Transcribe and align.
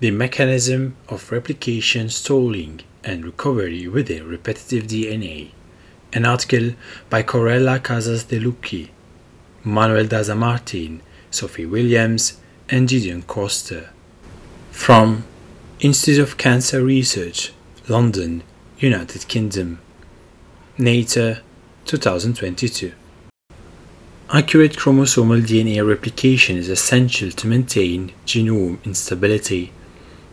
The 0.00 0.10
mechanism 0.10 0.96
of 1.10 1.30
replication 1.30 2.08
stalling 2.08 2.80
and 3.04 3.22
recovery 3.22 3.86
within 3.86 4.26
repetitive 4.26 4.84
DNA. 4.84 5.50
An 6.14 6.24
article 6.24 6.72
by 7.10 7.22
Corella 7.22 7.82
Casas 7.82 8.24
Delucchi, 8.24 8.88
Manuel 9.62 10.06
Daza 10.06 10.34
Martin, 10.34 11.02
Sophie 11.30 11.66
Williams, 11.66 12.40
and 12.70 12.88
Gideon 12.88 13.20
Coster. 13.20 13.90
From 14.70 15.24
Institute 15.80 16.22
of 16.22 16.38
Cancer 16.38 16.82
Research, 16.82 17.52
London, 17.86 18.42
United 18.78 19.28
Kingdom. 19.28 19.80
Nature, 20.78 21.42
2022. 21.84 22.94
Accurate 24.32 24.78
chromosomal 24.78 25.42
DNA 25.42 25.86
replication 25.86 26.56
is 26.56 26.70
essential 26.70 27.30
to 27.32 27.46
maintain 27.46 28.12
genome 28.24 28.82
instability. 28.84 29.72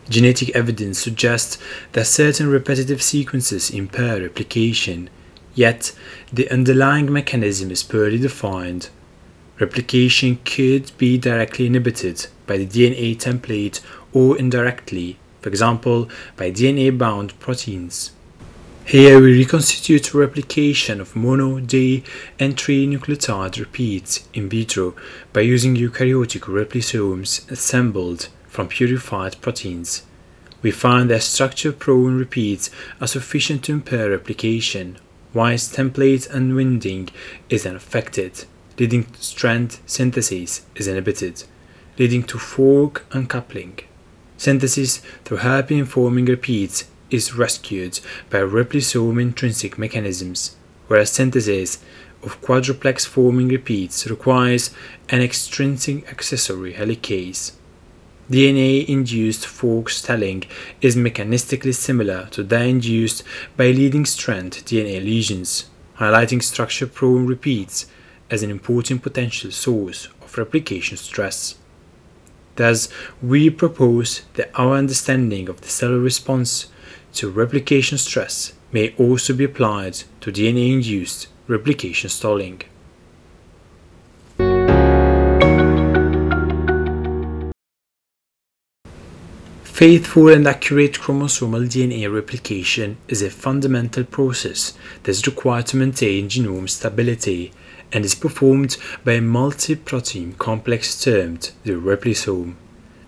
Genetic 0.08 0.48
evidence 0.56 0.98
suggests 0.98 1.58
that 1.92 2.06
certain 2.06 2.48
repetitive 2.48 3.02
sequences 3.02 3.70
impair 3.70 4.20
replication, 4.22 5.10
yet 5.54 5.94
the 6.32 6.50
underlying 6.50 7.12
mechanism 7.12 7.70
is 7.70 7.82
poorly 7.82 8.18
defined. 8.18 8.88
Replication 9.60 10.38
could 10.44 10.92
be 10.96 11.18
directly 11.18 11.66
inhibited 11.66 12.26
by 12.46 12.56
the 12.56 12.66
DNA 12.66 13.16
template 13.18 13.80
or 14.12 14.38
indirectly, 14.38 15.18
for 15.42 15.50
example, 15.50 16.08
by 16.36 16.50
DNA 16.50 16.96
bound 16.96 17.38
proteins. 17.38 18.12
Here 18.86 19.20
we 19.20 19.34
reconstitute 19.34 20.14
replication 20.14 20.98
of 20.98 21.14
mono, 21.14 21.60
di, 21.60 22.02
and 22.38 22.56
trinucleotide 22.56 23.60
repeats 23.60 24.26
in 24.32 24.48
vitro 24.48 24.94
by 25.34 25.42
using 25.42 25.76
eukaryotic 25.76 26.44
replisomes 26.44 27.50
assembled 27.50 28.30
from 28.58 28.66
purified 28.66 29.40
proteins. 29.40 30.02
We 30.62 30.72
find 30.72 31.08
that 31.10 31.22
structure-prone 31.22 32.18
repeats 32.18 32.70
are 33.00 33.06
sufficient 33.06 33.62
to 33.62 33.72
impair 33.72 34.10
replication, 34.10 34.98
whilst 35.32 35.76
template 35.76 36.28
unwinding 36.28 37.10
is 37.48 37.64
unaffected, 37.64 38.46
leading 38.76 39.04
to 39.04 39.22
strand 39.22 39.78
synthesis 39.86 40.66
is 40.74 40.88
inhibited, 40.88 41.44
leading 42.00 42.24
to 42.24 42.36
fork 42.36 43.06
uncoupling. 43.12 43.78
Synthesis 44.36 45.02
through 45.24 45.38
hairpin-forming 45.38 46.24
repeats 46.24 46.88
is 47.12 47.36
rescued 47.36 48.00
by 48.28 48.38
replisome 48.38 49.22
intrinsic 49.22 49.78
mechanisms, 49.78 50.56
whereas 50.88 51.12
synthesis 51.12 51.78
of 52.24 52.40
quadruplex 52.40 53.04
forming 53.04 53.46
repeats 53.46 54.10
requires 54.10 54.74
an 55.10 55.20
extrinsic 55.22 56.10
accessory 56.10 56.72
helicase. 56.72 57.52
DNA 58.30 58.86
induced 58.86 59.46
fork 59.46 59.88
stelling 59.88 60.44
is 60.82 60.96
mechanistically 60.96 61.74
similar 61.74 62.26
to 62.30 62.42
that 62.42 62.66
induced 62.66 63.22
by 63.56 63.70
leading 63.70 64.04
strand 64.04 64.52
DNA 64.66 65.02
lesions, 65.02 65.70
highlighting 65.98 66.42
structure 66.42 66.86
prone 66.86 67.26
repeats 67.26 67.86
as 68.30 68.42
an 68.42 68.50
important 68.50 69.02
potential 69.02 69.50
source 69.50 70.08
of 70.20 70.36
replication 70.36 70.98
stress. 70.98 71.54
Thus, 72.56 72.90
we 73.22 73.48
propose 73.48 74.22
that 74.34 74.50
our 74.54 74.74
understanding 74.76 75.48
of 75.48 75.62
the 75.62 75.68
cellular 75.68 76.00
response 76.00 76.66
to 77.14 77.30
replication 77.30 77.96
stress 77.96 78.52
may 78.72 78.94
also 78.98 79.32
be 79.32 79.44
applied 79.44 80.02
to 80.20 80.30
DNA 80.32 80.74
induced 80.74 81.28
replication 81.46 82.10
stalling. 82.10 82.60
Faithful 89.78 90.30
and 90.30 90.44
accurate 90.48 90.94
chromosomal 90.94 91.68
DNA 91.68 92.12
replication 92.12 92.96
is 93.06 93.22
a 93.22 93.30
fundamental 93.30 94.02
process 94.02 94.72
that 95.04 95.12
is 95.12 95.24
required 95.24 95.68
to 95.68 95.76
maintain 95.76 96.28
genome 96.28 96.68
stability 96.68 97.52
and 97.92 98.04
is 98.04 98.16
performed 98.16 98.76
by 99.04 99.12
a 99.12 99.20
multi-protein 99.20 100.32
complex 100.32 101.00
termed 101.00 101.52
the 101.62 101.74
replisome. 101.74 102.56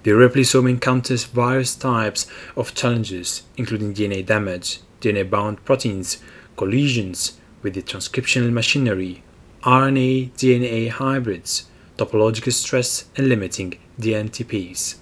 The 0.05 0.13
replisome 0.13 0.71
encounters 0.71 1.25
various 1.25 1.75
types 1.75 2.29
of 2.55 2.73
challenges, 2.73 3.43
including 3.57 3.93
DNA 3.93 4.25
damage, 4.25 4.79
DNA 5.01 5.29
bound 5.29 5.65
proteins, 5.65 6.19
collisions 6.57 7.41
with 7.65 7.75
the 7.75 7.83
transcriptional 7.83 8.53
machinery, 8.53 9.25
RNA 9.65 10.35
DNA 10.35 10.89
hybrids, 10.89 11.67
topological 11.97 12.53
stress, 12.53 13.07
and 13.17 13.29
limiting 13.29 13.77
DNTPs. 14.01 15.00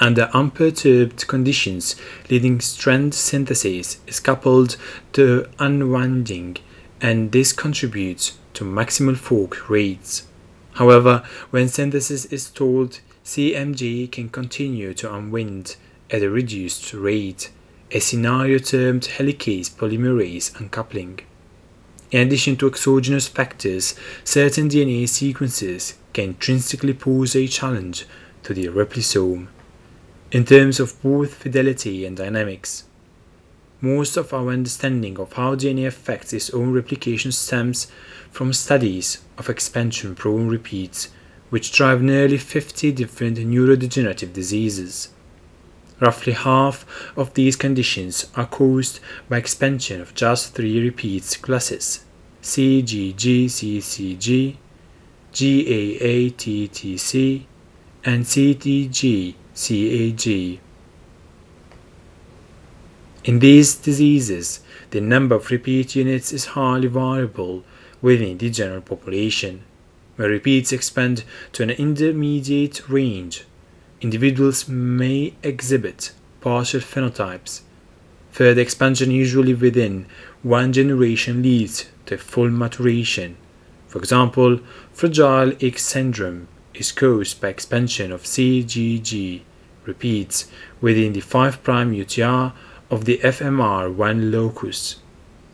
Under 0.00 0.28
unperturbed 0.34 1.28
conditions, 1.28 1.94
leading 2.28 2.60
strand 2.60 3.14
synthesis 3.14 3.98
is 4.08 4.18
coupled 4.18 4.76
to 5.12 5.46
unwinding, 5.60 6.56
and 7.00 7.30
this 7.30 7.52
contributes 7.52 8.36
to 8.54 8.64
maximal 8.64 9.16
fork 9.16 9.70
rates. 9.70 10.26
However, 10.74 11.22
when 11.50 11.68
synthesis 11.68 12.24
is 12.26 12.46
stalled, 12.46 12.98
CMG 13.24 14.10
can 14.10 14.30
continue 14.30 14.94
to 14.94 15.14
unwind 15.14 15.76
at 16.10 16.22
a 16.22 16.30
reduced 16.30 16.92
rate, 16.92 17.52
a 17.92 18.00
scenario 18.00 18.58
termed 18.58 19.02
helicase 19.02 19.70
polymerase 19.70 20.60
uncoupling. 20.60 21.20
In 22.10 22.26
addition 22.26 22.56
to 22.56 22.66
exogenous 22.66 23.28
factors, 23.28 23.94
certain 24.24 24.68
DNA 24.68 25.08
sequences 25.08 25.94
can 26.12 26.30
intrinsically 26.30 26.94
pose 26.94 27.36
a 27.36 27.46
challenge 27.46 28.06
to 28.42 28.52
the 28.52 28.66
replisome 28.66 29.48
in 30.34 30.44
terms 30.44 30.80
of 30.80 31.00
both 31.00 31.32
fidelity 31.32 32.04
and 32.04 32.16
dynamics. 32.16 32.84
Most 33.80 34.16
of 34.16 34.34
our 34.34 34.48
understanding 34.48 35.16
of 35.20 35.34
how 35.34 35.54
DNA 35.54 35.86
affects 35.86 36.32
its 36.32 36.50
own 36.50 36.72
replication 36.72 37.30
stems 37.30 37.86
from 38.32 38.52
studies 38.52 39.18
of 39.38 39.48
expansion 39.48 40.16
prone 40.16 40.48
repeats, 40.48 41.10
which 41.50 41.70
drive 41.70 42.02
nearly 42.02 42.36
50 42.36 42.90
different 42.90 43.38
neurodegenerative 43.38 44.32
diseases. 44.32 45.10
Roughly 46.00 46.32
half 46.32 46.84
of 47.16 47.34
these 47.34 47.54
conditions 47.54 48.26
are 48.34 48.46
caused 48.46 48.98
by 49.28 49.36
expansion 49.36 50.00
of 50.00 50.16
just 50.16 50.52
three 50.52 50.82
repeats 50.82 51.36
classes 51.36 52.04
CGGCCG, 52.42 53.06
GAATTC, 55.32 56.16
and 58.04 58.24
CTG 58.24 59.36
CAG. 59.54 60.60
In 63.24 63.38
these 63.38 63.76
diseases, 63.76 64.60
the 64.90 65.00
number 65.00 65.36
of 65.36 65.50
repeat 65.50 65.94
units 65.94 66.32
is 66.32 66.46
highly 66.46 66.88
variable 66.88 67.64
within 68.02 68.36
the 68.36 68.50
general 68.50 68.82
population. 68.82 69.62
When 70.16 70.28
repeats 70.28 70.72
expand 70.72 71.24
to 71.52 71.62
an 71.62 71.70
intermediate 71.70 72.88
range, 72.88 73.44
individuals 74.00 74.68
may 74.68 75.34
exhibit 75.42 76.12
partial 76.40 76.80
phenotypes. 76.80 77.62
Further 78.32 78.60
expansion, 78.60 79.10
usually 79.10 79.54
within 79.54 80.06
one 80.42 80.72
generation, 80.72 81.42
leads 81.42 81.86
to 82.06 82.18
full 82.18 82.50
maturation. 82.50 83.36
For 83.86 83.98
example, 83.98 84.58
Fragile 84.92 85.52
X 85.60 85.84
syndrome 85.84 86.48
is 86.74 86.92
caused 86.92 87.40
by 87.40 87.48
expansion 87.48 88.12
of 88.12 88.22
CGG 88.22 89.42
repeats 89.84 90.48
within 90.80 91.12
the 91.12 91.20
5' 91.20 91.62
UTR 91.62 92.52
of 92.90 93.04
the 93.04 93.18
FMR1 93.18 94.32
locus. 94.32 94.96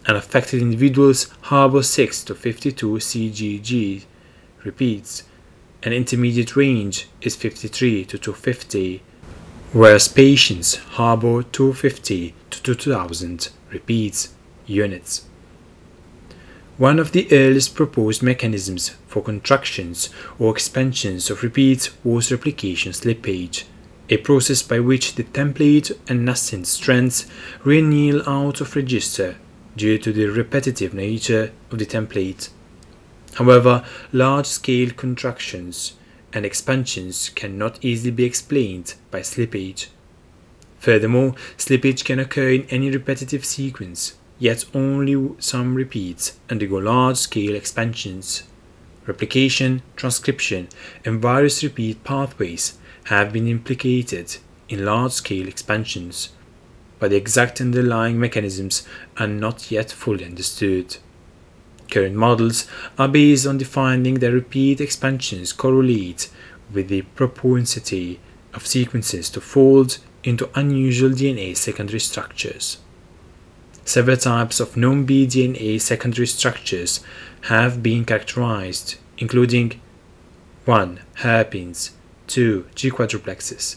Unaffected 0.07 0.63
individuals 0.63 1.31
harbor 1.43 1.83
6 1.83 2.25
to 2.25 2.35
52 2.35 2.87
CGG 2.95 4.05
repeats. 4.65 5.25
An 5.83 5.93
intermediate 5.93 6.57
range 6.57 7.09
is 7.21 7.37
53 7.37 8.05
to 8.07 8.19
250, 8.19 9.03
whereas 9.73 10.09
patients 10.09 10.77
harbor 10.77 11.43
250 11.43 12.35
to 12.51 12.63
2000 12.63 13.49
repeats 13.71 14.35
units. 14.67 15.30
One 16.81 16.99
of 16.99 17.13
the 17.13 17.31
earliest 17.31 17.75
proposed 17.75 18.23
mechanisms 18.23 18.93
for 19.07 19.23
contractions 19.23 20.09
or 20.39 20.51
expansions 20.53 21.29
of 21.29 21.43
repeats 21.43 21.91
was 22.03 22.33
replication 22.33 22.93
slippage, 22.93 23.65
a 24.09 24.17
process 24.17 24.63
by 24.63 24.81
which 24.81 25.17
the 25.17 25.25
template 25.25 25.95
and 26.09 26.25
nascent 26.25 26.67
strands 26.67 27.27
reanneal 27.65 28.27
out 28.27 28.63
of 28.63 28.75
register 28.75 29.37
due 29.77 29.99
to 29.99 30.11
the 30.11 30.29
repetitive 30.29 30.95
nature 30.95 31.53
of 31.71 31.79
the 31.79 31.85
template. 31.85 32.49
However, 33.35 33.85
large-scale 34.11 34.93
contractions 34.93 35.99
and 36.33 36.47
expansions 36.47 37.29
cannot 37.29 37.85
easily 37.85 38.11
be 38.11 38.25
explained 38.25 38.95
by 39.11 39.21
slippage. 39.21 39.89
Furthermore, 40.79 41.35
slippage 41.59 42.07
can 42.07 42.19
occur 42.19 42.49
in 42.49 42.65
any 42.71 42.89
repetitive 42.91 43.45
sequence 43.45 44.15
yet 44.41 44.65
only 44.75 45.37
some 45.39 45.75
repeats 45.75 46.39
undergo 46.51 46.79
large-scale 46.79 47.55
expansions. 47.55 48.43
Replication, 49.07 49.83
transcription, 49.95 50.69
and 51.05 51.23
various 51.23 51.63
repeat 51.63 52.03
pathways 52.03 52.79
have 53.05 53.33
been 53.33 53.47
implicated 53.47 54.39
in 54.69 54.85
large-scale 54.85 55.47
expansions, 55.47 56.31
but 56.99 57.11
the 57.11 57.17
exact 57.17 57.61
underlying 57.61 58.19
mechanisms 58.19 58.87
are 59.19 59.27
not 59.27 59.71
yet 59.71 59.93
fully 59.93 60.25
understood. 60.25 60.97
Current 61.91 62.15
models 62.15 62.67
are 62.99 63.09
based 63.09 63.47
on 63.47 63.59
the 63.59 63.65
finding 63.65 64.15
that 64.21 64.33
repeat 64.33 64.81
expansions 64.81 65.53
correlate 65.53 66.31
with 66.73 66.89
the 66.89 67.03
propensity 67.03 68.21
of 68.55 68.67
sequences 68.67 69.29
to 69.31 69.41
fold 69.41 69.99
into 70.23 70.49
unusual 70.55 71.11
DNA 71.11 71.57
secondary 71.57 72.01
structures. 72.01 72.79
Several 73.85 74.17
types 74.17 74.61
of 74.61 74.77
non-BDNA 74.77 75.81
secondary 75.81 76.27
structures 76.27 77.01
have 77.43 77.83
been 77.83 78.05
characterized, 78.05 78.97
including 79.19 79.81
1. 80.65 81.01
Hairpins 81.17 81.93
2. 82.29 82.67
G-quadruplexes 82.75 83.77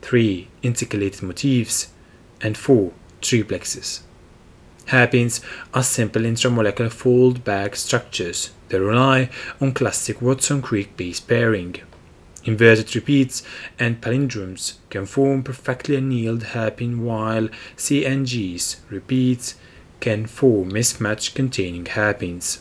3. 0.00 0.48
Intercalated 0.62 1.22
motifs 1.22 1.88
and 2.40 2.56
4. 2.56 2.92
Triplexes. 3.20 4.00
Hairpins 4.86 5.40
are 5.74 5.82
simple 5.82 6.22
intramolecular 6.22 6.92
fold-back 6.92 7.74
structures 7.74 8.52
that 8.68 8.80
rely 8.80 9.28
on 9.60 9.72
classic 9.72 10.22
Watson-Crick 10.22 10.96
base 10.96 11.18
pairing. 11.18 11.76
Inverted 12.46 12.94
repeats 12.94 13.42
and 13.76 14.00
palindromes 14.00 14.74
can 14.88 15.04
form 15.04 15.42
perfectly 15.42 15.96
annealed 15.96 16.44
hairpin 16.44 17.04
while 17.04 17.48
CNGs 17.76 18.76
repeats 18.88 19.56
can 19.98 20.26
form 20.26 20.70
mismatch 20.70 21.34
containing 21.34 21.86
hairpins. 21.86 22.60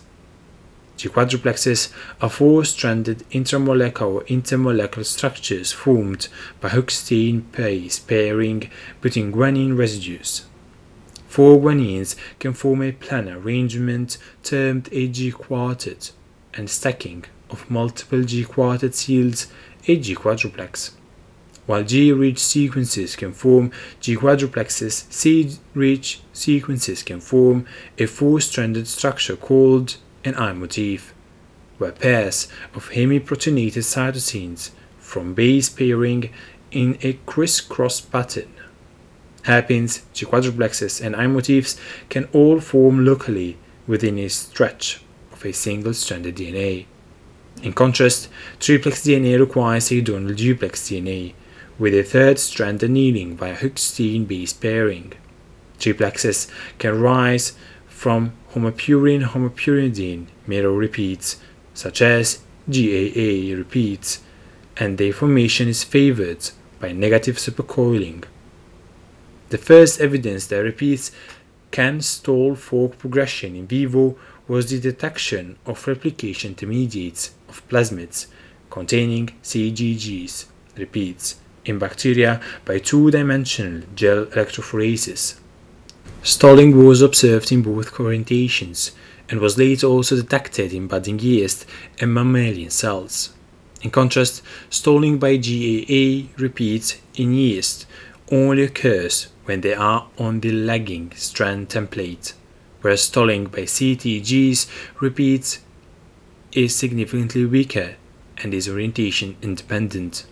G 0.98 1.08
quadruplexes 1.10 1.92
are 2.20 2.32
four-stranded 2.32 3.26
intramolecular 3.30 4.26
intermolecular 4.28 5.06
structures 5.06 5.72
formed 5.72 6.30
by 6.60 6.70
Hoogsteen 6.70 7.44
base 7.52 8.00
pairing 8.00 8.72
between 9.02 9.32
guanine 9.32 9.78
residues. 9.78 10.46
Four 11.28 11.60
guanines 11.60 12.16
can 12.40 12.54
form 12.54 12.82
a 12.82 12.94
planar 12.94 13.44
arrangement 13.44 14.18
termed 14.42 14.90
a 14.92 15.08
G-quartet, 15.10 16.12
and 16.56 16.70
stacking 16.70 17.26
of 17.50 17.70
multiple 17.70 18.24
G-quartet 18.24 19.08
yields 19.10 19.48
a 19.88 19.98
G-quadruplex. 19.98 20.92
While 21.66 21.84
G-rich 21.84 22.40
sequences 22.40 23.16
can 23.16 23.34
form 23.34 23.72
G-quadruplexes, 24.00 25.12
C-rich 25.12 26.22
sequences 26.34 27.04
can 27.04 27.20
form 27.20 27.66
a 27.98 28.06
four-stranded 28.06 28.88
structure 28.88 29.36
called 29.36 29.98
an 30.24 30.36
I 30.36 30.54
motif, 30.54 31.14
where 31.78 31.92
pairs 31.92 32.48
of 32.74 32.90
hemiprotonated 32.92 33.84
cytosines 33.84 34.72
from 35.00 35.34
base 35.34 35.70
pairing 35.70 36.32
in 36.72 36.98
a 37.02 37.14
crisscross 37.26 38.02
pattern 38.02 38.52
hairpins, 39.46 40.02
G-quadruplexes, 40.14 41.04
and 41.04 41.16
I 41.16 41.28
motifs 41.28 41.80
can 42.10 42.26
all 42.34 42.60
form 42.60 43.06
locally 43.06 43.58
within 43.88 44.18
a 44.18 44.28
stretch 44.28 45.02
of 45.32 45.46
a 45.46 45.54
single-stranded 45.54 46.36
DNA. 46.36 46.86
In 47.64 47.74
contrast, 47.74 48.30
triplex 48.60 49.02
DNA 49.02 49.40
requires 49.40 49.92
a 49.92 50.02
donor 50.02 50.34
duplex 50.34 50.90
DNA, 50.90 51.34
with 51.80 51.94
a 51.94 52.04
third 52.04 52.40
strand 52.40 52.84
annealing 52.84 53.36
by 53.36 53.50
a 53.50 53.58
Hoogsteen 53.58 54.28
base 54.28 54.54
pairing. 54.54 55.14
Triplexes 55.80 56.50
can 56.78 57.02
rise 57.02 57.54
from 57.88 58.34
homopurine-homopyrimidine 58.54 60.28
mirror 60.48 60.74
repeats, 60.74 61.38
such 61.74 62.02
as 62.02 62.40
GAA 62.70 63.56
repeats, 63.56 64.22
and 64.78 64.98
their 64.98 65.14
formation 65.14 65.68
is 65.68 65.84
favored 65.84 66.50
by 66.80 66.92
negative 66.92 67.38
supercoiling 67.38 68.24
the 69.50 69.58
first 69.58 70.02
evidence 70.02 70.48
that 70.48 70.58
repeats 70.58 71.12
can 71.72 72.02
stall 72.02 72.56
fork 72.56 72.98
progression 72.98 73.56
in 73.56 73.68
vivo 73.68 74.18
was 74.48 74.70
the 74.70 74.80
detection 74.80 75.58
of 75.66 75.88
replication 75.88 76.52
intermediates 76.52 77.34
of 77.50 77.68
plasmids 77.68 78.28
containing 78.70 79.28
CGGs 79.44 80.46
repeats 80.78 81.40
in 81.66 81.80
bacteria 81.80 82.42
by 82.64 82.78
two-dimensional 82.78 83.84
gel 83.96 84.26
electrophoresis. 84.28 85.40
Stalling 86.22 86.86
was 86.86 87.02
observed 87.02 87.52
in 87.52 87.62
both 87.62 87.94
orientations 87.94 88.92
and 89.30 89.40
was 89.40 89.58
later 89.58 89.88
also 89.88 90.16
detected 90.16 90.74
in 90.74 90.88
budding 90.88 91.20
yeast 91.20 91.66
and 92.00 92.14
mammalian 92.14 92.70
cells. 92.70 93.34
In 93.82 93.92
contrast, 93.92 94.42
stalling 94.70 95.18
by 95.18 95.38
GAA 95.38 96.30
repeats 96.38 96.98
in 97.16 97.34
yeast 97.34 97.86
only 98.32 98.64
occurs 98.64 99.28
when 99.46 99.62
they 99.62 99.74
are 99.74 100.08
on 100.18 100.40
the 100.40 100.52
lagging 100.52 101.12
strand 101.16 101.70
template, 101.70 102.34
where 102.86 102.96
stalling 102.96 103.46
by 103.46 103.62
CTGs 103.62 104.68
repeats 105.02 105.58
is 106.52 106.76
significantly 106.76 107.44
weaker 107.44 107.96
and 108.44 108.54
is 108.54 108.70
orientation 108.70 109.36
independent. 109.42 110.24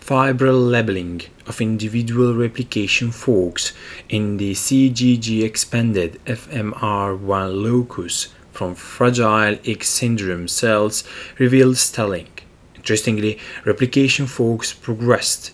Fibril 0.00 0.70
labeling 0.70 1.20
of 1.46 1.60
individual 1.60 2.34
replication 2.34 3.10
forks 3.10 3.74
in 4.08 4.38
the 4.38 4.52
CGG 4.54 5.44
expanded 5.44 6.18
FMR1 6.24 7.62
locus 7.62 8.28
from 8.52 8.74
fragile 8.74 9.58
X 9.66 9.90
syndrome 9.90 10.48
cells 10.48 11.04
revealed 11.38 11.76
stalling. 11.76 12.28
Interestingly, 12.74 13.38
replication 13.66 14.26
forks 14.26 14.72
progressed 14.72 15.52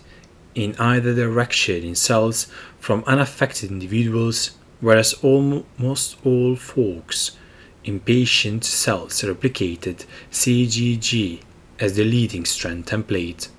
in 0.55 0.73
either 0.79 1.13
direction 1.13 1.83
in 1.83 1.95
cells 1.95 2.47
from 2.79 3.03
unaffected 3.05 3.69
individuals, 3.69 4.51
whereas 4.81 5.13
almost 5.21 6.17
all 6.25 6.55
forks 6.55 7.37
in 7.83 7.99
patient 7.99 8.63
cells 8.63 9.21
replicated 9.21 10.05
CGG 10.31 11.41
as 11.79 11.95
the 11.95 12.03
leading 12.03 12.45
strand 12.45 12.85
template. 12.85 13.49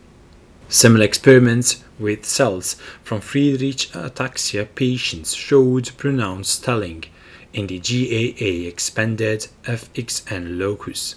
Similar 0.69 1.05
experiments 1.05 1.83
with 1.99 2.25
cells 2.25 2.77
from 3.03 3.21
Friedreich 3.21 3.91
ataxia 3.93 4.67
patients 4.75 5.35
showed 5.35 5.97
pronounced 5.97 6.63
stalling 6.63 7.05
in 7.53 7.67
the 7.67 7.81
GAA 7.81 8.69
expanded 8.69 9.49
FXN 9.65 10.59
locus. 10.59 11.17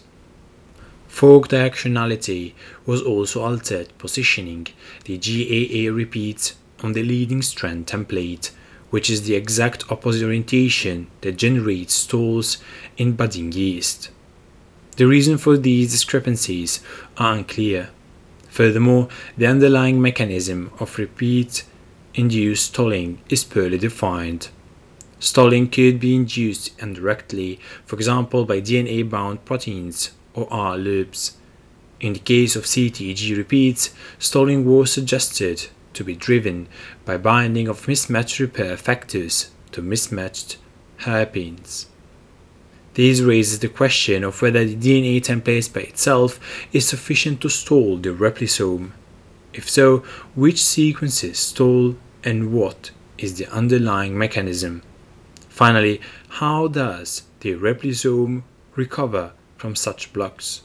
Fork 1.07 1.49
directionality 1.49 2.53
was 2.87 3.03
also 3.03 3.43
altered, 3.43 3.95
positioning 3.99 4.67
the 5.05 5.17
GAA 5.17 5.93
repeats 5.95 6.55
on 6.81 6.93
the 6.93 7.03
leading 7.03 7.43
strand 7.43 7.85
template, 7.85 8.49
which 8.93 9.09
is 9.09 9.23
the 9.23 9.33
exact 9.33 9.91
opposite 9.91 10.23
orientation 10.23 11.07
that 11.21 11.35
generates 11.35 11.95
stalls 11.95 12.59
in 12.95 13.13
budding 13.13 13.51
yeast. 13.51 14.11
The 14.97 15.07
reason 15.07 15.39
for 15.39 15.57
these 15.57 15.91
discrepancies 15.91 16.79
are 17.17 17.33
unclear. 17.33 17.89
Furthermore, 18.49 19.07
the 19.35 19.47
underlying 19.47 19.99
mechanism 19.99 20.71
of 20.79 20.99
repeat 20.99 21.63
induced 22.13 22.67
stalling 22.67 23.19
is 23.29 23.43
poorly 23.43 23.79
defined. 23.79 24.49
Stalling 25.19 25.69
could 25.69 25.99
be 25.99 26.13
induced 26.13 26.79
indirectly, 26.79 27.59
for 27.87 27.95
example 27.95 28.45
by 28.45 28.61
DNA 28.61 29.09
bound 29.09 29.43
proteins 29.43 30.11
or 30.35 30.45
R 30.53 30.77
loops. 30.77 31.37
In 31.99 32.13
the 32.13 32.19
case 32.19 32.55
of 32.55 32.65
CTG 32.65 33.35
repeats, 33.35 33.89
stalling 34.19 34.63
was 34.65 34.93
suggested 34.93 35.69
to 35.93 36.03
be 36.03 36.15
driven 36.15 36.67
by 37.05 37.17
binding 37.17 37.67
of 37.67 37.85
mismatch 37.85 38.39
repair 38.39 38.77
factors 38.77 39.51
to 39.71 39.81
mismatched 39.81 40.57
hairpins. 40.97 41.87
This 42.93 43.21
raises 43.21 43.59
the 43.59 43.69
question 43.69 44.23
of 44.23 44.41
whether 44.41 44.63
the 44.65 44.75
DNA 44.75 45.21
template 45.21 45.73
by 45.73 45.81
itself 45.81 46.39
is 46.71 46.87
sufficient 46.87 47.41
to 47.41 47.49
stall 47.49 47.97
the 47.97 48.09
replisome. 48.09 48.91
If 49.53 49.69
so, 49.69 49.99
which 50.35 50.63
sequences 50.63 51.39
stall 51.39 51.95
and 52.23 52.53
what 52.53 52.91
is 53.17 53.37
the 53.37 53.47
underlying 53.47 54.17
mechanism? 54.17 54.83
Finally, 55.49 56.01
how 56.29 56.67
does 56.67 57.23
the 57.39 57.53
replisome 57.55 58.43
recover 58.75 59.33
from 59.57 59.75
such 59.75 60.11
blocks. 60.13 60.61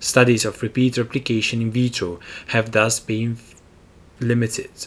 Studies 0.00 0.44
of 0.44 0.62
repeat 0.62 0.96
replication 0.96 1.62
in 1.62 1.70
vitro 1.70 2.18
have 2.48 2.72
thus 2.72 2.98
been 2.98 3.36
limited 4.22 4.86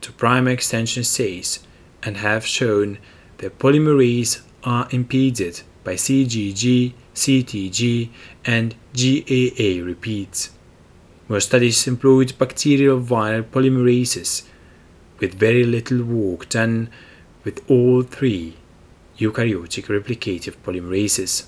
to 0.00 0.12
primer 0.12 0.50
extension 0.50 1.00
assays 1.00 1.60
and 2.02 2.18
have 2.18 2.46
shown 2.46 2.98
that 3.38 3.58
polymerase 3.58 4.42
are 4.62 4.88
impeded 4.90 5.62
by 5.82 5.94
CGG, 5.94 6.92
CTG, 7.14 8.10
and 8.44 8.74
GAA 8.94 9.84
repeats. 9.84 10.50
More 11.28 11.40
studies 11.40 11.86
employed 11.86 12.38
bacterial 12.38 13.00
viral 13.00 13.44
polymerases 13.44 14.44
with 15.18 15.34
very 15.34 15.64
little 15.64 16.02
work 16.02 16.48
done 16.48 16.90
with 17.44 17.64
all 17.70 18.02
three 18.02 18.56
eukaryotic 19.18 19.86
replicative 19.86 20.56
polymerases. 20.64 21.46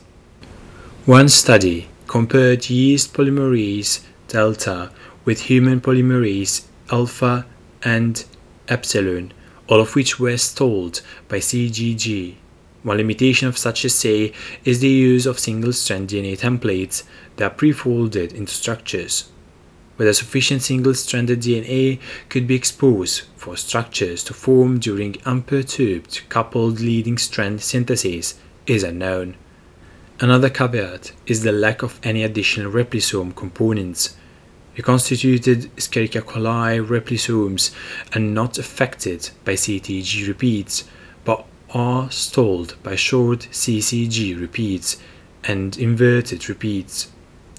One 1.04 1.28
study 1.28 1.88
compared 2.06 2.70
yeast 2.70 3.12
polymerase 3.12 4.00
delta 4.28 4.90
with 5.24 5.42
human 5.42 5.80
polymerase 5.80 6.64
alpha, 6.90 7.46
and 7.82 8.24
epsilon, 8.68 9.32
all 9.68 9.80
of 9.80 9.94
which 9.94 10.18
were 10.18 10.36
stalled 10.36 11.02
by 11.28 11.38
CGG. 11.38 12.36
One 12.82 12.98
limitation 12.98 13.48
of 13.48 13.58
such 13.58 13.84
assay 13.84 14.32
is 14.64 14.80
the 14.80 14.88
use 14.88 15.26
of 15.26 15.38
single-strand 15.38 16.08
DNA 16.08 16.38
templates 16.38 17.02
that 17.36 17.44
are 17.44 17.54
pre-folded 17.54 18.32
into 18.32 18.52
structures. 18.52 19.30
Whether 19.96 20.12
sufficient 20.12 20.62
single-stranded 20.62 21.40
DNA 21.40 21.98
could 22.28 22.46
be 22.46 22.54
exposed 22.54 23.22
for 23.36 23.56
structures 23.56 24.22
to 24.24 24.34
form 24.34 24.78
during 24.78 25.16
unperturbed 25.24 26.28
coupled 26.28 26.80
leading 26.80 27.18
strand 27.18 27.62
synthesis 27.62 28.38
is 28.66 28.82
unknown. 28.84 29.36
Another 30.20 30.48
caveat 30.48 31.12
is 31.26 31.42
the 31.42 31.52
lack 31.52 31.82
of 31.82 31.98
any 32.02 32.22
additional 32.22 32.70
replisome 32.70 33.34
components. 33.34 34.16
Reconstituted 34.76 35.71
Escherichia 35.76 36.21
coli 36.21 36.87
replisomes 36.87 37.75
are 38.14 38.21
not 38.21 38.59
affected 38.59 39.30
by 39.42 39.54
CTG 39.54 40.28
repeats, 40.28 40.85
but 41.25 41.47
are 41.71 42.11
stalled 42.11 42.76
by 42.83 42.95
short 42.95 43.49
CCG 43.50 44.38
repeats 44.38 44.99
and 45.45 45.78
inverted 45.78 46.47
repeats. 46.50 47.09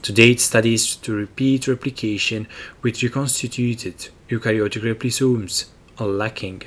To 0.04 0.14
date, 0.14 0.40
studies 0.40 0.96
to 0.98 1.12
repeat 1.12 1.68
replication 1.68 2.48
with 2.84 3.02
reconstituted 3.02 4.10
eukaryotic 4.30 4.84
replisomes 4.84 5.66
are 5.98 6.06
lacking. 6.06 6.62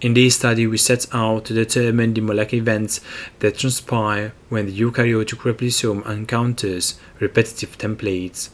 In 0.00 0.14
this 0.14 0.36
study, 0.36 0.68
we 0.68 0.78
set 0.78 1.06
out 1.12 1.46
to 1.46 1.54
determine 1.54 2.14
the 2.14 2.20
molecular 2.20 2.62
events 2.62 3.00
that 3.40 3.58
transpire 3.58 4.32
when 4.48 4.66
the 4.66 4.78
eukaryotic 4.78 5.40
replisome 5.40 6.08
encounters 6.08 7.00
repetitive 7.18 7.76
templates. 7.76 8.50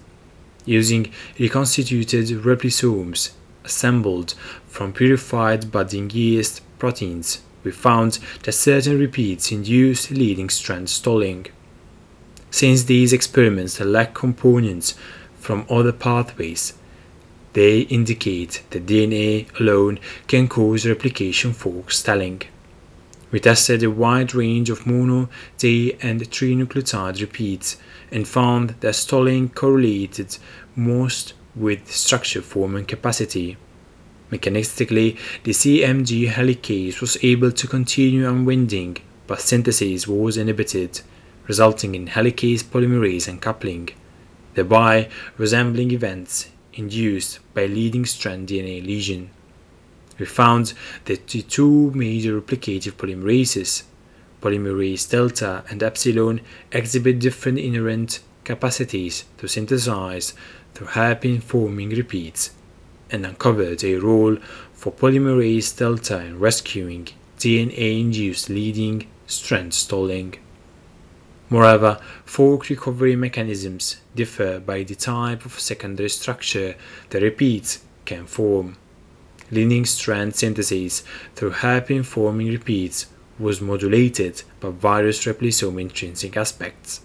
Using 0.67 1.13
reconstituted 1.39 2.27
replisomes 2.43 3.31
assembled 3.65 4.35
from 4.67 4.93
purified 4.93 5.71
budding 5.71 6.11
yeast 6.11 6.61
proteins, 6.79 7.41
we 7.63 7.71
found 7.71 8.19
that 8.43 8.53
certain 8.53 8.99
repeats 8.99 9.51
induce 9.53 10.11
leading 10.11 10.51
strand 10.51 10.91
stalling. 10.91 11.47
Since 12.51 12.85
these 12.85 13.13
experiments 13.13 13.81
lack 13.81 14.13
components 14.13 14.95
from 15.39 15.67
other 15.71 15.93
pathways, 15.93 16.75
they 17.53 17.81
indicate 17.81 18.63
that 18.71 18.87
DNA 18.87 19.47
alone 19.61 19.99
can 20.27 20.49
cause 20.49 20.87
replication 20.87 21.53
fork 21.53 21.91
stalling. 21.91 22.43
We 23.37 23.41
tested 23.41 23.83
a 23.83 23.91
wide 23.91 24.35
range 24.35 24.71
of 24.71 24.87
mono, 24.87 25.29
di, 25.59 25.93
and 26.01 26.23
trinucleotide 26.23 27.21
repeats 27.21 27.77
and 28.11 28.27
found 28.27 28.77
that 28.81 28.95
stalling 28.95 29.51
correlated 29.51 30.39
most 30.75 31.35
with 31.55 31.93
structure 31.93 32.41
form 32.41 32.77
and 32.77 32.89
capacity. 32.89 33.59
Mechanistically, 34.33 35.19
the 35.45 35.51
CMG 35.51 36.31
helicase 36.31 37.03
was 37.03 37.19
able 37.23 37.53
to 37.53 37.67
continue 37.67 38.27
unwinding, 38.27 38.97
but 39.27 39.43
synthesis 39.43 40.09
was 40.09 40.39
inhibited 40.39 41.03
resulting 41.47 41.95
in 41.95 42.07
helicase 42.07 42.65
polymerase 42.65 43.29
uncoupling, 43.29 43.91
thereby 44.55 45.11
resembling 45.37 45.91
events 45.91 46.49
induced 46.73 47.41
by 47.53 47.67
leading 47.67 48.07
strand 48.07 48.49
DNA 48.49 48.83
lesion. 48.83 49.29
We 50.19 50.27
found 50.27 50.73
that 51.05 51.27
the 51.29 51.43
two 51.43 51.91
major 51.93 52.41
replicative 52.41 52.93
polymerases, 52.93 53.83
polymerase 54.41 55.09
delta 55.11 55.65
and 55.69 55.83
epsilon, 55.83 56.41
exhibit 56.73 57.19
different 57.19 57.59
inherent 57.59 58.21
capacities 58.45 59.25
to 59.39 59.49
synthesize 59.49 60.33
through 60.75 60.89
hairpin 60.89 61.41
forming 61.41 61.91
repeats 61.91 62.51
and 63.11 63.27
uncovered 63.27 63.83
a 63.85 63.97
role 63.97 64.37
for 64.73 64.93
polymerase 64.93 65.77
delta 65.77 66.21
in 66.21 66.39
rescuing 66.39 67.09
DNA 67.39 68.01
induced 68.01 68.49
leading 68.49 69.07
strand 69.27 69.75
stalling. 69.75 70.35
Moreover, 71.49 72.01
fork 72.25 72.69
recovery 72.69 73.15
mechanisms 73.15 73.97
differ 74.15 74.59
by 74.59 74.83
the 74.83 74.95
type 74.95 75.45
of 75.45 75.61
secondary 75.61 76.09
structure 76.09 76.75
the 77.11 77.21
repeats 77.21 77.85
can 78.05 78.27
form. 78.27 78.77
Leading 79.53 79.85
strand 79.85 80.35
synthesis 80.35 81.05
through 81.37 81.51
hairpin 81.51 82.03
forming 82.03 82.49
repeats 82.49 83.07
was 83.39 83.61
modulated 83.61 84.43
by 84.59 84.71
various 84.71 85.25
replisome 85.25 85.81
intrinsic 85.81 86.37
aspects, 86.37 87.03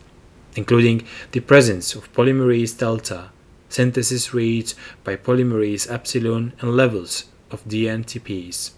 including 0.55 1.05
the 1.33 1.39
presence 1.39 1.93
of 1.93 2.11
polymerase 2.13 2.75
delta, 2.75 3.29
synthesis 3.69 4.33
rate 4.33 4.73
by 5.03 5.15
polymerase 5.15 5.91
epsilon, 5.91 6.53
and 6.61 6.75
levels 6.75 7.25
of 7.51 7.63
DNTPs. 7.65 8.71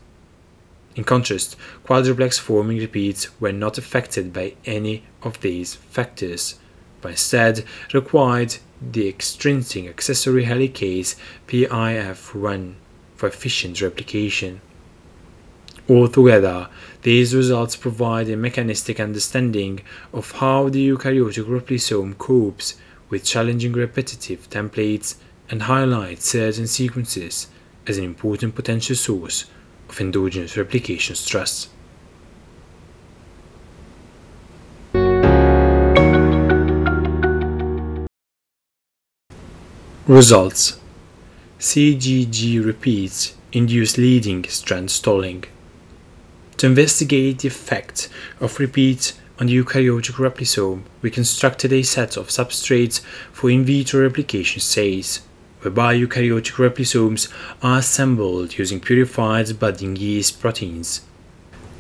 In 0.98 1.06
contrast, 1.06 1.56
quadruplex 1.86 2.38
forming 2.38 2.80
repeats 2.80 3.40
were 3.40 3.54
not 3.54 3.78
affected 3.78 4.34
by 4.34 4.56
any 4.66 5.04
of 5.22 5.40
these 5.40 5.76
factors, 5.76 6.60
but 7.00 7.12
instead 7.12 7.64
required 7.94 8.58
the 8.82 9.08
extrinsic 9.08 9.88
accessory 9.88 10.44
helicase 10.44 11.16
PIF1 11.48 12.76
for 13.24 13.28
efficient 13.28 13.80
replication. 13.82 14.60
Altogether, 15.90 16.68
these 17.04 17.34
results 17.34 17.78
provide 17.78 18.28
a 18.28 18.36
mechanistic 18.36 19.00
understanding 19.00 19.80
of 20.12 20.32
how 20.32 20.68
the 20.68 20.86
eukaryotic 20.90 21.46
replisome 21.46 22.18
copes 22.18 22.76
with 23.10 23.24
challenging 23.24 23.72
repetitive 23.72 24.50
templates 24.50 25.16
and 25.50 25.62
highlight 25.62 26.22
certain 26.22 26.68
sequences 26.68 27.48
as 27.88 27.98
an 27.98 28.04
important 28.04 28.56
potential 28.56 28.94
source 28.94 29.46
of 29.88 30.02
endogenous 30.02 30.58
replication 30.58 31.16
stress. 31.16 31.70
Results 40.08 40.83
CGG 41.64 42.64
repeats 42.64 43.36
induce 43.54 43.98
leading 43.98 44.44
strand 44.50 44.92
stalling. 44.92 45.46
To 46.58 46.66
investigate 46.68 47.40
the 47.40 47.48
effect 47.48 48.10
of 48.42 48.60
repeats 48.60 49.14
on 49.40 49.48
the 49.48 49.56
eukaryotic 49.56 50.16
replisome, 50.16 50.82
we 51.02 51.10
constructed 51.10 51.72
a 51.72 51.82
set 51.84 52.18
of 52.18 52.28
substrates 52.28 53.00
for 53.32 53.50
in 53.50 53.64
vitro 53.64 54.02
replication 54.02 54.60
assays 54.60 55.22
whereby 55.62 55.96
eukaryotic 55.96 56.56
replisomes 56.56 57.32
are 57.62 57.80
assembled 57.80 58.58
using 58.58 58.82
purified 58.82 59.58
budding 59.58 59.96
yeast 59.96 60.42
proteins. 60.42 61.00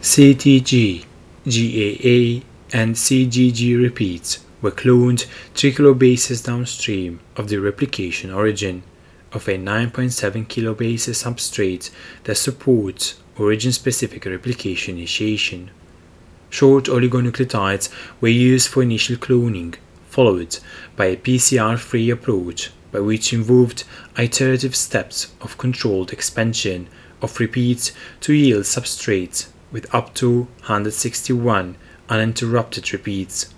CTG, 0.02 1.04
GAA, 1.44 2.46
and 2.72 2.96
CGG 2.96 3.78
repeats 3.84 4.46
were 4.62 4.72
cloned 4.72 5.25
3 5.56 5.74
kilobases 5.74 6.42
downstream 6.42 7.20
of 7.36 7.50
the 7.50 7.58
replication 7.58 8.32
origin 8.32 8.82
of 9.34 9.48
a 9.48 9.58
9.7 9.58 10.48
kilobases 10.48 11.24
substrate 11.24 11.90
that 12.24 12.36
supports 12.36 13.16
origin-specific 13.38 14.25
replication 14.25 14.98
initiation. 14.98 15.72
Short 16.50 16.86
oligonucleotides 16.86 17.90
were 18.22 18.28
used 18.28 18.70
for 18.70 18.84
initial 18.84 19.16
cloning, 19.16 19.75
followed 20.08 20.60
by 20.96 21.06
a 21.06 21.18
PCR-free 21.18 22.10
approach 22.12 22.72
by 22.92 23.00
which 23.00 23.34
involved 23.34 23.84
iterative 24.18 24.75
steps 24.75 25.34
of 25.42 25.58
controlled 25.58 26.13
expansion 26.13 26.88
of 27.24 27.40
repeats 27.40 27.92
to 28.22 28.34
yield 28.34 28.63
substrates 28.63 29.48
with 29.72 29.94
up 29.96 30.13
to 30.13 30.42
161 30.68 31.75
uninterrupted 32.08 32.94
repeats. 32.94 33.52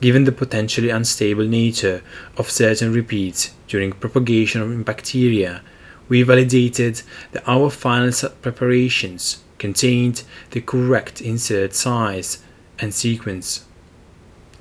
Given 0.00 0.24
the 0.24 0.32
potentially 0.32 0.90
unstable 0.90 1.46
nature 1.46 2.02
of 2.36 2.50
certain 2.50 2.92
repeats 2.92 3.52
during 3.66 3.92
propagation 3.92 4.62
in 4.62 4.82
bacteria, 4.84 5.62
we 6.08 6.22
validated 6.22 7.02
that 7.32 7.48
our 7.48 7.68
final 7.68 8.12
preparations 8.40 9.42
contained 9.58 10.22
the 10.50 10.60
correct 10.60 11.20
insert 11.20 11.74
size 11.74 12.42
and 12.78 12.94
sequence. 12.94 13.64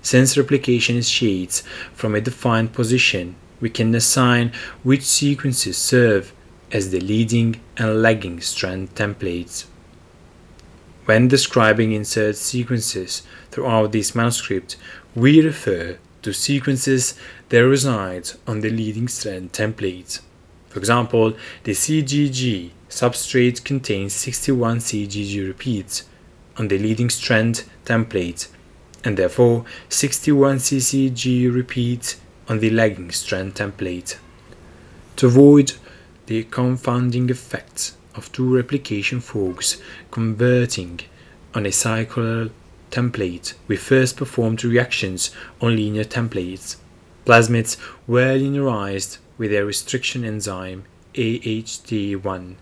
Since 0.01 0.37
replication 0.37 0.95
is 0.95 1.05
initiates 1.07 1.61
from 1.93 2.15
a 2.15 2.21
defined 2.21 2.73
position, 2.73 3.35
we 3.59 3.69
can 3.69 3.93
assign 3.93 4.51
which 4.83 5.03
sequences 5.03 5.77
serve 5.77 6.33
as 6.71 6.89
the 6.89 6.99
leading 6.99 7.59
and 7.77 8.01
lagging 8.01 8.41
strand 8.41 8.95
templates. 8.95 9.65
When 11.05 11.27
describing 11.29 11.93
insert 11.93 12.35
sequences 12.35 13.23
throughout 13.49 13.93
this 13.93 14.13
manuscript, 14.13 14.75
we 15.15 15.41
refer 15.41 15.97
to 16.21 16.33
sequences 16.33 17.15
that 17.49 17.65
reside 17.65 18.29
on 18.45 18.61
the 18.61 18.69
leading 18.69 19.07
strand 19.07 19.51
template. 19.53 20.21
For 20.69 20.79
example, 20.79 21.33
the 21.63 21.71
CGG 21.71 22.71
substrate 22.89 23.63
contains 23.63 24.13
61 24.13 24.79
CGG 24.79 25.47
repeats 25.47 26.03
on 26.57 26.67
the 26.67 26.77
leading 26.77 27.09
strand 27.09 27.63
template, 27.85 28.47
and 29.03 29.17
therefore 29.17 29.65
61 29.89 30.57
CCG 30.57 31.53
repeats 31.53 32.19
on 32.47 32.59
the 32.59 32.69
lagging 32.69 33.11
strand 33.11 33.55
template. 33.55 34.17
To 35.17 35.27
avoid 35.27 35.73
the 36.25 36.43
confounding 36.43 37.29
effects 37.29 37.97
of 38.15 38.31
two 38.31 38.55
replication 38.55 39.21
forks 39.21 39.81
converting 40.11 40.99
on 41.53 41.65
a 41.65 41.71
circular 41.71 42.49
template, 42.91 43.53
we 43.67 43.75
first 43.75 44.17
performed 44.17 44.63
reactions 44.63 45.31
on 45.61 45.75
linear 45.75 46.03
templates. 46.03 46.77
Plasmids 47.25 47.77
were 48.07 48.37
linearized 48.37 49.17
with 49.37 49.53
a 49.53 49.65
restriction 49.65 50.23
enzyme 50.23 50.85
AhdI, 51.13 52.55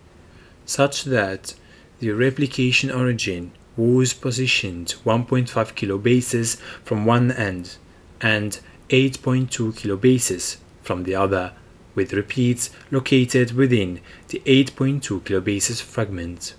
such 0.66 1.04
that 1.04 1.54
the 2.00 2.12
replication 2.12 2.92
origin 2.92 3.52
was 3.78 4.14
positioned 4.14 4.96
1.5 5.06 5.48
kilobases 5.74 6.58
from 6.84 7.06
one 7.06 7.32
end 7.32 7.78
and 8.22 8.60
8.2 8.90 9.74
kilobases 9.74 10.58
from 10.82 11.04
the 11.04 11.16
other, 11.16 11.54
with 11.94 12.14
repeats 12.14 12.70
located 12.92 13.52
within 13.54 14.00
the 14.30 14.42
8.2 14.46 15.22
kilobases 15.22 15.82
fragment. 15.82 16.56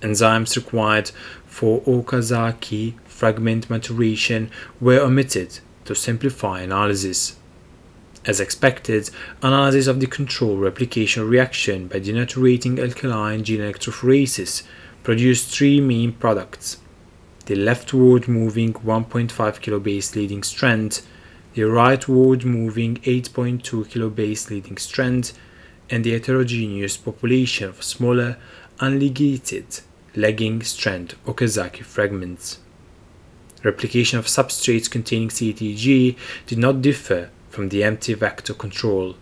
Enzymes 0.00 0.56
required 0.56 1.10
for 1.50 1.80
Okazaki 1.82 2.94
fragment 3.04 3.68
maturation 3.68 4.50
were 4.80 5.00
omitted 5.00 5.58
to 5.84 5.94
simplify 5.94 6.60
analysis. 6.60 7.36
As 8.24 8.40
expected, 8.40 9.10
analysis 9.42 9.86
of 9.88 9.98
the 9.98 10.06
control 10.06 10.56
replication 10.56 11.28
reaction 11.28 11.88
by 11.88 12.00
denaturating 12.00 12.78
alkaline 12.78 13.42
gel 13.44 13.58
electrophoresis 13.58 14.62
produced 15.02 15.54
three 15.54 15.80
main 15.80 16.12
products 16.12 16.78
the 17.46 17.56
leftward 17.56 18.28
moving 18.28 18.72
1.5 18.72 19.28
kilobase 19.60 20.14
leading 20.14 20.44
strand, 20.44 21.02
the 21.54 21.62
rightward 21.62 22.44
moving 22.44 22.96
8.2 22.98 23.86
kilobase 23.86 24.50
leading 24.50 24.76
strand, 24.76 25.32
and 25.90 26.04
the 26.04 26.12
heterogeneous 26.12 26.96
population 26.96 27.68
of 27.68 27.82
smaller, 27.82 28.36
unligated 28.78 29.80
lagging 30.14 30.62
strand 30.62 31.14
Okazaki 31.26 31.82
fragments. 31.84 32.58
Replication 33.62 34.18
of 34.18 34.26
substrates 34.26 34.90
containing 34.90 35.28
CTG 35.28 36.16
did 36.46 36.58
not 36.58 36.82
differ 36.82 37.30
from 37.50 37.68
the 37.68 37.84
empty 37.84 38.14
vector 38.14 38.54
control. 38.54 39.16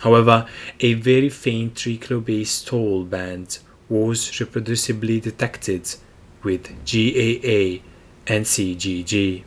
However, 0.00 0.46
a 0.80 0.94
very 0.94 1.28
faint 1.28 1.78
3 1.78 1.98
kilobase 1.98 2.48
stall 2.48 3.04
band 3.04 3.58
was 3.88 4.30
reproducibly 4.30 5.22
detected 5.22 5.94
with 6.42 6.68
GAA 6.84 7.82
and 8.26 8.44
CGG. 8.44 9.44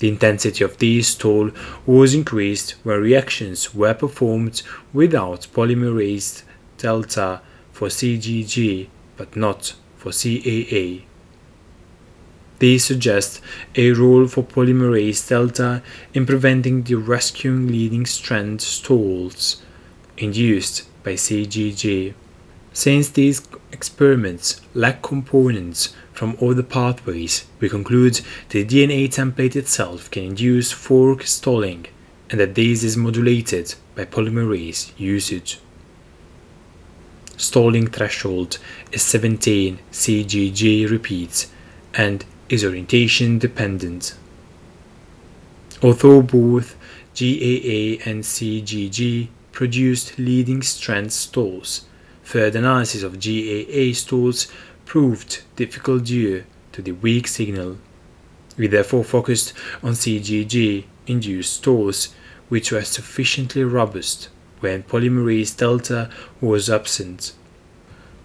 The 0.00 0.08
intensity 0.08 0.64
of 0.64 0.78
these 0.78 1.08
stall 1.08 1.50
was 1.86 2.14
increased 2.14 2.72
when 2.82 3.00
reactions 3.00 3.74
were 3.74 3.94
performed 3.94 4.62
without 4.92 5.46
polymerase 5.52 6.42
delta 6.76 7.40
for 7.72 7.88
CGG 7.88 8.88
but 9.18 9.36
not 9.36 9.74
for 9.98 10.10
GAA. 10.12 11.04
These 12.60 12.84
suggest 12.84 13.40
a 13.76 13.92
role 13.92 14.26
for 14.26 14.42
polymerase 14.42 15.28
delta 15.28 15.82
in 16.14 16.26
preventing 16.26 16.82
the 16.82 16.94
rescuing 16.94 17.68
leading 17.68 18.06
strand 18.06 18.62
stalls 18.62 19.62
induced 20.16 20.88
by 21.04 21.12
CGG. 21.12 22.14
Since 22.72 23.10
these 23.10 23.42
experiments 23.70 24.60
lack 24.74 25.02
components 25.02 25.94
from 26.12 26.36
other 26.42 26.64
pathways, 26.64 27.46
we 27.60 27.68
conclude 27.68 28.20
the 28.48 28.64
DNA 28.64 29.08
template 29.08 29.54
itself 29.54 30.10
can 30.10 30.24
induce 30.24 30.72
fork 30.72 31.22
stalling 31.22 31.86
and 32.30 32.40
that 32.40 32.56
this 32.56 32.82
is 32.82 32.96
modulated 32.96 33.74
by 33.94 34.04
polymerase 34.04 34.92
usage 34.98 35.60
stalling 37.38 37.86
threshold 37.86 38.58
is 38.92 39.02
17 39.02 39.78
CGG 39.92 40.90
repeats 40.90 41.50
and 41.94 42.24
is 42.48 42.64
orientation 42.64 43.38
dependent. 43.38 44.14
Although 45.82 46.22
both 46.22 46.74
GAA 47.14 48.02
and 48.04 48.24
CGG 48.24 49.28
produced 49.52 50.18
leading 50.18 50.62
strand 50.62 51.12
stalls, 51.12 51.86
further 52.22 52.58
analysis 52.58 53.02
of 53.02 53.20
GAA 53.20 53.94
stalls 53.94 54.48
proved 54.84 55.42
difficult 55.56 56.04
due 56.04 56.44
to 56.72 56.82
the 56.82 56.92
weak 56.92 57.28
signal. 57.28 57.78
We 58.56 58.66
therefore 58.66 59.04
focused 59.04 59.52
on 59.82 59.92
CGG 59.92 60.84
induced 61.06 61.54
stalls, 61.54 62.14
which 62.48 62.72
were 62.72 62.82
sufficiently 62.82 63.62
robust 63.62 64.28
when 64.60 64.82
polymerase 64.82 65.56
delta 65.56 66.10
was 66.40 66.68
absent. 66.70 67.32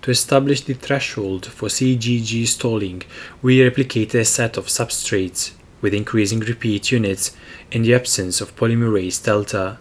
To 0.04 0.12
establish 0.12 0.62
the 0.62 0.74
threshold 0.74 1.46
for 1.46 1.70
CGG 1.70 2.46
stalling, 2.48 3.04
we 3.42 3.60
replicated 3.60 4.16
a 4.16 4.26
set 4.26 4.58
of 4.58 4.68
substrates 4.68 5.52
with 5.80 5.94
increasing 5.94 6.40
repeat 6.42 6.92
units 6.92 7.36
in 7.72 7.84
the 7.84 7.94
absence 7.94 8.42
of 8.42 8.56
polymerase 8.56 9.24
delta. 9.24 9.78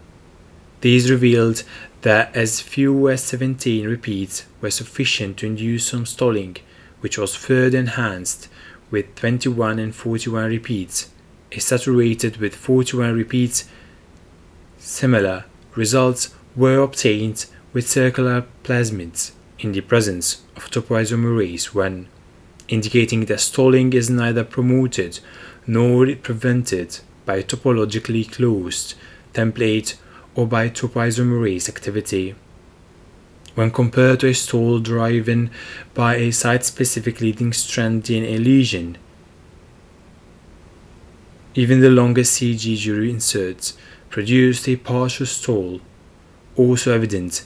These 0.81 1.11
revealed 1.11 1.63
that 2.03 2.35
as 2.35 2.61
few 2.61 3.09
as 3.09 3.23
17 3.23 3.87
repeats 3.87 4.45
were 4.61 4.71
sufficient 4.71 5.37
to 5.37 5.45
induce 5.45 5.87
some 5.87 6.05
stalling, 6.05 6.57
which 6.99 7.17
was 7.17 7.35
further 7.35 7.77
enhanced 7.77 8.49
with 8.91 9.15
21 9.15 9.79
and 9.79 9.95
41 9.95 10.49
repeats, 10.49 11.09
a 11.51 11.59
saturated 11.59 12.37
with 12.37 12.55
41 12.55 13.15
repeats. 13.15 13.65
Similar 14.77 15.45
results 15.75 16.35
were 16.55 16.79
obtained 16.79 17.45
with 17.73 17.89
circular 17.89 18.45
plasmids 18.63 19.31
in 19.59 19.71
the 19.71 19.81
presence 19.81 20.43
of 20.55 20.69
topoisomerase 20.69 21.73
1, 21.73 22.07
indicating 22.67 23.25
that 23.25 23.39
stalling 23.39 23.91
is 23.93 24.09
neither 24.09 24.43
promoted 24.43 25.19
nor 25.65 26.05
prevented 26.15 26.99
by 27.25 27.41
topologically 27.41 28.29
closed 28.29 28.93
template 29.33 29.95
or 30.35 30.45
by 30.45 30.69
topoisomerase 30.69 31.69
activity. 31.69 32.35
When 33.55 33.71
compared 33.71 34.19
to 34.21 34.27
a 34.27 34.33
stall 34.33 34.79
driven 34.79 35.51
by 35.93 36.15
a 36.15 36.31
site-specific 36.31 37.21
leading 37.21 37.53
strand 37.53 38.03
DNA 38.03 38.43
lesion, 38.43 38.97
even 41.55 41.81
the 41.81 41.89
longest 41.89 42.39
CGG 42.39 43.09
inserts 43.09 43.77
produced 44.09 44.67
a 44.67 44.75
partial 44.75 45.27
stall 45.27 45.81
also 46.55 46.93
evident 46.93 47.45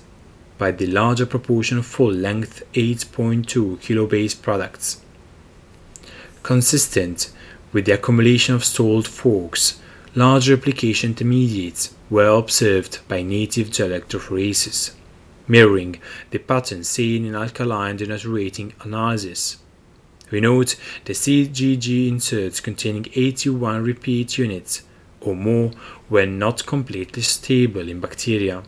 by 0.58 0.72
the 0.72 0.88
larger 0.88 1.26
proportion 1.26 1.78
of 1.78 1.86
full-length 1.86 2.64
8.2 2.74 3.78
kilobase 3.78 4.42
products. 4.42 5.02
Consistent 6.44 7.32
with 7.72 7.86
the 7.86 7.94
accumulation 7.94 8.56
of 8.56 8.66
stalled 8.66 9.08
forks, 9.08 9.80
large 10.16 10.50
replication 10.50 11.12
intermediates 11.12 11.94
were 12.10 12.28
observed 12.28 13.00
by 13.08 13.22
native 13.22 13.72
gel 13.72 13.90
electrophoresis, 13.90 14.94
mirroring 15.48 16.00
the 16.32 16.40
pattern 16.40 16.84
seen 16.84 17.26
in 17.26 17.36
alkaline 17.36 17.98
denaturating 17.98 18.72
analysis. 18.84 19.58
We 20.32 20.42
note 20.42 20.76
the 21.06 21.14
CGG 21.14 22.10
inserts 22.10 22.60
containing 22.60 23.08
81 23.14 23.84
repeat 23.84 24.38
units 24.38 24.84
or 25.22 25.36
more 25.36 25.72
were 26.10 26.26
not 26.26 26.66
completely 26.66 27.22
stable 27.22 27.88
in 27.88 28.00
bacteria. 28.00 28.64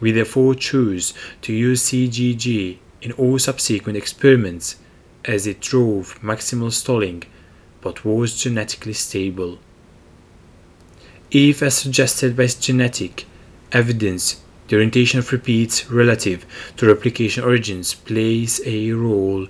We 0.00 0.12
therefore 0.12 0.54
choose 0.54 1.14
to 1.42 1.52
use 1.52 1.84
CGG 1.84 2.78
in 3.02 3.12
all 3.12 3.38
subsequent 3.38 3.96
experiments 3.96 4.76
as 5.24 5.46
it 5.46 5.60
drove 5.60 6.20
maximal 6.22 6.72
stalling 6.72 7.22
but 7.80 8.04
was 8.04 8.40
genetically 8.40 8.92
stable. 8.92 9.58
If, 11.30 11.62
as 11.62 11.76
suggested 11.76 12.36
by 12.36 12.46
genetic 12.46 13.26
evidence, 13.72 14.40
the 14.68 14.76
orientation 14.76 15.18
of 15.20 15.32
repeats 15.32 15.88
relative 15.90 16.44
to 16.76 16.86
replication 16.86 17.44
origins 17.44 17.94
plays 17.94 18.60
a 18.66 18.92
role, 18.92 19.46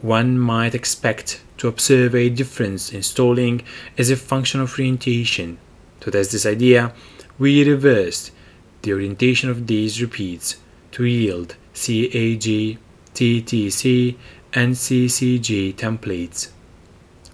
one 0.00 0.38
might 0.38 0.74
expect 0.74 1.42
to 1.58 1.68
observe 1.68 2.14
a 2.14 2.28
difference 2.30 2.92
in 2.92 3.02
stalling 3.02 3.62
as 3.98 4.10
a 4.10 4.16
function 4.16 4.60
of 4.60 4.72
orientation. 4.78 5.58
To 6.00 6.10
test 6.10 6.32
this 6.32 6.46
idea, 6.46 6.92
we 7.38 7.68
reversed 7.68 8.30
the 8.86 8.92
orientation 8.92 9.50
of 9.50 9.66
these 9.66 10.00
repeats 10.00 10.56
to 10.92 11.04
yield 11.04 11.56
CAG, 11.74 12.78
TTC, 13.14 14.16
and 14.52 14.74
CCG 14.74 15.74
templates. 15.74 16.50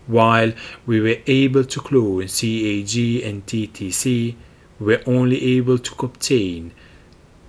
While 0.07 0.55
we 0.87 0.99
were 1.01 1.19
able 1.27 1.65
to 1.65 1.81
clone 1.81 2.27
CAG 2.27 3.23
and 3.23 3.45
TTC, 3.47 4.35
we 4.81 4.87
were 4.87 5.03
only 5.07 5.59
able 5.59 5.79
to 5.79 6.07
obtain 6.07 6.73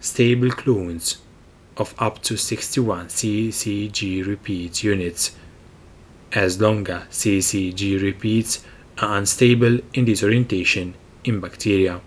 stable 0.01 0.51
clones 0.51 1.19
of 1.77 1.95
up 1.97 2.21
to 2.23 2.35
61 2.35 3.07
CCG 3.07 4.27
repeat 4.27 4.83
units, 4.83 5.31
as 6.33 6.59
longer 6.59 7.07
CCG 7.09 8.01
repeats 8.01 8.65
are 8.97 9.17
unstable 9.17 9.79
in 9.93 10.03
this 10.03 10.23
orientation 10.23 10.93
in 11.23 11.39
bacteria. 11.39 12.01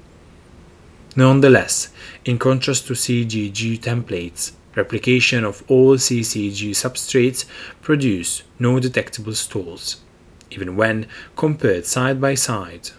Nonetheless, 1.17 1.89
in 2.27 2.39
contrast 2.39 2.87
to 2.87 2.93
CGG 2.93 3.81
templates, 3.81 4.53
replication 4.75 5.45
of 5.45 5.65
all 5.67 5.97
CCG 5.97 6.71
substrates 6.73 7.47
produce 7.81 8.43
no 8.59 8.79
detectable 8.79 9.33
stalls, 9.33 10.03
even 10.51 10.77
when 10.77 11.07
compared 11.35 11.87
side 11.87 12.21
by 12.21 12.35
side. 12.35 12.91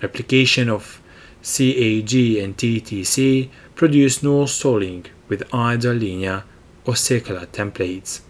Replication 0.00 0.70
of 0.70 1.02
CAG 1.42 2.14
and 2.38 2.56
TTC 2.56 3.50
produce 3.74 4.22
no 4.22 4.46
stalling 4.46 5.06
with 5.28 5.42
either 5.52 5.92
linear 5.92 6.44
or 6.84 6.94
circular 6.94 7.46
templates. 7.46 8.20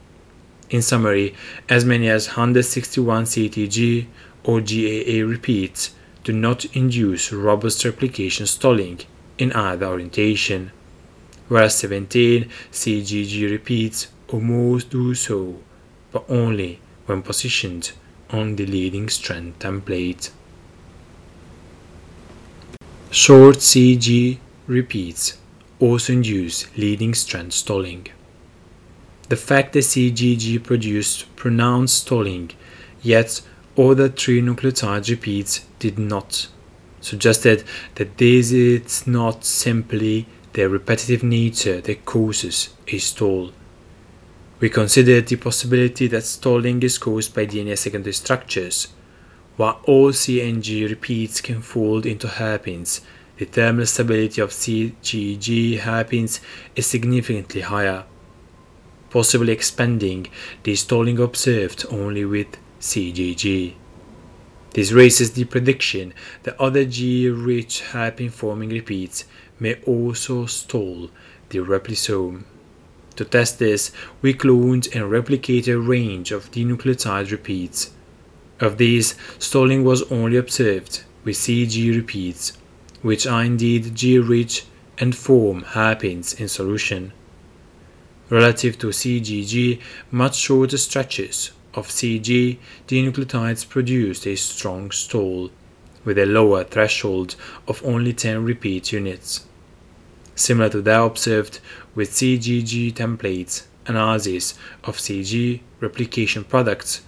In 0.71 0.81
summary, 0.81 1.35
as 1.69 1.85
many 1.85 2.09
as 2.09 2.29
161 2.29 3.25
CTG 3.25 4.07
or 4.45 4.61
GAA 4.61 5.29
repeats 5.29 5.91
do 6.25 6.33
not 6.33 6.65
induce 6.77 7.33
robust 7.33 7.85
replication 7.85 8.47
stalling 8.47 9.01
in 9.39 9.53
either 9.53 9.87
orientation, 9.87 10.71
whereas 11.49 11.77
17 11.77 12.49
CGG 12.71 13.51
repeats 13.51 14.09
almost 14.29 14.91
do 14.91 15.15
so, 15.15 15.57
but 16.13 16.25
only 16.29 16.81
when 17.07 17.23
positioned 17.23 17.93
on 18.31 18.57
the 18.57 18.67
leading 18.67 19.09
strand 19.09 19.59
template. 19.59 20.31
Short 23.11 23.57
CG 23.57 24.39
repeats 24.67 25.39
also 25.81 26.13
induce 26.13 26.67
leading 26.77 27.15
strand 27.15 27.53
stalling. 27.53 28.07
The 29.29 29.37
fact 29.37 29.73
that 29.73 29.81
CGG 29.81 30.63
produced 30.63 31.35
pronounced 31.35 32.03
stalling, 32.03 32.51
yet 33.03 33.41
other 33.77 34.09
three 34.09 34.43
nucleotide 34.43 35.09
repeats 35.09 35.65
did 35.81 35.99
not, 35.99 36.47
suggested 37.01 37.65
that 37.97 38.19
this 38.19 38.53
is 38.53 39.07
not 39.07 39.45
simply 39.45 40.27
their 40.53 40.69
repetitive 40.69 41.25
nature 41.25 41.81
that 41.81 42.05
causes 42.05 42.71
a 42.87 42.99
stall. 42.99 43.53
We 44.61 44.69
considered 44.69 45.27
the 45.27 45.37
possibility 45.37 46.07
that 46.09 46.25
stalling 46.25 46.83
is 46.83 46.99
caused 46.99 47.35
by 47.35 47.47
DNA 47.47 47.79
secondary 47.79 48.13
structures. 48.13 48.89
While 49.57 49.81
all 49.85 50.13
CNG 50.13 50.89
repeats 50.89 51.41
can 51.41 51.63
fold 51.63 52.05
into 52.05 52.29
hairpins, 52.29 53.01
the 53.39 53.47
thermal 53.47 53.87
stability 53.87 54.41
of 54.43 54.51
CGG 54.51 55.79
hairpins 55.79 56.41
is 56.77 56.87
significantly 56.87 57.63
higher, 57.63 58.05
possibly 59.09 59.53
expanding 59.55 60.27
the 60.63 60.75
stalling 60.75 61.19
observed 61.19 61.87
only 61.91 62.27
with 62.27 62.49
CGG. 62.81 63.80
This 64.73 64.93
raises 64.93 65.33
the 65.33 65.45
prediction 65.45 66.15
that 66.45 66.61
other 66.61 66.85
G-rich 66.85 67.81
hairpin-forming 67.93 68.69
repeats 68.69 69.25
may 69.59 69.75
also 69.83 70.47
stall 70.47 71.11
the 71.49 71.59
replisome. 71.59 72.45
To 73.17 73.25
test 73.25 73.59
this, 73.59 73.91
we 74.23 74.33
cloned 74.33 74.95
and 74.95 75.11
replicated 75.11 75.75
a 75.75 75.79
range 75.79 76.31
of 76.31 76.53
dinucleotide 76.53 77.33
repeats. 77.33 77.91
Of 78.61 78.79
these, 78.79 79.17
stalling 79.39 79.83
was 79.83 80.11
only 80.13 80.37
observed 80.37 81.03
with 81.25 81.37
CG 81.37 81.95
repeats, 81.95 82.53
which 83.03 83.27
are 83.27 83.43
indeed 83.43 83.97
G-rich 83.97 84.67
and 84.99 85.17
form 85.17 85.63
hairpins 85.63 86.35
in 86.35 86.47
solution. 86.47 87.13
Relative 88.29 88.79
to 88.79 88.89
CGG, 88.89 89.81
much 90.13 90.37
shorter 90.37 90.79
stretches 90.79 91.51
of 91.75 91.89
CG, 91.89 92.59
dinucleotides 92.89 93.69
produced 93.69 94.27
a 94.27 94.37
strong 94.37 94.91
stall, 94.91 95.51
with 96.05 96.19
a 96.19 96.27
lower 96.27 96.65
threshold 96.65 97.37
of 97.69 97.85
only 97.85 98.13
10 98.13 98.45
repeat 98.45 98.93
units. 98.93 99.47
Similar 100.35 100.71
to 100.71 100.83
that 100.83 101.01
observed 101.01 101.61
with 101.95 102.11
CGG 102.11 102.93
templates, 102.95 103.65
analysis 103.87 104.55
of 104.85 104.97
CG 104.97 105.61
replication 105.81 106.45
products 106.45 107.03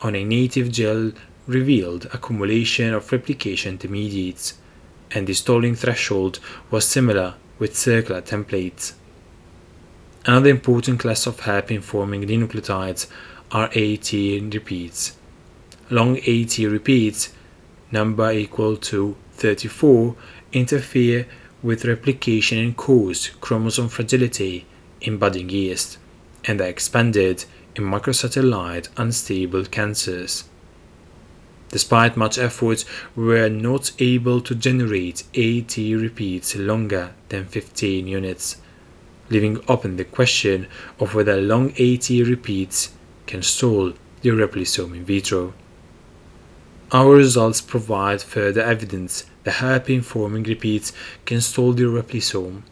on 0.00 0.14
a 0.14 0.24
native 0.24 0.70
gel 0.70 1.12
revealed 1.46 2.06
accumulation 2.12 2.94
of 2.94 3.10
replication 3.10 3.72
intermediates, 3.72 4.54
and 5.10 5.26
the 5.26 5.34
stalling 5.34 5.74
threshold 5.74 6.38
was 6.70 6.86
similar 6.86 7.34
with 7.58 7.76
circular 7.76 8.22
templates. 8.22 8.92
Another 10.24 10.50
important 10.50 11.00
class 11.00 11.26
of 11.26 11.40
hairpin 11.40 11.80
forming 11.80 12.22
dinucleotides 12.22 13.06
are 13.50 13.70
AT 13.74 14.12
repeats. 14.12 15.16
Long 15.90 16.18
AT 16.18 16.58
repeats, 16.58 17.32
number 17.90 18.30
equal 18.30 18.76
to 18.76 19.16
34, 19.32 20.14
interfere 20.52 21.26
with 21.62 21.84
replication 21.84 22.58
and 22.58 22.76
cause 22.76 23.30
chromosome 23.40 23.88
fragility 23.88 24.66
in 25.00 25.16
budding 25.16 25.48
yeast, 25.48 25.98
and 26.44 26.60
are 26.60 26.68
expanded 26.68 27.44
in 27.74 27.84
microsatellite 27.84 28.88
unstable 28.96 29.64
cancers. 29.64 30.44
Despite 31.70 32.16
much 32.16 32.38
effort, 32.38 32.84
we 33.14 33.24
were 33.24 33.48
not 33.48 33.92
able 33.98 34.40
to 34.42 34.54
generate 34.54 35.24
AT 35.36 35.76
repeats 35.76 36.56
longer 36.56 37.14
than 37.28 37.46
15 37.46 38.06
units, 38.06 38.56
leaving 39.30 39.62
open 39.68 39.96
the 39.96 40.04
question 40.04 40.66
of 40.98 41.14
whether 41.14 41.40
long 41.40 41.70
AT 41.72 42.08
repeats 42.08 42.90
can 43.28 43.42
stall 43.42 43.92
the 44.22 44.30
replisome 44.30 44.96
in 44.96 45.04
vitro. 45.04 45.52
Our 46.90 47.14
results 47.14 47.60
provide 47.60 48.22
further 48.22 48.62
evidence 48.62 49.26
that 49.44 49.60
hairpin 49.62 50.00
forming 50.00 50.42
repeats 50.44 50.92
can 51.26 51.42
stall 51.42 51.74
the 51.74 51.84
replisome. 51.84 52.62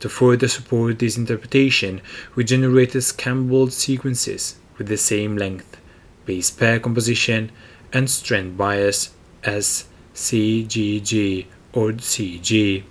To 0.00 0.08
further 0.08 0.46
support 0.46 0.98
this 0.98 1.16
interpretation, 1.16 2.02
we 2.36 2.44
generated 2.44 3.02
scrambled 3.02 3.72
sequences 3.72 4.56
with 4.76 4.88
the 4.88 4.98
same 4.98 5.36
length, 5.36 5.78
base 6.26 6.50
pair 6.50 6.78
composition, 6.78 7.50
and 7.92 8.08
strand 8.10 8.58
bias 8.58 9.10
as 9.42 9.86
CGG 10.14 11.46
or 11.72 11.92
CG. 11.92 12.84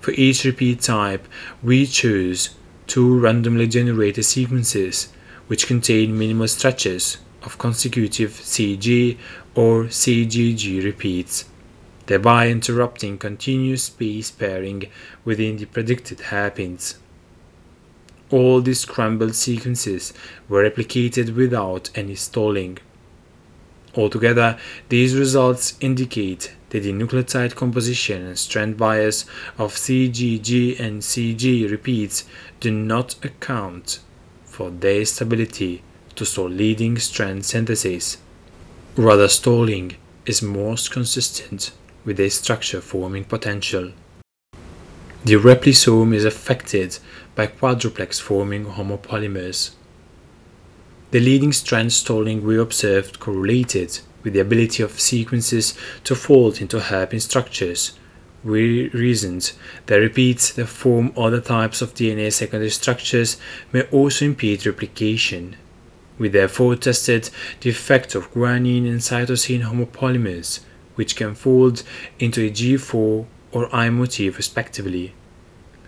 For 0.00 0.12
each 0.12 0.44
repeat 0.44 0.82
type, 0.82 1.26
we 1.62 1.86
choose 1.86 2.50
two 2.86 3.18
randomly 3.18 3.66
generated 3.66 4.24
sequences 4.24 5.08
which 5.50 5.66
contain 5.66 6.16
minimal 6.16 6.46
stretches 6.46 7.18
of 7.42 7.58
consecutive 7.58 8.30
CG 8.30 9.18
or 9.56 9.86
CGG 9.86 10.84
repeats, 10.84 11.46
thereby 12.06 12.46
interrupting 12.46 13.18
continuous 13.18 13.90
base 13.90 14.30
pairing 14.30 14.84
within 15.24 15.56
the 15.56 15.64
predicted 15.64 16.20
hairpins. 16.20 17.00
All 18.30 18.60
these 18.60 18.78
scrambled 18.78 19.34
sequences 19.34 20.12
were 20.48 20.62
replicated 20.62 21.34
without 21.34 21.90
any 21.96 22.14
stalling. 22.14 22.78
Altogether, 23.96 24.56
these 24.88 25.16
results 25.16 25.76
indicate 25.80 26.54
that 26.68 26.84
the 26.84 26.92
nucleotide 26.92 27.56
composition 27.56 28.24
and 28.24 28.38
strand 28.38 28.76
bias 28.76 29.26
of 29.58 29.74
CGG 29.74 30.78
and 30.78 31.02
CG 31.02 31.68
repeats 31.68 32.22
do 32.60 32.70
not 32.70 33.16
account 33.24 33.98
for 34.60 34.68
their 34.68 35.06
stability 35.06 35.82
to 36.14 36.26
stall 36.26 36.46
leading 36.46 36.98
strand 36.98 37.46
synthesis. 37.46 38.18
Rather, 38.94 39.26
stalling 39.26 39.96
is 40.26 40.42
most 40.42 40.90
consistent 40.90 41.72
with 42.04 42.18
their 42.18 42.28
structure 42.28 42.82
forming 42.82 43.24
potential. 43.24 43.92
The 45.24 45.36
replisome 45.36 46.12
is 46.14 46.26
affected 46.26 46.98
by 47.34 47.46
quadruplex 47.46 48.20
forming 48.20 48.66
homopolymers. 48.66 49.70
The 51.10 51.20
leading 51.20 51.54
strand 51.54 51.94
stalling 51.94 52.44
we 52.44 52.58
observed 52.58 53.18
correlated 53.18 54.00
with 54.22 54.34
the 54.34 54.40
ability 54.40 54.82
of 54.82 55.00
sequences 55.00 55.72
to 56.04 56.14
fold 56.14 56.60
into 56.60 56.80
hairpin 56.80 57.20
structures 57.20 57.98
we 58.42 58.88
reasoned 58.88 59.52
that 59.86 59.96
repeats 59.96 60.52
that 60.52 60.66
form 60.66 61.12
other 61.16 61.40
types 61.40 61.82
of 61.82 61.94
DNA 61.94 62.32
secondary 62.32 62.70
structures 62.70 63.36
may 63.72 63.82
also 63.90 64.24
impede 64.24 64.64
replication. 64.64 65.56
We 66.18 66.28
therefore 66.28 66.76
tested 66.76 67.30
the 67.60 67.70
effect 67.70 68.14
of 68.14 68.32
guanine 68.32 68.88
and 68.88 69.00
cytosine 69.00 69.62
homopolymers, 69.62 70.60
which 70.94 71.16
can 71.16 71.34
fold 71.34 71.82
into 72.18 72.46
a 72.46 72.50
G4 72.50 73.26
or 73.52 73.74
I 73.74 73.90
motif 73.90 74.36
respectively. 74.36 75.14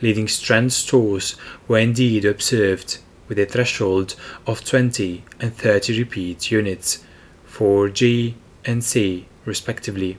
Leading 0.00 0.28
strand 0.28 0.72
stalls 0.72 1.36
were 1.68 1.78
indeed 1.78 2.24
observed 2.24 2.98
with 3.28 3.38
a 3.38 3.46
threshold 3.46 4.16
of 4.46 4.64
20 4.64 5.24
and 5.40 5.56
30 5.56 5.98
repeat 5.98 6.50
units 6.50 7.04
for 7.44 7.88
G 7.88 8.34
and 8.64 8.82
C 8.82 9.26
respectively. 9.44 10.18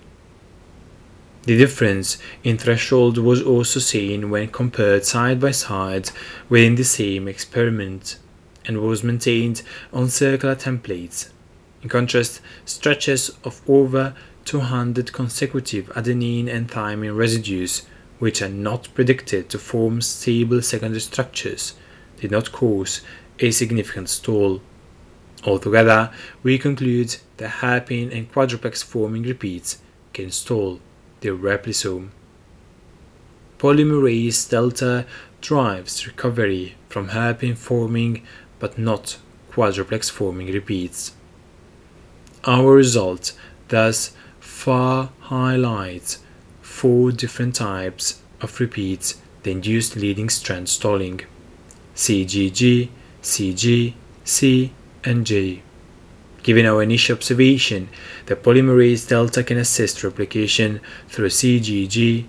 The 1.46 1.58
difference 1.58 2.20
in 2.46 2.58
threshold 2.58 3.18
was 3.18 3.42
also 3.42 3.82
seen 3.82 4.30
when 4.30 4.48
compared 4.48 5.04
side 5.04 5.42
by 5.42 5.52
side 5.52 6.10
within 6.48 6.76
the 6.76 6.86
same 6.86 7.28
experiment 7.28 8.18
and 8.64 8.82
was 8.82 9.04
maintained 9.04 9.62
on 9.92 10.08
circular 10.08 10.56
templates. 10.56 11.32
In 11.82 11.90
contrast, 11.90 12.40
stretches 12.64 13.30
of 13.44 13.62
over 13.68 14.16
200 14.46 15.12
consecutive 15.12 15.88
adenine 15.88 16.48
and 16.48 16.70
thymine 16.70 17.18
residues 17.18 17.82
which 18.20 18.42
are 18.42 18.48
not 18.48 18.88
predicted 18.94 19.50
to 19.50 19.60
form 19.60 20.00
stable 20.00 20.62
secondary 20.62 21.02
structures, 21.02 21.74
did 22.22 22.32
not 22.32 22.54
cause 22.54 23.02
a 23.40 23.52
significant 23.52 24.08
stall. 24.08 24.62
Altogether, 25.46 26.10
we 26.42 26.58
conclude 26.58 27.18
that 27.36 27.60
hairpin 27.60 28.14
and 28.14 28.32
quadruplex 28.32 28.82
forming 28.82 29.24
repeats 29.24 29.80
can 30.14 30.32
stall 30.32 30.80
the 31.24 31.30
replisome. 31.30 32.10
Polymerase 33.58 34.50
delta 34.50 35.06
drives 35.40 36.06
recovery 36.06 36.76
from 36.90 37.10
hairpin 37.10 37.56
forming 37.56 38.22
but 38.60 38.78
not 38.78 39.18
quadruplex 39.50 40.10
forming 40.10 40.48
repeats. 40.52 41.14
Our 42.44 42.76
result 42.76 43.32
thus 43.70 44.12
far 44.42 45.12
highlights 45.22 46.20
four 46.62 47.14
different 47.14 47.56
types 47.56 48.22
of 48.42 48.60
repeats 48.60 49.22
that 49.44 49.52
induce 49.52 49.96
leading 49.96 50.30
strand 50.30 50.68
stalling 50.68 51.22
CGG, 51.96 52.90
CG, 53.22 53.94
C, 54.26 54.74
and 55.06 55.26
G. 55.26 55.63
Given 56.44 56.66
our 56.66 56.84
initial 56.84 57.16
observation 57.16 57.88
that 58.26 58.44
polymerase 58.44 59.08
delta 59.08 59.44
can 59.44 59.58
assist 59.58 60.04
replication 60.04 60.82
through 61.08 61.30
CGG, 61.30 62.26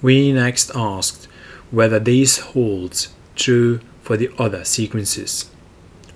we 0.00 0.32
next 0.32 0.70
asked 0.74 1.28
whether 1.70 1.98
this 1.98 2.38
holds 2.38 3.08
true 3.36 3.80
for 4.02 4.16
the 4.16 4.30
other 4.38 4.64
sequences. 4.64 5.50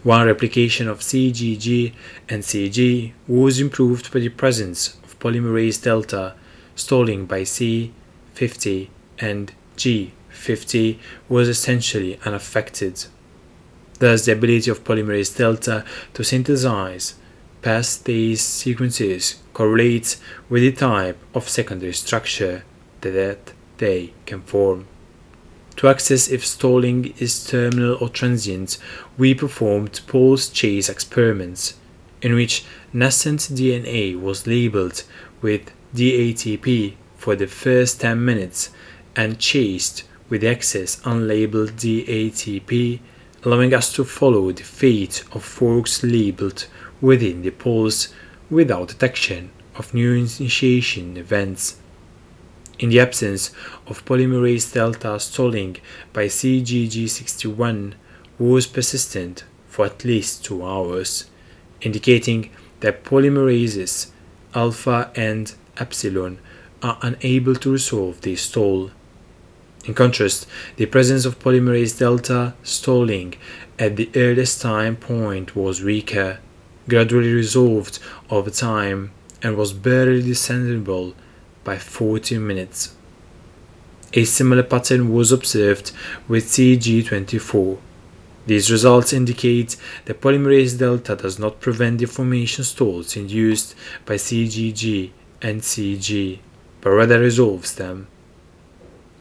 One 0.02 0.26
replication 0.26 0.88
of 0.88 1.00
CGG 1.00 1.92
and 2.28 2.42
CG 2.42 3.12
was 3.28 3.60
improved 3.60 4.10
by 4.12 4.20
the 4.20 4.30
presence 4.30 4.94
of 5.04 5.18
polymerase 5.18 5.82
delta 5.82 6.34
stalling 6.74 7.26
by 7.26 7.42
C50 7.42 8.88
and 9.18 9.52
G50 9.76 10.98
was 11.28 11.48
essentially 11.48 12.18
unaffected. 12.24 13.04
Thus, 13.98 14.24
the 14.24 14.32
ability 14.32 14.70
of 14.70 14.82
polymerase 14.84 15.36
delta 15.36 15.84
to 16.14 16.24
synthesize 16.24 17.14
past 17.62 18.04
these 18.04 18.40
sequences 18.40 19.36
correlates 19.54 20.20
with 20.48 20.62
the 20.62 20.72
type 20.72 21.18
of 21.34 21.48
secondary 21.48 21.92
structure 21.92 22.64
that 23.00 23.52
they 23.78 24.12
can 24.26 24.42
form. 24.42 24.86
To 25.76 25.88
assess 25.88 26.28
if 26.28 26.44
stalling 26.44 27.14
is 27.18 27.46
terminal 27.46 27.96
or 28.00 28.08
transient, 28.08 28.78
we 29.16 29.34
performed 29.34 30.00
pulse 30.06 30.48
chase 30.48 30.88
experiments 30.88 31.74
in 32.20 32.34
which 32.34 32.64
nascent 32.92 33.40
DNA 33.40 34.20
was 34.20 34.46
labeled 34.46 35.02
with 35.40 35.72
DATP 35.94 36.94
for 37.16 37.34
the 37.34 37.46
first 37.46 38.00
10 38.00 38.24
minutes 38.24 38.70
and 39.16 39.38
chased 39.38 40.04
with 40.28 40.44
excess 40.44 40.96
unlabeled 41.00 41.72
DATP, 41.72 43.00
allowing 43.44 43.74
us 43.74 43.92
to 43.92 44.04
follow 44.04 44.52
the 44.52 44.62
fate 44.62 45.24
of 45.32 45.44
forks 45.44 46.02
labeled 46.02 46.66
within 47.02 47.42
the 47.42 47.50
pulse 47.50 48.14
without 48.48 48.88
detection 48.88 49.50
of 49.76 49.92
new 49.92 50.14
initiation 50.14 51.18
events. 51.18 51.76
In 52.78 52.88
the 52.88 53.00
absence 53.00 53.50
of 53.86 54.04
polymerase 54.04 54.72
delta 54.72 55.20
stalling 55.20 55.76
by 56.12 56.26
CGG61 56.26 57.94
was 58.38 58.66
persistent 58.66 59.44
for 59.68 59.86
at 59.86 60.04
least 60.04 60.44
two 60.44 60.64
hours, 60.64 61.26
indicating 61.80 62.50
that 62.80 63.04
polymerases 63.04 64.10
alpha 64.54 65.10
and 65.14 65.54
epsilon 65.78 66.38
are 66.82 66.98
unable 67.02 67.54
to 67.56 67.72
resolve 67.72 68.20
the 68.20 68.36
stall. 68.36 68.90
In 69.84 69.94
contrast, 69.94 70.46
the 70.76 70.86
presence 70.86 71.24
of 71.24 71.38
polymerase 71.38 71.98
delta 71.98 72.54
stalling 72.62 73.34
at 73.78 73.96
the 73.96 74.10
earliest 74.14 74.60
time 74.60 74.96
point 74.96 75.56
was 75.56 75.82
weaker, 75.82 76.38
gradually 76.88 77.32
resolved 77.32 77.98
over 78.30 78.50
time, 78.50 79.12
and 79.42 79.56
was 79.56 79.72
barely 79.72 80.22
discernible 80.22 81.14
by 81.64 81.78
40 81.78 82.38
minutes. 82.38 82.94
A 84.14 84.24
similar 84.24 84.62
pattern 84.62 85.12
was 85.12 85.32
observed 85.32 85.92
with 86.28 86.44
CG24. 86.44 87.78
These 88.46 88.70
results 88.70 89.12
indicate 89.12 89.76
that 90.04 90.20
polymerase 90.20 90.78
delta 90.78 91.16
does 91.16 91.38
not 91.38 91.60
prevent 91.60 91.98
the 91.98 92.06
formation 92.06 92.64
stalls 92.64 93.16
induced 93.16 93.74
by 94.04 94.14
CGG 94.14 95.10
and 95.40 95.60
CG, 95.60 96.40
but 96.80 96.90
rather 96.90 97.20
resolves 97.20 97.74
them. 97.76 98.08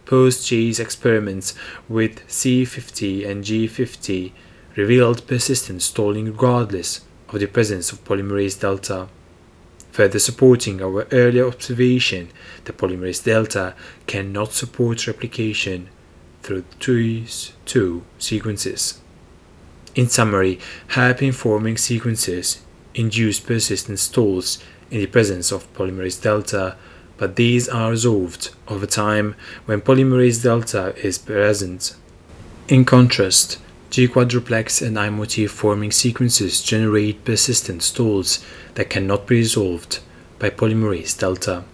Pulse-chase 0.05 0.79
experiments 0.79 1.53
with 1.87 2.27
C50 2.27 3.27
and 3.29 3.43
G50 3.45 4.31
revealed 4.75 5.25
persistent 5.27 5.81
stalling 5.81 6.25
regardless 6.25 7.01
of 7.31 7.39
the 7.39 7.47
presence 7.47 7.91
of 7.91 8.03
polymerase 8.03 8.59
delta, 8.59 9.07
further 9.91 10.19
supporting 10.19 10.81
our 10.81 11.07
earlier 11.11 11.47
observation 11.47 12.29
that 12.65 12.77
polymerase 12.77 13.23
delta 13.23 13.75
cannot 14.07 14.51
support 14.53 15.07
replication 15.07 15.89
through 16.43 16.63
these 16.85 17.53
two 17.65 18.03
sequences. 18.17 18.99
In 19.93 20.07
summary, 20.07 20.59
hairpin 20.89 21.33
forming 21.33 21.77
sequences 21.77 22.61
induce 22.93 23.39
persistent 23.39 23.99
stalls 23.99 24.63
in 24.89 24.99
the 24.99 25.07
presence 25.07 25.51
of 25.51 25.71
polymerase 25.73 26.21
delta, 26.21 26.77
but 27.17 27.35
these 27.35 27.69
are 27.69 27.91
resolved 27.91 28.49
over 28.67 28.85
time 28.85 29.35
when 29.65 29.81
polymerase 29.81 30.41
delta 30.41 30.95
is 31.05 31.17
present. 31.17 31.95
In 32.67 32.85
contrast, 32.85 33.59
G 33.91 34.07
quadruplex 34.07 34.81
and 34.81 34.97
I 34.97 35.09
motif 35.09 35.51
forming 35.51 35.91
sequences 35.91 36.61
generate 36.61 37.25
persistent 37.25 37.83
stalls 37.83 38.41
that 38.75 38.89
cannot 38.89 39.27
be 39.27 39.35
resolved 39.35 39.99
by 40.39 40.49
polymerase 40.49 41.19
delta. 41.19 41.65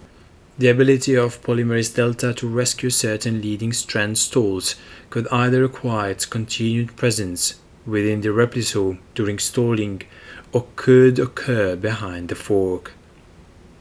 The 0.58 0.66
ability 0.66 1.14
of 1.14 1.40
polymerase 1.42 1.94
delta 1.94 2.34
to 2.34 2.48
rescue 2.48 2.90
certain 2.90 3.40
leading 3.40 3.72
strand 3.72 4.18
stalls 4.18 4.74
could 5.10 5.28
either 5.28 5.62
require 5.62 6.10
its 6.10 6.26
continued 6.26 6.96
presence 6.96 7.60
within 7.86 8.22
the 8.22 8.30
replisome 8.30 8.98
during 9.14 9.38
stalling 9.38 10.02
or 10.50 10.66
could 10.74 11.20
occur 11.20 11.76
behind 11.76 12.30
the 12.30 12.34
fork. 12.34 12.94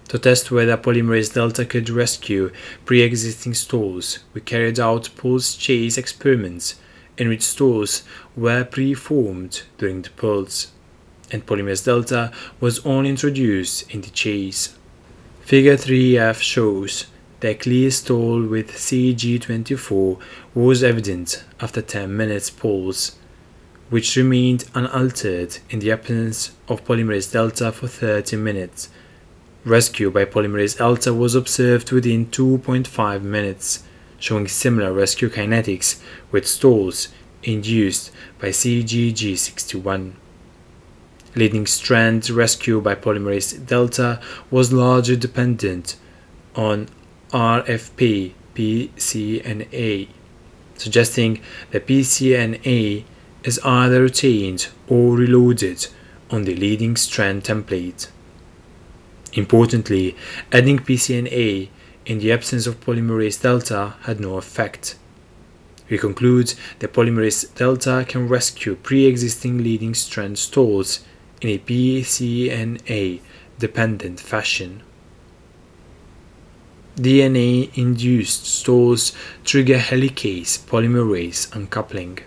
To 0.10 0.20
test 0.20 0.52
whether 0.52 0.78
polymerase 0.78 1.34
delta 1.34 1.66
could 1.66 1.90
rescue 1.90 2.52
pre-existing 2.86 3.56
stalls, 3.56 4.20
we 4.36 4.42
carried 4.42 4.80
out 4.80 5.10
pulse 5.18 5.56
chase 5.56 5.98
experiments 5.98 6.76
in 7.18 7.30
which 7.30 7.42
stalls 7.42 8.04
were 8.36 8.64
pre-formed 8.64 9.64
during 9.78 10.02
the 10.02 10.10
pulse, 10.12 10.72
and 11.32 11.46
polymerase 11.46 11.86
delta 11.86 12.32
was 12.60 12.86
only 12.86 13.10
introduced 13.10 13.90
in 13.92 14.02
the 14.02 14.10
chase. 14.10 14.76
Figure 15.42 15.78
3f 15.78 16.42
shows 16.42 17.08
that 17.40 17.60
clear 17.60 17.92
stall 17.92 18.44
with 18.44 18.72
CG24 18.72 20.20
was 20.54 20.84
evident 20.84 21.44
after 21.60 21.82
10 21.82 22.16
minutes 22.16 22.50
pulse, 22.50 23.18
which 23.90 24.16
remained 24.16 24.66
unaltered 24.74 25.58
in 25.70 25.80
the 25.80 25.92
absence 25.92 26.52
of 26.68 26.84
polymerase 26.84 27.32
delta 27.32 27.72
for 27.72 27.88
30 27.88 28.36
minutes 28.38 28.90
Rescue 29.68 30.10
by 30.10 30.24
polymerase 30.24 30.78
delta 30.78 31.14
was 31.14 31.36
observed 31.36 31.92
within 31.92 32.28
2.5 32.28 33.22
minutes, 33.22 33.84
showing 34.20 34.48
similar 34.48 34.92
rescue 34.92 35.30
kinetics 35.30 36.02
with 36.32 36.48
stalls 36.48 37.10
induced 37.44 38.12
by 38.40 38.50
CGG61. 38.50 40.14
Leading 41.36 41.68
strand 41.68 42.30
rescue 42.30 42.82
by 42.82 42.96
polymerase 42.96 43.66
delta 43.66 44.20
was 44.50 44.74
largely 44.74 45.16
dependent 45.16 45.96
on 46.56 46.88
RFC 47.30 48.34
pCNA, 48.56 50.08
suggesting 50.76 51.40
that 51.72 51.86
pCNA 51.86 53.04
is 53.44 53.60
either 53.64 54.02
retained 54.02 54.68
or 54.88 55.16
reloaded 55.16 55.88
on 56.32 56.44
the 56.44 56.56
leading 56.56 56.96
strand 56.96 57.44
template. 57.44 58.08
Importantly, 59.34 60.16
adding 60.52 60.80
pCNA 60.80 61.70
in 62.08 62.20
the 62.20 62.32
absence 62.32 62.66
of 62.66 62.80
polymerase 62.80 63.42
delta 63.42 63.96
had 64.04 64.20
no 64.20 64.38
effect. 64.38 64.96
We 65.90 65.98
conclude 65.98 66.54
that 66.80 66.94
polymerase 66.94 67.54
delta 67.54 68.06
can 68.08 68.30
rescue 68.30 68.76
pre-existing 68.76 69.58
leading 69.58 69.94
strand 69.94 70.40
stalls 70.40 71.04
in 71.42 71.50
a 71.50 71.60
pCNA 71.60 73.20
dependent 73.60 74.22
fashion. 74.22 74.84
DNA 76.96 77.78
induced 77.78 78.46
stalls 78.46 79.12
trigger 79.44 79.78
helicase 79.78 80.58
polymerase 80.60 81.54
uncoupling. 81.54 82.20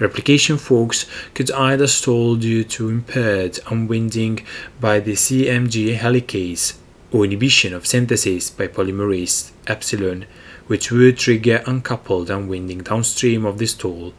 Replication 0.00 0.58
forks 0.58 1.06
could 1.34 1.52
either 1.52 1.86
stall 1.86 2.34
due 2.34 2.64
to 2.64 2.88
impaired 2.88 3.60
unwinding 3.70 4.44
by 4.80 4.98
the 4.98 5.12
CMG 5.12 5.96
helicase 5.96 6.74
or 7.14 7.24
inhibition 7.24 7.72
of 7.72 7.86
synthesis 7.86 8.50
by 8.50 8.66
polymerase 8.66 9.52
epsilon, 9.68 10.26
which 10.66 10.90
would 10.90 11.16
trigger 11.16 11.62
uncoupled 11.64 12.28
unwinding 12.28 12.78
downstream 12.78 13.46
of 13.46 13.58
the 13.58 13.66
stall. 13.66 14.12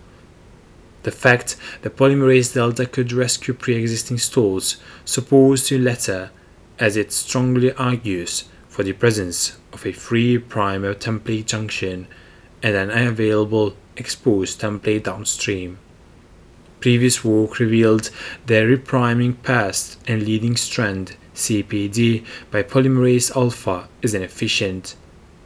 The 1.04 1.12
fact 1.12 1.58
that 1.82 1.98
polymerase 1.98 2.54
delta 2.54 2.86
could 2.86 3.12
rescue 3.12 3.54
pre-existing 3.54 4.18
stalls 4.18 4.78
supports 5.04 5.68
the 5.68 5.78
latter, 5.78 6.32
as 6.80 6.96
it 6.96 7.12
strongly 7.12 7.74
argues 7.74 8.46
for 8.70 8.84
the 8.84 8.94
presence 8.94 9.58
of 9.74 9.86
a 9.86 9.92
free 9.92 10.38
primer 10.38 10.94
template 10.94 11.48
junction 11.48 12.08
and 12.64 12.78
an 12.78 12.92
available 12.92 13.76
exposed 13.98 14.62
template 14.62 15.04
downstream. 15.04 15.80
Previous 16.80 17.24
work 17.24 17.60
revealed 17.60 18.10
that 18.46 18.62
repriming 18.62 19.34
past 19.42 19.98
and 20.08 20.24
leading 20.24 20.56
strand 20.56 21.16
CPD 21.34 22.26
by 22.52 22.64
polymerase 22.64 23.36
alpha 23.36 23.88
is 24.02 24.14
inefficient, 24.14 24.96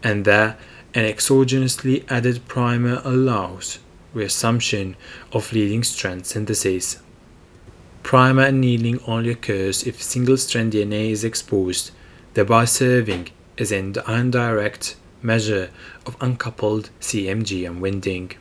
and 0.04 0.26
that 0.26 0.60
an 0.94 1.06
exogenously 1.06 2.04
added 2.10 2.48
primer 2.48 3.02
allows 3.04 3.80
reassumption 4.13 4.96
of 5.32 5.54
leading 5.54 5.84
strand 5.84 6.26
synthesis. 6.26 7.00
Primer 8.02 8.44
annealing 8.44 9.00
only 9.06 9.30
occurs 9.30 9.84
if 9.84 10.02
single 10.02 10.38
strand 10.38 10.74
DNA 10.74 11.12
is 11.12 11.24
exposed, 11.24 11.92
thereby 12.34 12.65
serving 12.65 13.30
as 13.58 13.72
an 13.72 13.96
indirect 14.08 14.96
measure 15.22 15.70
of 16.06 16.18
uncoupled 16.22 16.89
CMG 17.00 17.68
unwinding. 17.68 18.32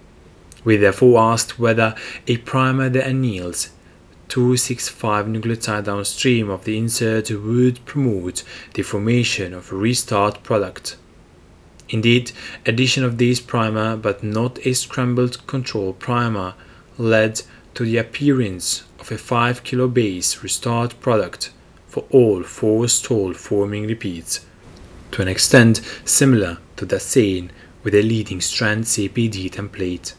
We 0.69 0.77
therefore 0.77 1.19
asked 1.19 1.59
whether 1.59 1.95
a 2.27 2.37
primer 2.37 2.91
that 2.91 3.07
anneals 3.07 3.71
265 4.29 5.25
nucleotide 5.25 5.85
downstream 5.85 6.51
of 6.51 6.67
the 6.67 6.77
insert 6.77 7.31
would 7.31 7.83
promote 7.87 8.45
the 8.75 8.83
formation 8.83 9.55
of 9.55 9.73
a 9.73 9.77
restart 9.77 10.43
product. 10.43 10.99
Indeed, 11.89 12.33
addition 12.67 13.03
of 13.03 13.17
this 13.17 13.41
primer 13.41 13.97
but 13.97 14.23
not 14.23 14.59
a 14.67 14.75
scrambled 14.75 15.47
control 15.47 15.95
primer 15.95 16.53
led 16.99 17.41
to 17.73 17.87
the 17.87 17.97
appearance 17.97 18.83
of 19.01 19.11
a 19.11 19.17
5 19.17 19.65
kilobase 19.65 20.43
restart 20.43 21.01
product 21.01 21.51
for 21.87 22.05
all 22.11 22.43
four 22.43 22.89
stall 22.89 23.33
forming 23.33 23.87
repeats, 23.87 24.45
to 25.13 25.23
an 25.23 25.29
extent 25.29 25.81
similar 26.05 26.59
to 26.77 26.85
that 26.85 27.01
seen 27.01 27.53
with 27.83 27.95
a 27.95 28.03
leading 28.03 28.43
strand 28.43 28.85
CPD 28.85 29.51
template. 29.51 30.13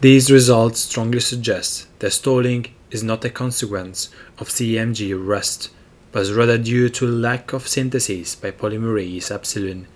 These 0.00 0.30
results 0.30 0.82
strongly 0.82 1.18
suggest 1.18 1.88
that 1.98 2.12
stalling 2.12 2.66
is 2.92 3.02
not 3.02 3.24
a 3.24 3.30
consequence 3.30 4.10
of 4.38 4.48
CMG 4.48 5.12
arrest, 5.12 5.70
but 6.12 6.28
rather 6.28 6.56
due 6.56 6.88
to 6.90 7.04
lack 7.04 7.52
of 7.52 7.66
synthesis 7.66 8.36
by 8.36 8.52
polymerase 8.52 9.32
epsilon. 9.32 9.88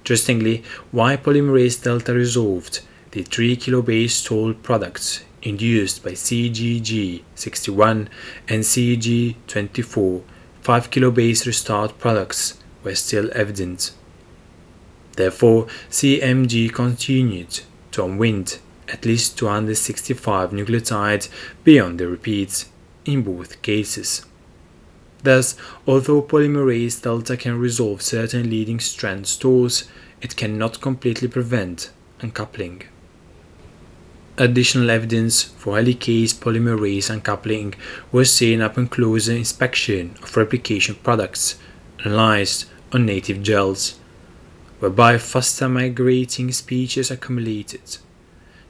Interestingly, 0.00 0.62
Y 0.92 1.16
polymerase 1.16 1.82
delta 1.82 2.12
resolved 2.12 2.80
the 3.12 3.22
3 3.22 3.56
kilobase 3.56 4.10
stall 4.10 4.52
products 4.52 5.24
induced 5.40 6.04
by 6.04 6.10
CGG61 6.10 8.08
and 8.48 8.62
CG24 8.62 10.22
5 10.60 10.90
kilobase 10.90 11.46
restart 11.46 11.98
products 11.98 12.58
were 12.84 12.94
still 12.94 13.30
evident. 13.34 13.92
Therefore, 15.16 15.68
CMG 15.88 16.70
continued 16.70 17.60
to 17.92 18.04
unwind 18.04 18.58
at 18.92 19.04
least 19.04 19.38
265 19.38 20.50
nucleotides 20.50 21.28
beyond 21.64 21.98
the 21.98 22.08
repeats 22.08 22.66
in 23.04 23.22
both 23.22 23.60
cases. 23.62 24.24
Thus, 25.22 25.56
although 25.86 26.22
polymerase 26.22 27.02
delta 27.02 27.36
can 27.36 27.58
resolve 27.58 28.02
certain 28.02 28.48
leading 28.48 28.80
strand 28.80 29.26
stalls, 29.26 29.84
it 30.20 30.36
cannot 30.36 30.80
completely 30.80 31.28
prevent 31.28 31.90
uncoupling. 32.20 32.82
Additional 34.36 34.90
evidence 34.90 35.42
for 35.42 35.74
helicase 35.76 36.32
polymerase 36.32 37.10
uncoupling 37.10 37.74
was 38.12 38.32
seen 38.32 38.60
upon 38.60 38.86
closer 38.86 39.32
inspection 39.32 40.14
of 40.22 40.36
replication 40.36 40.94
products 41.02 41.58
analyzed 42.04 42.66
on 42.92 43.04
native 43.04 43.42
gels, 43.42 43.98
whereby 44.78 45.18
faster 45.18 45.68
migrating 45.68 46.52
species 46.52 47.10
accumulated. 47.10 47.98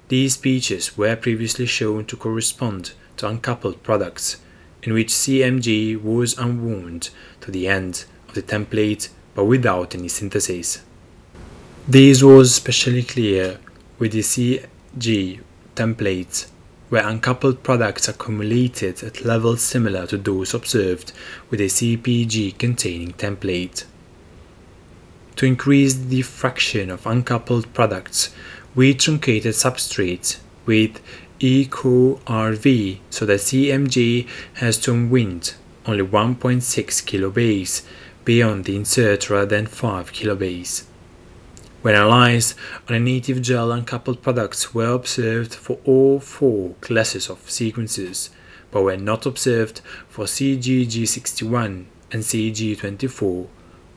These 0.09 0.35
species 0.35 0.97
were 0.97 1.17
previously 1.17 1.67
shown 1.67 2.07
to 2.07 2.17
correspond 2.17 2.93
to 3.19 3.29
uncoupled 3.29 3.83
products 3.83 4.39
in 4.83 4.95
which 4.95 5.09
CMG 5.09 6.01
was 6.01 6.39
unwound 6.39 7.11
to 7.43 7.51
the 7.51 7.69
end 7.69 8.07
of 8.29 8.35
the 8.35 8.43
template 8.43 9.11
but 9.35 9.45
without 9.45 9.95
any 9.95 10.09
synthesis. 10.09 10.83
This 11.87 12.23
was 12.23 12.51
especially 12.51 13.03
clear 13.03 13.59
with 13.99 14.13
the 14.13 14.21
CG 14.21 15.41
templates 15.75 16.47
where 16.89 17.07
uncoupled 17.07 17.63
products 17.63 18.09
accumulated 18.09 19.03
at 19.03 19.25
levels 19.25 19.61
similar 19.61 20.07
to 20.07 20.17
those 20.17 20.55
observed 20.55 21.13
with 21.51 21.61
a 21.61 21.65
CPD 21.65 22.57
containing 22.57 23.13
template. 23.13 23.85
To 25.37 25.47
increase 25.47 25.95
the 25.95 26.23
fraction 26.23 26.91
of 26.91 27.07
uncoupled 27.07 27.73
products, 27.75 28.35
we 28.79 28.95
truncated 28.95 29.55
substrates 29.55 30.39
with 30.65 31.01
EcoRV 31.41 33.01
so 33.11 33.27
that 33.27 33.41
CMG 33.41 34.29
has 34.55 34.79
to 34.79 34.93
unwind 34.93 35.57
only 35.85 36.05
1.6 36.05 36.63
kilobase 37.03 37.83
beyond 38.25 38.67
the 38.67 38.77
insert 38.77 39.29
rather 39.31 39.47
than 39.47 39.67
5 39.67 40.13
kilobase. 40.13 40.85
When 41.83 41.97
analyzed 41.97 42.55
on 42.89 42.95
a 42.95 43.01
native 43.01 43.43
gel 43.43 43.73
uncoupled 43.73 44.23
products 44.23 44.73
were 44.73 44.93
observed 44.93 45.57
for 45.57 45.81
all 45.85 46.21
four 46.21 46.75
classes 46.81 47.29
of 47.29 47.51
sequences, 47.51 48.31
but 48.71 48.83
were 48.83 48.97
not 48.97 49.27
observed 49.27 49.81
for 50.09 50.27
CGG61 50.27 51.87
and 52.13 52.23
CG24 52.23 53.49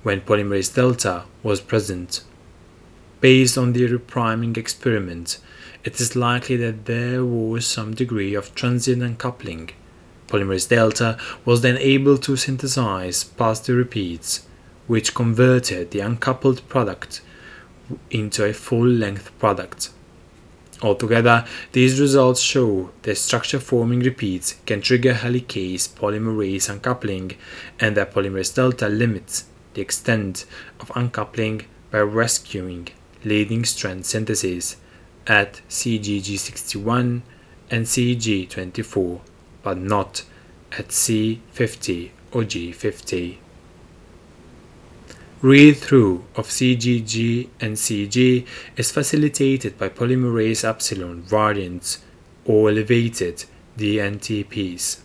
when 0.02 0.22
polymerase 0.22 0.74
delta 0.74 1.26
was 1.44 1.62
present. 1.62 2.24
Based 3.22 3.56
on 3.56 3.74
the 3.74 3.88
repriming 3.88 4.58
experiment, 4.58 5.38
it 5.84 6.02
is 6.02 6.16
likely 6.16 6.58
that 6.58 6.86
there 6.86 7.24
was 7.24 7.68
some 7.68 7.94
degree 7.94 8.34
of 8.34 8.56
transient 8.56 9.04
uncoupling. 9.04 9.70
Polymerase 10.28 10.68
delta 10.68 11.20
was 11.46 11.62
then 11.62 11.78
able 11.78 12.18
to 12.18 12.36
synthesize 12.36 13.24
past 13.24 13.68
the 13.68 13.76
repeats, 13.76 14.48
which 14.88 15.14
converted 15.14 15.92
the 15.92 16.00
uncoupled 16.00 16.68
product 16.68 17.22
into 18.10 18.44
a 18.44 18.54
full-length 18.54 19.38
product. 19.38 19.92
Altogether, 20.82 21.46
these 21.74 22.02
results 22.02 22.42
show 22.42 22.90
that 23.04 23.20
structure-forming 23.20 24.00
repeats 24.00 24.56
can 24.66 24.82
trigger 24.82 25.14
helicase 25.14 25.88
polymerase 25.88 26.70
uncoupling 26.72 27.34
and 27.80 27.96
that 27.96 28.12
polymerase 28.16 28.56
delta 28.56 28.90
limits 28.90 29.46
the 29.76 29.82
extent 29.82 30.46
of 30.80 30.92
uncoupling 30.96 31.62
by 31.92 32.00
rescuing 32.00 32.88
leading 33.24 33.66
strand 33.66 34.06
synthesis 34.06 34.78
at 35.28 35.62
CGG61 35.70 37.22
and 37.70 37.86
CG24, 37.86 39.22
but 39.64 39.78
not 39.78 40.24
at 40.72 40.88
C50 40.90 42.12
or 42.32 42.42
G50. 42.44 43.38
Read-through 45.42 46.24
of 46.36 46.48
CGG 46.48 47.50
and 47.60 47.76
CG 47.76 48.46
is 48.78 48.92
facilitated 48.92 49.78
by 49.78 49.90
polymerase 49.90 50.64
epsilon 50.64 51.24
variants 51.24 52.04
or 52.46 52.70
elevated 52.70 53.46
DNTPs. 53.78 55.00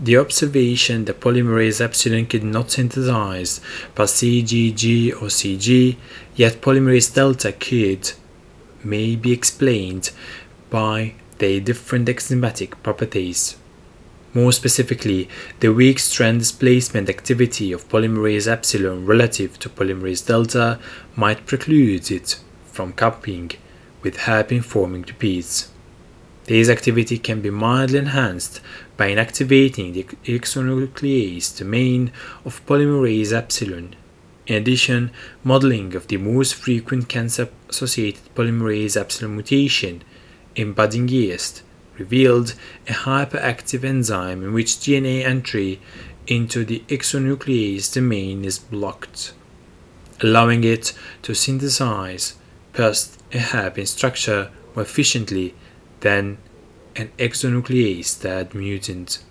The 0.00 0.16
observation 0.16 1.06
that 1.06 1.18
polymerase 1.18 1.80
epsilon 1.80 2.26
could 2.26 2.44
not 2.44 2.70
synthesize 2.70 3.60
past 3.96 4.22
CGG 4.22 5.10
or 5.10 5.26
CG, 5.26 5.96
yet 6.36 6.60
polymerase 6.60 7.12
delta 7.12 7.50
could, 7.50 8.12
may 8.84 9.16
be 9.16 9.32
explained 9.32 10.12
by 10.70 11.14
their 11.38 11.58
different 11.58 12.06
enzymatic 12.06 12.80
properties. 12.84 13.56
More 14.32 14.52
specifically, 14.52 15.28
the 15.58 15.72
weak 15.72 15.98
strand 15.98 16.38
displacement 16.38 17.08
activity 17.08 17.72
of 17.72 17.88
polymerase 17.88 18.46
epsilon 18.46 19.04
relative 19.04 19.58
to 19.58 19.68
polymerase 19.68 20.24
delta 20.24 20.78
might 21.16 21.44
preclude 21.44 22.12
it 22.12 22.38
from 22.66 22.92
coupling 22.92 23.50
with 24.04 24.18
hairpin 24.18 24.62
forming 24.62 25.02
repeats. 25.02 25.70
This 26.48 26.70
activity 26.70 27.18
can 27.18 27.42
be 27.42 27.50
mildly 27.50 27.98
enhanced 27.98 28.62
by 28.96 29.10
inactivating 29.10 29.92
the 29.92 30.04
exonuclease 30.24 31.58
domain 31.58 32.10
of 32.42 32.64
polymerase 32.64 33.34
epsilon. 33.34 33.94
In 34.46 34.56
addition, 34.56 35.10
modeling 35.44 35.94
of 35.94 36.06
the 36.06 36.16
most 36.16 36.54
frequent 36.54 37.06
cancer 37.10 37.50
associated 37.68 38.34
polymerase 38.34 38.96
epsilon 38.96 39.34
mutation 39.34 40.02
in 40.56 40.72
budding 40.72 41.06
yeast 41.08 41.62
revealed 41.98 42.54
a 42.88 42.92
hyperactive 42.92 43.84
enzyme 43.84 44.42
in 44.42 44.54
which 44.54 44.76
DNA 44.76 45.26
entry 45.26 45.82
into 46.26 46.64
the 46.64 46.82
exonuclease 46.88 47.92
domain 47.92 48.46
is 48.46 48.58
blocked, 48.58 49.34
allowing 50.22 50.64
it 50.64 50.94
to 51.20 51.34
synthesize 51.34 52.36
past 52.72 53.22
a 53.34 53.38
hairpin 53.38 53.84
structure 53.84 54.50
more 54.74 54.84
efficiently 54.84 55.54
than 56.00 56.38
an 56.96 57.10
exonuclease 57.18 58.20
dead 58.20 58.54
mutant. 58.54 59.22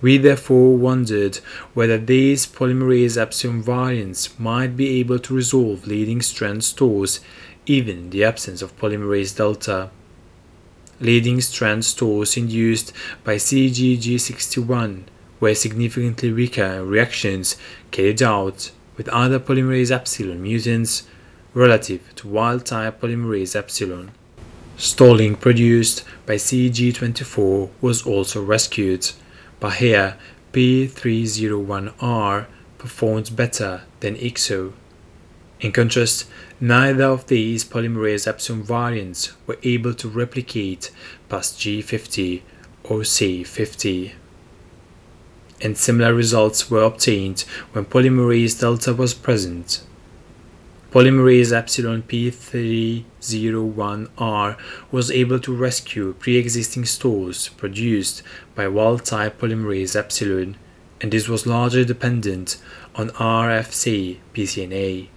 We 0.00 0.18
therefore 0.18 0.76
wondered 0.76 1.36
whether 1.72 1.96
these 1.96 2.46
polymerase 2.46 3.16
epsilon 3.16 3.62
variants 3.62 4.38
might 4.38 4.76
be 4.76 5.00
able 5.00 5.18
to 5.20 5.34
resolve 5.34 5.86
leading 5.86 6.20
strand 6.20 6.62
stalls 6.64 7.20
even 7.66 7.98
in 7.98 8.10
the 8.10 8.24
absence 8.24 8.60
of 8.60 8.76
polymerase 8.76 9.36
delta. 9.36 9.90
Leading 11.00 11.40
strand 11.40 11.84
stalls 11.84 12.36
induced 12.36 12.92
by 13.24 13.36
CGG61 13.36 15.04
were 15.40 15.54
significantly 15.54 16.32
weaker 16.32 16.64
in 16.64 16.88
reactions 16.88 17.56
carried 17.90 18.22
out 18.22 18.70
with 18.96 19.08
other 19.08 19.40
polymerase 19.40 19.90
epsilon 19.90 20.42
mutants 20.42 21.04
relative 21.52 22.14
to 22.16 22.28
wild 22.28 22.66
type 22.66 23.00
polymerase 23.00 23.56
epsilon. 23.56 24.10
Stalling 24.76 25.36
produced 25.36 26.04
by 26.26 26.34
CG24 26.34 27.70
was 27.80 28.04
also 28.04 28.42
rescued 28.42 29.12
but 29.60 29.76
here 29.76 30.18
P301R 30.52 32.46
performed 32.76 33.34
better 33.34 33.82
than 34.00 34.16
exo. 34.16 34.72
In 35.60 35.72
contrast, 35.72 36.28
neither 36.60 37.04
of 37.04 37.28
these 37.28 37.64
polymerase 37.64 38.26
epsilon 38.26 38.62
variants 38.62 39.32
were 39.46 39.58
able 39.62 39.94
to 39.94 40.08
replicate 40.08 40.90
past 41.28 41.58
G50 41.58 42.42
or 42.82 42.98
C50. 43.00 44.12
And 45.62 45.78
similar 45.78 46.12
results 46.12 46.70
were 46.70 46.82
obtained 46.82 47.46
when 47.72 47.86
polymerase 47.86 48.60
delta 48.60 48.92
was 48.92 49.14
present. 49.14 49.82
Polymerase 50.94 51.52
epsilon 51.52 52.02
P301R 52.04 54.56
was 54.92 55.10
able 55.10 55.40
to 55.40 55.52
rescue 55.52 56.14
pre-existing 56.20 56.84
stalls 56.84 57.48
produced 57.48 58.22
by 58.54 58.68
wild-type 58.68 59.40
polymerase 59.40 59.96
epsilon, 59.96 60.56
and 61.00 61.10
this 61.10 61.26
was 61.26 61.48
largely 61.48 61.84
dependent 61.84 62.58
on 62.94 63.10
RFC 63.10 64.18
pCNA. 64.32 65.08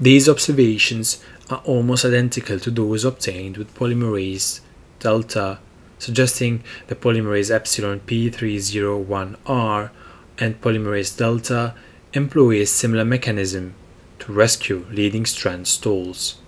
These 0.00 0.26
observations 0.26 1.22
are 1.50 1.60
almost 1.66 2.06
identical 2.06 2.58
to 2.58 2.70
those 2.70 3.04
obtained 3.04 3.58
with 3.58 3.74
polymerase 3.74 4.60
delta, 5.00 5.58
suggesting 5.98 6.64
that 6.86 7.02
polymerase 7.02 7.50
epsilon 7.50 8.00
P301R 8.06 9.90
and 10.38 10.58
polymerase 10.62 11.14
delta 11.14 11.74
employ 12.14 12.62
a 12.62 12.64
similar 12.64 13.04
mechanism 13.04 13.74
rescue 14.28 14.84
leading 14.90 15.26
strand 15.26 15.66
stalls. 15.66 16.38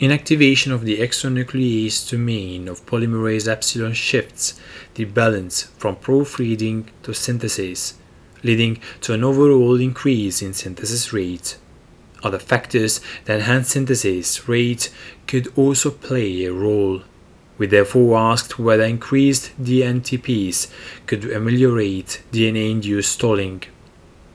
Inactivation 0.00 0.72
of 0.72 0.84
the 0.84 0.98
exonuclease 0.98 2.10
domain 2.10 2.66
of 2.66 2.84
polymerase 2.86 3.46
epsilon 3.46 3.92
shifts 3.92 4.58
the 4.94 5.04
balance 5.04 5.62
from 5.78 5.94
proofreading 5.94 6.90
to 7.04 7.14
synthesis, 7.14 7.94
leading 8.42 8.80
to 9.00 9.14
an 9.14 9.22
overall 9.22 9.80
increase 9.80 10.42
in 10.42 10.52
synthesis 10.52 11.12
rate. 11.12 11.56
Other 12.24 12.40
factors 12.40 13.00
that 13.26 13.36
enhance 13.36 13.68
synthesis 13.68 14.48
rate 14.48 14.92
could 15.28 15.52
also 15.56 15.90
play 15.90 16.44
a 16.44 16.52
role. 16.52 17.02
We 17.58 17.66
therefore 17.66 18.18
asked 18.18 18.58
whether 18.58 18.82
increased 18.82 19.52
DNTPs 19.62 20.68
could 21.06 21.30
ameliorate 21.30 22.22
DNA 22.32 22.72
induced 22.72 23.12
stalling. 23.12 23.62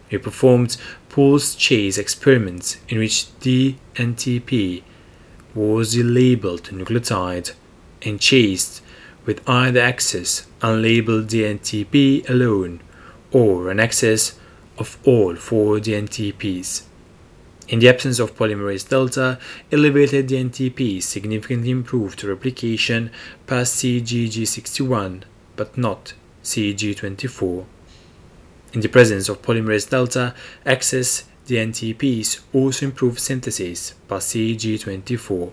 We 0.09 0.17
performed 0.17 0.77
pulse 1.17 1.55
chase 1.55 1.97
experiments 1.97 2.77
in 2.89 2.99
which 2.99 3.25
DNTP 3.39 4.83
was 5.55 5.97
labeled 5.97 6.65
nucleotide 6.65 7.53
and 8.03 8.21
chased 8.21 8.83
with 9.25 9.41
either 9.49 9.79
excess 9.79 10.45
unlabeled 10.61 11.25
DNTP 11.25 12.29
alone 12.29 12.81
or 13.31 13.71
an 13.71 13.79
excess 13.79 14.37
of 14.77 14.99
all 15.05 15.35
four 15.35 15.79
DNTPs. 15.79 16.83
In 17.67 17.79
the 17.79 17.89
absence 17.89 18.19
of 18.19 18.35
polymerase 18.37 18.87
delta, 18.87 19.39
elevated 19.71 20.27
DNTP 20.27 21.01
significantly 21.01 21.71
improved 21.71 22.23
replication 22.23 23.09
past 23.47 23.77
CGG61 23.77 25.23
but 25.55 25.75
not 25.75 26.13
CG24. 26.43 27.65
In 28.73 28.81
the 28.81 28.89
presence 28.89 29.29
of 29.29 29.41
polymerase 29.41 29.89
delta, 29.89 30.35
excess 30.65 31.23
DNTPs 31.47 32.41
also 32.53 32.85
improve 32.85 33.17
synthesis 33.17 33.93
by 34.07 34.17
CG24. 34.17 35.51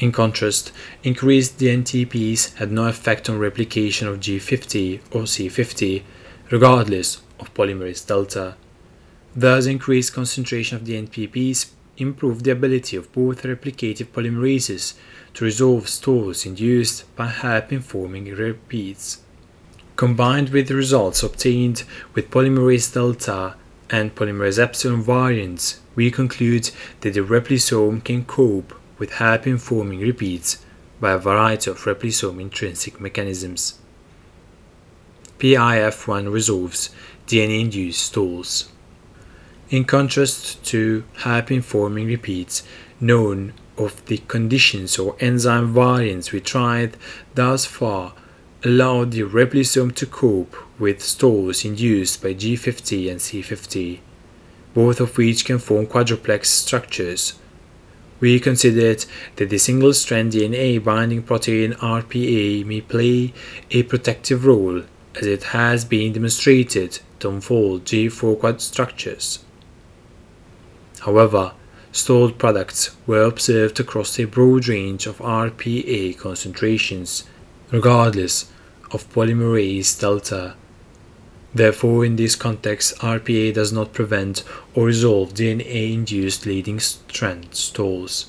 In 0.00 0.12
contrast, 0.12 0.72
increased 1.04 1.58
DNTPs 1.58 2.56
had 2.56 2.72
no 2.72 2.86
effect 2.86 3.30
on 3.30 3.38
replication 3.38 4.08
of 4.08 4.20
G50 4.20 5.00
or 5.12 5.22
C50, 5.22 6.02
regardless 6.50 7.22
of 7.38 7.54
polymerase 7.54 8.06
delta. 8.06 8.56
Thus, 9.34 9.66
increased 9.66 10.12
concentration 10.12 10.76
of 10.76 10.84
DNTPs 10.84 11.70
improved 11.96 12.44
the 12.44 12.50
ability 12.50 12.96
of 12.96 13.12
both 13.12 13.42
replicative 13.42 14.06
polymerases 14.06 14.94
to 15.34 15.44
resolve 15.44 15.88
stalls 15.88 16.44
induced 16.44 17.04
by 17.14 17.28
hairpin 17.28 17.80
forming 17.80 18.34
repeats. 18.34 19.22
Combined 19.96 20.50
with 20.50 20.68
the 20.68 20.74
results 20.74 21.22
obtained 21.22 21.82
with 22.12 22.30
polymerase 22.30 22.92
delta 22.92 23.54
and 23.88 24.14
polymerase 24.14 24.58
epsilon 24.58 25.02
variants, 25.02 25.80
we 25.94 26.10
conclude 26.10 26.70
that 27.00 27.14
the 27.14 27.20
replisome 27.20 28.04
can 28.04 28.26
cope 28.26 28.78
with 28.98 29.12
hairpin 29.12 29.56
forming 29.56 30.00
repeats 30.00 30.58
by 31.00 31.12
a 31.12 31.18
variety 31.18 31.70
of 31.70 31.78
replisome 31.78 32.38
intrinsic 32.42 33.00
mechanisms. 33.00 33.78
PIF1 35.38 36.30
resolves 36.30 36.90
DNA 37.26 37.62
induced 37.62 38.04
stalls. 38.04 38.70
In 39.70 39.86
contrast 39.86 40.62
to 40.66 41.04
hairpin 41.20 41.62
forming 41.62 42.06
repeats 42.06 42.62
known 43.00 43.54
of 43.78 44.04
the 44.06 44.18
conditions 44.28 44.98
or 44.98 45.16
enzyme 45.20 45.72
variants 45.72 46.32
we 46.32 46.40
tried 46.40 46.98
thus 47.34 47.64
far 47.64 48.12
allowed 48.64 49.12
the 49.12 49.22
replisome 49.22 49.94
to 49.94 50.06
cope 50.06 50.56
with 50.78 51.02
stalls 51.02 51.64
induced 51.64 52.22
by 52.22 52.34
G50 52.34 53.10
and 53.10 53.20
C50, 53.20 54.00
both 54.74 55.00
of 55.00 55.16
which 55.16 55.44
can 55.44 55.58
form 55.58 55.86
quadruplex 55.86 56.50
structures. 56.50 57.38
We 58.18 58.40
considered 58.40 59.04
that 59.36 59.50
the 59.50 59.58
single 59.58 59.92
strand 59.92 60.32
DNA 60.32 60.82
binding 60.82 61.22
protein 61.22 61.72
RPA 61.74 62.64
may 62.64 62.80
play 62.80 63.34
a 63.70 63.82
protective 63.82 64.46
role 64.46 64.82
as 65.14 65.26
it 65.26 65.44
has 65.44 65.84
been 65.84 66.12
demonstrated 66.12 67.00
to 67.20 67.28
unfold 67.28 67.84
G4 67.84 68.38
quad 68.38 68.60
structures. 68.62 69.44
However, 71.00 71.52
stalled 71.92 72.38
products 72.38 72.96
were 73.06 73.22
observed 73.22 73.80
across 73.80 74.18
a 74.18 74.24
broad 74.24 74.66
range 74.68 75.06
of 75.06 75.18
RPA 75.18 76.18
concentrations 76.18 77.24
regardless 77.70 78.50
of 78.92 79.10
polymerase 79.12 79.98
delta. 79.98 80.54
Therefore, 81.54 82.04
in 82.04 82.16
this 82.16 82.36
context, 82.36 82.98
RPA 82.98 83.54
does 83.54 83.72
not 83.72 83.92
prevent 83.92 84.44
or 84.74 84.86
resolve 84.86 85.34
DNA 85.34 85.92
induced 85.94 86.44
leading 86.46 86.78
strand 86.80 87.54
stalls. 87.54 88.26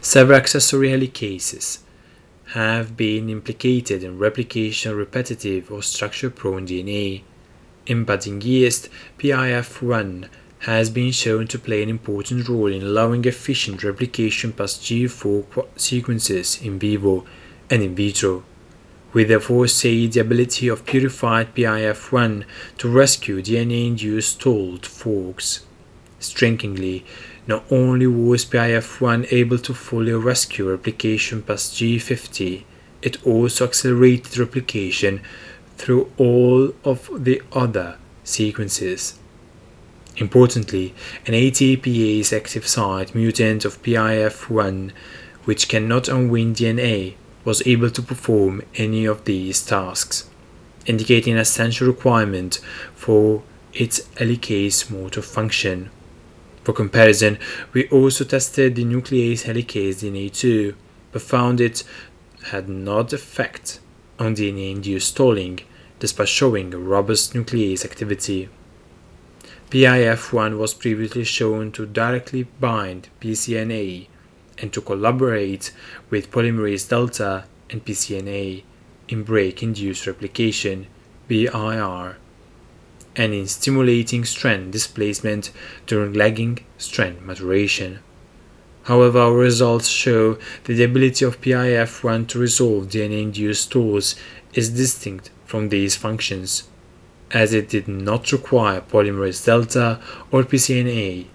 Several 0.00 0.38
accessory 0.38 0.90
helicases 0.90 1.80
have 2.52 2.96
been 2.96 3.28
implicated 3.28 4.02
in 4.02 4.18
replication 4.18 4.94
repetitive 4.94 5.70
or 5.70 5.82
structure 5.82 6.30
prone 6.30 6.66
DNA. 6.66 7.22
In 7.86 8.04
budding 8.04 8.40
yeast, 8.40 8.88
PIF1 9.18 10.28
has 10.60 10.88
been 10.88 11.12
shown 11.12 11.46
to 11.48 11.58
play 11.58 11.82
an 11.82 11.88
important 11.88 12.48
role 12.48 12.72
in 12.72 12.82
allowing 12.82 13.24
efficient 13.24 13.84
replication 13.84 14.52
past 14.52 14.82
G4 14.82 15.66
sequences 15.76 16.60
in 16.62 16.78
vivo 16.78 17.26
and 17.70 17.82
in 17.82 17.94
vitro. 17.94 18.44
We 19.12 19.24
therefore 19.24 19.68
say 19.68 20.06
the 20.06 20.20
ability 20.20 20.68
of 20.68 20.84
purified 20.84 21.54
PIF1 21.54 22.44
to 22.78 22.88
rescue 22.88 23.40
DNA-induced 23.40 24.32
stalled 24.40 24.84
forks. 24.84 25.64
Strikingly, 26.20 27.04
not 27.46 27.64
only 27.70 28.06
was 28.06 28.44
PIF1 28.44 29.32
able 29.32 29.58
to 29.58 29.72
fully 29.72 30.12
rescue 30.12 30.70
replication 30.70 31.42
past 31.42 31.74
G50, 31.74 32.64
it 33.00 33.24
also 33.26 33.64
accelerated 33.64 34.36
replication 34.36 35.22
through 35.78 36.12
all 36.18 36.74
of 36.84 37.08
the 37.24 37.40
other 37.52 37.96
sequences. 38.24 39.18
Importantly, 40.16 40.94
an 41.26 41.32
ATPase 41.32 42.36
active 42.36 42.66
site 42.66 43.14
mutant 43.14 43.64
of 43.64 43.80
PIF1, 43.82 44.90
which 45.44 45.68
cannot 45.68 46.08
unwind 46.08 46.56
DNA, 46.56 47.14
was 47.48 47.66
able 47.66 47.88
to 47.88 48.02
perform 48.02 48.60
any 48.74 49.06
of 49.06 49.24
these 49.24 49.64
tasks. 49.64 50.28
indicating 50.88 51.34
an 51.34 51.38
essential 51.38 51.86
requirement 51.86 52.60
for 52.94 53.42
its 53.72 54.00
helicase 54.18 54.90
motor 54.90 55.22
function. 55.22 55.90
For 56.64 56.72
comparison, 56.72 57.38
we 57.72 57.88
also 57.88 58.24
tested 58.24 58.74
the 58.74 58.84
nuclease 58.84 59.44
helicase 59.44 59.98
DNA2, 60.02 60.74
but 61.12 61.22
found 61.22 61.60
it 61.60 61.84
had 62.52 62.68
not 62.68 63.12
effect 63.12 63.80
on 64.18 64.34
DNA-induced 64.34 65.08
stalling, 65.08 65.60
despite 66.00 66.28
showing 66.28 66.70
robust 66.70 67.34
nuclease 67.34 67.84
activity. 67.84 68.48
PIF1 69.70 70.58
was 70.58 70.72
previously 70.72 71.24
shown 71.24 71.72
to 71.72 71.84
directly 71.86 72.42
bind 72.60 73.08
PCNA 73.20 74.06
and 74.60 74.72
to 74.72 74.80
collaborate 74.80 75.72
with 76.10 76.30
polymerase 76.30 76.88
delta 76.88 77.44
and 77.70 77.84
PCNA 77.84 78.62
in 79.08 79.22
break-induced 79.22 80.06
replication 80.06 80.86
BIR 81.28 82.16
and 83.16 83.34
in 83.34 83.46
stimulating 83.46 84.24
strand 84.24 84.72
displacement 84.72 85.50
during 85.86 86.12
lagging 86.12 86.60
strand 86.78 87.20
maturation. 87.22 87.98
However, 88.84 89.18
our 89.18 89.34
results 89.34 89.88
show 89.88 90.38
that 90.64 90.74
the 90.74 90.84
ability 90.84 91.24
of 91.24 91.40
PIF1 91.40 92.28
to 92.28 92.38
resolve 92.38 92.86
DNA-induced 92.86 93.64
stalls 93.64 94.14
is 94.54 94.70
distinct 94.70 95.30
from 95.44 95.68
these 95.68 95.96
functions, 95.96 96.68
as 97.30 97.52
it 97.52 97.68
did 97.68 97.86
not 97.88 98.32
require 98.32 98.80
polymerase 98.80 99.44
delta 99.44 100.00
or 100.30 100.42
PCNA. 100.44 101.26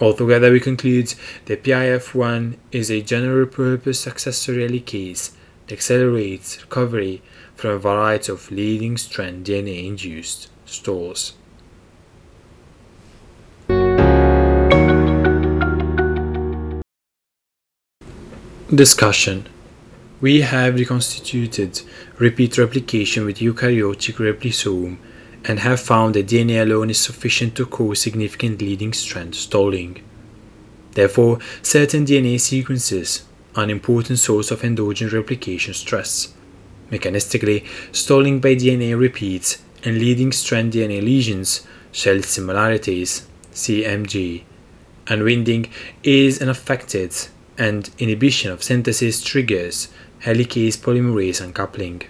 Altogether, 0.00 0.52
we 0.52 0.60
conclude 0.60 1.14
that 1.46 1.64
PIF1 1.64 2.56
is 2.70 2.90
a 2.90 3.02
general-purpose 3.02 4.06
accessory 4.06 4.68
helicase 4.68 5.32
that 5.66 5.74
accelerates 5.74 6.60
recovery 6.62 7.20
from 7.56 7.70
a 7.70 7.78
variety 7.78 8.30
of 8.30 8.50
leading 8.52 8.96
strand 8.96 9.44
DNA-induced 9.44 10.48
stalls. 10.64 11.34
Discussion 18.72 19.48
We 20.20 20.42
have 20.42 20.74
reconstituted 20.74 21.82
repeat 22.18 22.56
replication 22.56 23.24
with 23.24 23.38
eukaryotic 23.38 24.16
replisome 24.16 24.98
and 25.44 25.60
have 25.60 25.80
found 25.80 26.14
that 26.14 26.26
DNA 26.26 26.62
alone 26.62 26.90
is 26.90 27.00
sufficient 27.00 27.54
to 27.56 27.66
cause 27.66 28.00
significant 28.00 28.60
leading 28.60 28.92
strand 28.92 29.34
stalling. 29.34 30.02
Therefore, 30.92 31.38
certain 31.62 32.04
DNA 32.04 32.40
sequences 32.40 33.24
are 33.54 33.64
an 33.64 33.70
important 33.70 34.18
source 34.18 34.50
of 34.50 34.64
endogenous 34.64 35.12
replication 35.12 35.74
stress. 35.74 36.34
Mechanistically, 36.90 37.66
stalling 37.92 38.40
by 38.40 38.54
DNA 38.54 38.98
repeats 38.98 39.62
and 39.84 39.98
leading 39.98 40.32
strand 40.32 40.72
DNA 40.72 41.02
lesions, 41.02 41.66
shell 41.92 42.22
similarities, 42.22 43.26
CMG, 43.52 44.42
unwinding 45.06 45.70
is 46.02 46.40
unaffected 46.42 47.14
and 47.56 47.90
inhibition 47.98 48.50
of 48.50 48.62
synthesis 48.62 49.22
triggers 49.22 49.88
helicase 50.22 50.76
polymerase 50.76 51.40
uncoupling. 51.40 52.02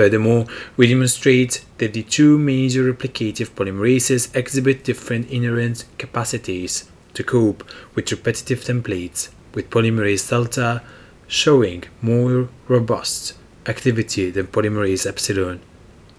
Furthermore, 0.00 0.46
we 0.78 0.86
demonstrate 0.86 1.62
that 1.76 1.92
the 1.92 2.02
two 2.02 2.38
major 2.38 2.90
replicative 2.90 3.50
polymerases 3.50 4.34
exhibit 4.34 4.82
different 4.82 5.28
inherent 5.30 5.84
capacities 5.98 6.88
to 7.12 7.22
cope 7.22 7.62
with 7.94 8.10
repetitive 8.10 8.60
templates, 8.60 9.28
with 9.52 9.68
polymerase 9.68 10.30
delta 10.30 10.80
showing 11.26 11.84
more 12.00 12.48
robust 12.66 13.34
activity 13.66 14.30
than 14.30 14.46
polymerase 14.46 15.04
epsilon 15.04 15.60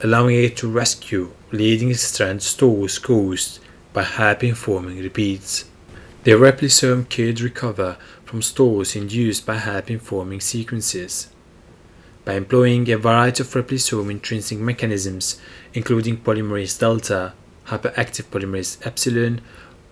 allowing 0.04 0.36
it 0.36 0.56
to 0.58 0.70
rescue 0.70 1.32
leading 1.52 1.96
strand 1.96 2.44
stalls 2.44 3.00
caused 3.00 3.58
by 3.94 4.04
hairpin 4.04 4.54
forming 4.54 5.00
repeats. 5.02 5.66
The 6.24 6.34
replisome 6.34 7.10
could 7.10 7.42
recover 7.42 7.98
from 8.26 8.44
stalls 8.44 8.96
induced 8.96 9.44
by 9.48 9.56
hairpin 9.56 9.98
forming 9.98 10.40
sequences. 10.40 11.31
By 12.24 12.34
employing 12.34 12.90
a 12.92 12.98
variety 12.98 13.44
of 13.44 13.50
replisome 13.50 14.12
intrinsic 14.12 14.60
mechanisms, 14.60 15.42
including 15.74 16.18
polymerase 16.18 16.80
delta, 16.80 17.34
hyperactive 17.68 18.26
polymerase 18.26 18.86
epsilon, 18.86 19.42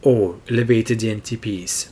or 0.01 0.37
elevated 0.49 0.99
NTPs. 0.99 1.89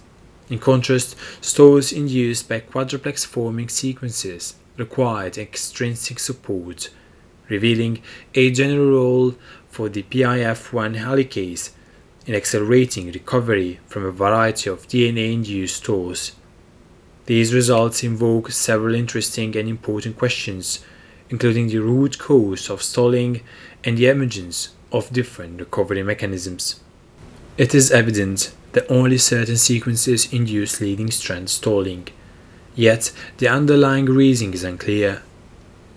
In 0.50 0.60
contrast, 0.60 1.16
stalls 1.42 1.92
induced 1.92 2.48
by 2.48 2.60
quadruplex 2.60 3.26
forming 3.26 3.68
sequences 3.68 4.56
required 4.78 5.38
extrinsic 5.38 6.20
support 6.20 6.90
revealing 7.50 8.02
a 8.36 8.52
general 8.52 8.90
role 8.92 9.36
for 9.70 9.90
the 9.90 10.04
PIF1 10.04 10.98
helicase 10.98 11.72
in 12.26 12.36
accelerating 12.36 13.12
recovery 13.12 13.80
from 13.88 14.06
a 14.06 14.12
variety 14.12 14.70
of 14.70 14.88
DNA-induced 14.88 15.78
stalls. 15.78 16.34
These 17.28 17.54
results 17.54 18.04
invoke 18.04 18.52
several 18.52 18.96
interesting 18.96 19.56
and 19.58 19.68
important 19.68 20.18
questions, 20.18 20.80
including 21.30 21.68
the 21.68 21.80
root 21.80 22.18
cause 22.18 22.70
of 22.70 22.82
stalling 22.82 23.42
and 23.84 23.98
the 23.98 24.08
emergence 24.08 24.70
of 24.94 25.12
different 25.12 25.60
recovery 25.60 26.04
mechanisms. 26.04 26.80
It 27.58 27.76
is 27.76 27.92
evident 27.92 28.54
that 28.72 28.90
only 28.90 29.18
certain 29.18 29.58
sequences 29.58 30.32
induce 30.32 30.80
leading 30.80 31.12
strand 31.12 31.50
stalling, 31.50 32.08
yet 32.76 33.12
the 33.40 33.50
underlying 33.50 34.06
reason 34.06 34.54
is 34.54 34.64
unclear. 34.64 35.22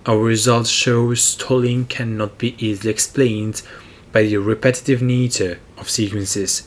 Our 0.06 0.18
results 0.18 0.70
show 0.70 1.14
stalling 1.14 1.84
cannot 1.84 2.38
be 2.38 2.56
easily 2.58 2.90
explained 2.90 3.62
by 4.10 4.24
the 4.24 4.38
repetitive 4.38 5.00
nature 5.00 5.60
of 5.78 5.88
sequences, 5.88 6.66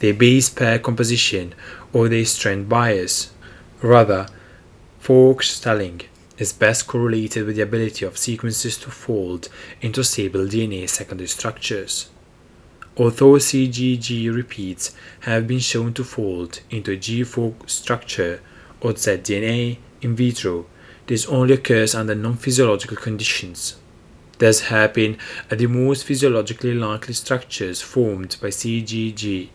their 0.00 0.12
base 0.12 0.50
pair 0.50 0.78
composition, 0.78 1.54
or 1.94 2.10
their 2.10 2.26
strand 2.26 2.68
bias. 2.68 3.30
Rather, 3.82 4.26
fork 4.98 5.44
stalling 5.44 6.00
is 6.36 6.52
best 6.52 6.88
correlated 6.88 7.46
with 7.46 7.54
the 7.54 7.62
ability 7.62 8.04
of 8.04 8.18
sequences 8.18 8.76
to 8.76 8.90
fold 8.90 9.48
into 9.80 10.02
stable 10.02 10.46
DNA 10.46 10.88
secondary 10.88 11.28
structures. 11.28 12.08
Although 12.96 13.38
CGG 13.38 14.34
repeats 14.34 14.96
have 15.20 15.46
been 15.46 15.60
shown 15.60 15.94
to 15.94 16.02
fold 16.02 16.58
into 16.70 16.90
a 16.90 16.96
G4 16.96 17.70
structure 17.70 18.40
or 18.80 18.94
ZDNA 18.94 19.78
in 20.02 20.16
vitro, 20.16 20.66
this 21.06 21.26
only 21.26 21.54
occurs 21.54 21.94
under 21.94 22.16
non-physiological 22.16 22.96
conditions. 22.96 23.76
Thus 24.38 24.62
hairpin 24.62 25.18
are 25.52 25.56
the 25.56 25.66
most 25.66 26.04
physiologically 26.04 26.74
likely 26.74 27.14
structures 27.14 27.80
formed 27.80 28.36
by 28.42 28.48
CGG, 28.48 29.50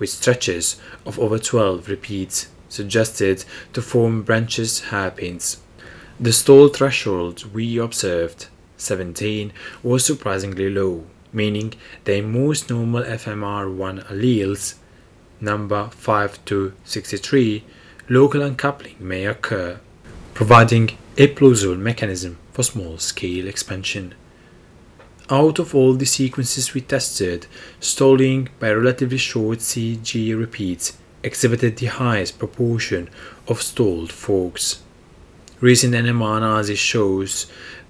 with 0.00 0.10
stretches 0.10 0.80
of 1.06 1.20
over 1.20 1.38
12 1.38 1.88
repeats 1.88 2.48
suggested 2.70 3.44
to 3.74 3.82
form 3.82 4.22
branches 4.22 4.80
hairpins. 4.88 5.58
The 6.18 6.32
stall 6.32 6.68
threshold 6.68 7.52
we 7.52 7.76
observed, 7.76 8.46
17, 8.78 9.52
was 9.82 10.06
surprisingly 10.06 10.70
low, 10.70 11.04
meaning 11.32 11.74
that 12.04 12.16
in 12.16 12.32
most 12.32 12.70
normal 12.70 13.02
FMR1 13.02 14.06
alleles, 14.06 14.76
number 15.40 15.90
5 15.90 16.44
to 16.46 16.72
63, 16.84 17.64
local 18.08 18.40
uncoupling 18.40 18.96
may 18.98 19.26
occur 19.26 19.78
providing 20.40 20.90
a 21.18 21.26
plausible 21.26 21.76
mechanism 21.76 22.38
for 22.52 22.62
small-scale 22.62 23.46
expansion. 23.46 24.14
Out 25.28 25.58
of 25.58 25.74
all 25.74 25.92
the 25.92 26.06
sequences 26.06 26.72
we 26.72 26.80
tested, 26.80 27.46
stalling 27.78 28.48
by 28.58 28.72
relatively 28.72 29.18
short 29.18 29.58
CG 29.58 30.38
repeats 30.38 30.96
exhibited 31.22 31.76
the 31.76 31.86
highest 31.86 32.38
proportion 32.38 33.08
of 33.48 33.62
stalled 33.62 34.12
forks. 34.12 34.82
Recent 35.60 35.94
NMR 35.94 36.38
analysis 36.38 36.78
shows 36.78 37.46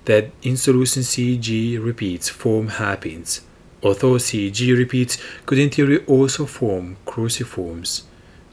that 0.07 0.31
insolution 0.43 1.03
CG 1.03 1.83
repeats 1.85 2.29
form 2.29 2.69
hairpins, 2.69 3.43
although 3.83 4.15
CG 4.15 4.77
repeats 4.77 5.19
could 5.47 5.59
in 5.59 5.71
theory 5.71 6.05
also 6.07 6.47
form 6.47 6.97
cruciforms. 7.07 8.05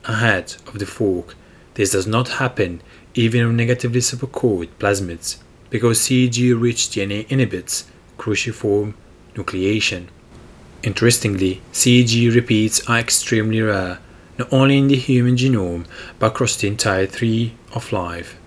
Ahead 0.06 0.56
of 0.68 0.80
the 0.80 0.86
fork, 0.86 1.36
this 1.74 1.92
does 1.92 2.08
not 2.08 2.28
happen 2.28 2.82
even 3.14 3.42
in 3.42 3.56
negatively 3.56 4.00
supercoiled 4.00 4.70
plasmids, 4.80 5.38
because 5.70 6.00
CG-rich 6.00 6.90
DNA 6.90 7.30
inhibits 7.30 7.86
cruciform 8.18 8.94
nucleation. 9.34 10.08
Interestingly, 10.84 11.62
CG 11.74 12.34
repeats 12.34 12.88
are 12.88 13.00
extremely 13.00 13.62
rare, 13.62 14.00
not 14.38 14.52
only 14.52 14.78
in 14.78 14.88
the 14.88 14.96
human 14.96 15.36
genome, 15.36 15.86
but 16.20 16.28
across 16.28 16.56
the 16.56 16.68
entire 16.68 17.08
tree 17.08 17.56
of 17.74 17.92
life, 17.92 18.38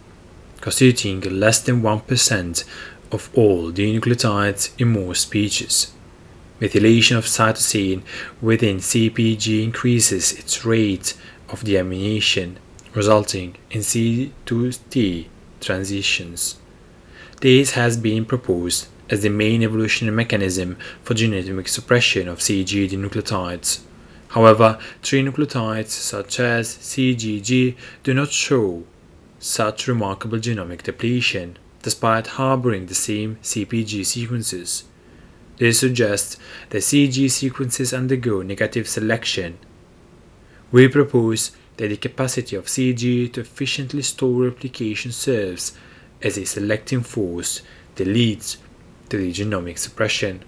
constituting 0.61 1.21
less 1.21 1.61
than 1.61 1.83
1% 1.83 2.65
of 3.13 3.31
all 3.35 3.71
the 3.71 3.99
nucleotides 3.99 4.71
in 4.81 4.93
most 4.93 5.23
species. 5.23 5.93
Methylation 6.61 7.17
of 7.17 7.25
cytosine 7.25 8.03
within 8.41 8.77
CPG 8.77 9.65
increases 9.65 10.33
its 10.33 10.65
rate 10.65 11.15
of 11.49 11.65
deamination 11.65 12.57
resulting 12.95 13.57
in 13.71 13.83
C 13.83 14.33
to 14.47 14.71
T 14.73 15.29
transitions. 15.61 16.57
This 17.41 17.73
has 17.73 17.97
been 17.97 18.25
proposed 18.25 18.89
as 19.09 19.23
the 19.23 19.29
main 19.29 19.63
evolutionary 19.63 20.17
mechanism 20.17 20.77
for 21.03 21.15
genetic 21.15 21.69
suppression 21.69 22.29
of 22.29 22.39
CG 22.39 22.91
dinucleotides. 22.91 23.81
However, 24.31 24.79
trinucleotides 25.03 25.89
such 25.89 26.39
as 26.39 26.77
CGG 26.77 27.75
do 28.05 28.15
not 28.15 28.31
show 28.31 28.85
such 29.41 29.89
remarkable 29.89 30.39
genomic 30.39 30.83
depletion, 30.83 31.59
despite 31.83 32.39
harboring 32.39 32.87
the 32.87 32.95
same 32.95 33.39
CPG 33.43 34.07
sequences. 34.07 34.85
This 35.59 35.81
suggests 35.81 36.37
that 36.69 36.79
CG 36.79 37.29
sequences 37.31 37.93
undergo 37.93 38.43
negative 38.43 38.89
selection. 38.89 39.59
We 40.71 40.87
propose 40.87 41.51
that 41.79 41.89
the 41.89 41.97
capacity 41.97 42.55
of 42.55 42.67
CG 42.67 43.33
to 43.33 43.41
efficiently 43.41 44.03
store 44.03 44.45
replication 44.45 45.11
serves 45.11 45.73
as 46.23 46.39
a 46.39 46.47
selecting 46.47 47.03
force 47.03 47.63
that 47.97 48.07
leads 48.07 48.59
to 49.09 49.19
the 49.19 49.33
genomic 49.33 49.79
suppression. 49.79 50.45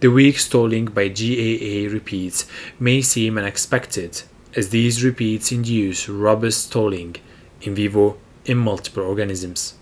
The 0.00 0.12
weak 0.12 0.38
stalling 0.38 0.84
by 0.84 1.08
GAA 1.08 1.92
repeats 1.92 2.46
may 2.78 3.02
seem 3.02 3.36
unexpected, 3.36 4.22
as 4.54 4.68
these 4.68 5.02
repeats 5.02 5.50
induce 5.50 6.08
robust 6.08 6.68
stalling 6.68 7.16
in 7.62 7.74
vivo 7.74 8.16
in 8.44 8.58
multiple 8.58 9.02
organisms. 9.02 9.74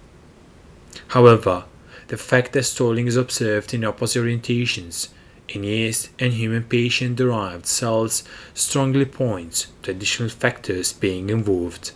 However, 1.08 1.64
the 2.08 2.16
fact 2.16 2.54
that 2.54 2.62
stalling 2.62 3.06
is 3.06 3.16
observed 3.16 3.74
in 3.74 3.84
opposite 3.84 4.22
orientations 4.22 5.08
in 5.50 5.64
yeast 5.64 6.08
and 6.18 6.32
human 6.32 6.64
patient 6.64 7.16
derived 7.16 7.66
cells 7.66 8.24
strongly 8.54 9.04
points 9.04 9.66
to 9.82 9.90
additional 9.90 10.30
factors 10.30 10.94
being 10.94 11.28
involved. 11.28 11.92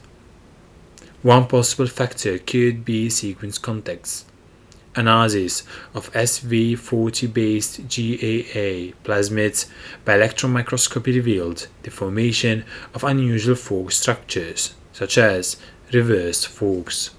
One 1.22 1.46
possible 1.46 1.86
factor 1.86 2.36
could 2.36 2.84
be 2.84 3.08
sequence 3.08 3.56
context 3.56 4.29
analysis 4.96 5.62
of 5.94 6.12
SV40 6.12 7.32
based 7.32 7.78
GAA 7.82 8.96
plasmids 9.04 9.68
by 10.04 10.14
electron 10.14 10.52
microscopy 10.52 11.16
revealed 11.16 11.68
the 11.82 11.90
formation 11.90 12.64
of 12.94 13.04
unusual 13.04 13.54
fork 13.54 13.92
structures, 13.92 14.74
such 14.92 15.16
as 15.16 15.56
reversed 15.92 16.48
forks. 16.48 17.10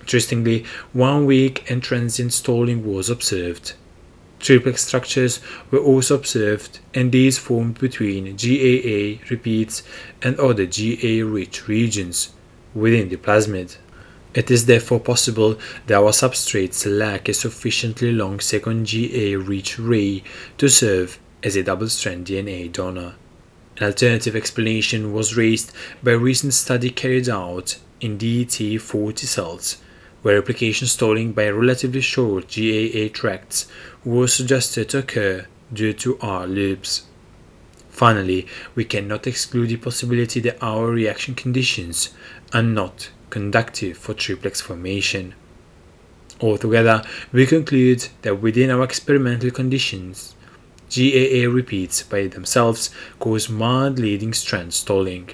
Interestingly, 0.00 0.64
one 0.92 1.26
weak 1.26 1.70
and 1.70 1.82
transient 1.82 2.32
stalling 2.32 2.84
was 2.84 3.08
observed. 3.08 3.74
Triplex 4.40 4.84
structures 4.84 5.38
were 5.70 5.78
also 5.78 6.16
observed, 6.16 6.80
and 6.92 7.12
these 7.12 7.38
formed 7.38 7.78
between 7.78 8.36
GAA 8.36 9.22
repeats 9.30 9.84
and 10.20 10.38
other 10.40 10.66
GA 10.66 11.22
rich 11.22 11.68
regions 11.68 12.32
within 12.74 13.08
the 13.08 13.16
plasmid. 13.16 13.76
It 14.34 14.50
is 14.50 14.64
therefore 14.64 15.00
possible 15.00 15.58
that 15.86 15.96
our 15.96 16.10
substrates 16.10 16.86
lack 16.86 17.28
a 17.28 17.34
sufficiently 17.34 18.12
long 18.12 18.40
second 18.40 18.86
GA 18.86 19.36
reach 19.36 19.78
ray 19.78 20.22
to 20.56 20.68
serve 20.68 21.18
as 21.42 21.54
a 21.54 21.62
double 21.62 21.88
strand 21.88 22.26
DNA 22.26 22.72
donor. 22.72 23.14
An 23.76 23.86
alternative 23.86 24.34
explanation 24.34 25.12
was 25.12 25.36
raised 25.36 25.72
by 26.02 26.12
a 26.12 26.18
recent 26.18 26.54
study 26.54 26.88
carried 26.88 27.28
out 27.28 27.78
in 28.00 28.16
DT40 28.16 29.18
cells, 29.18 29.82
where 30.22 30.36
replication 30.36 30.86
stalling 30.86 31.32
by 31.32 31.50
relatively 31.50 32.00
short 32.00 32.48
GAA 32.48 33.08
tracts 33.12 33.66
was 34.02 34.34
suggested 34.34 34.88
to 34.90 34.98
occur 34.98 35.46
due 35.72 35.92
to 35.94 36.18
R 36.20 36.46
loops. 36.46 37.02
Finally, 37.90 38.46
we 38.74 38.84
cannot 38.86 39.26
exclude 39.26 39.68
the 39.68 39.76
possibility 39.76 40.40
that 40.40 40.62
our 40.62 40.86
reaction 40.86 41.34
conditions 41.34 42.14
are 42.54 42.62
not 42.62 43.10
conductive 43.32 43.96
for 43.96 44.12
triplex 44.12 44.60
formation. 44.60 45.34
Altogether, 46.38 47.02
we 47.32 47.46
conclude 47.46 48.08
that 48.20 48.42
within 48.42 48.70
our 48.70 48.84
experimental 48.84 49.50
conditions, 49.50 50.34
GAA 50.94 51.48
repeats 51.50 52.02
by 52.02 52.26
themselves 52.26 52.90
cause 53.18 53.48
mild 53.48 53.98
leading 53.98 54.34
strand 54.34 54.74
stalling. 54.74 55.30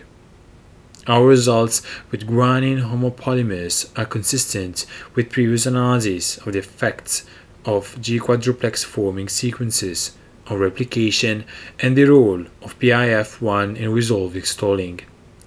Our 1.09 1.27
results 1.27 1.83
with 2.13 2.29
guanine 2.29 2.83
homopolymers 2.89 3.91
are 3.99 4.05
consistent 4.17 4.87
with 5.17 5.31
previous 5.31 5.67
analyses 5.67 6.39
of 6.47 6.53
the 6.53 6.61
effects 6.61 7.25
of 7.65 8.01
G 8.01 8.21
quadruplex 8.21 8.85
forming 8.85 9.29
sequences 9.29 10.13
on 10.47 10.59
replication 10.59 11.45
and 11.81 11.97
the 11.97 12.05
role 12.05 12.43
of 12.63 12.79
PIF1 12.79 13.77
in 13.77 13.91
resolving 13.91 14.45
stalling 14.45 15.01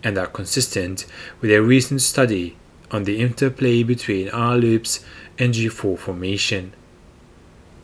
and 0.03 0.17
are 0.17 0.27
consistent 0.27 1.05
with 1.39 1.51
a 1.51 1.61
recent 1.61 2.01
study 2.01 2.57
on 2.91 3.05
the 3.05 3.19
interplay 3.19 3.83
between 3.83 4.29
R 4.29 4.57
loops 4.57 5.05
and 5.37 5.53
G4 5.53 5.97
formation. 5.97 6.73